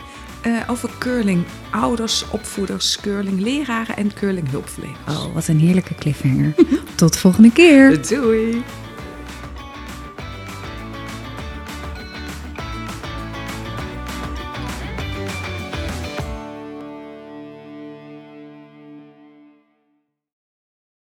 eh, 0.43 0.53
over 0.66 0.91
curling 0.99 1.45
ouders, 1.70 2.31
opvoeders, 2.31 3.01
curling 3.01 3.41
leraren 3.41 3.97
en 3.97 4.14
curling 4.14 4.51
hulpverleners. 4.51 4.99
Oh, 5.09 5.35
wat 5.35 5.49
een 5.49 5.61
heerlijke 5.61 5.95
cliffhanger. 5.95 6.55
Tot 6.95 7.12
de 7.12 7.18
volgende 7.18 7.53
keer. 7.53 8.09
Doei! 8.09 8.62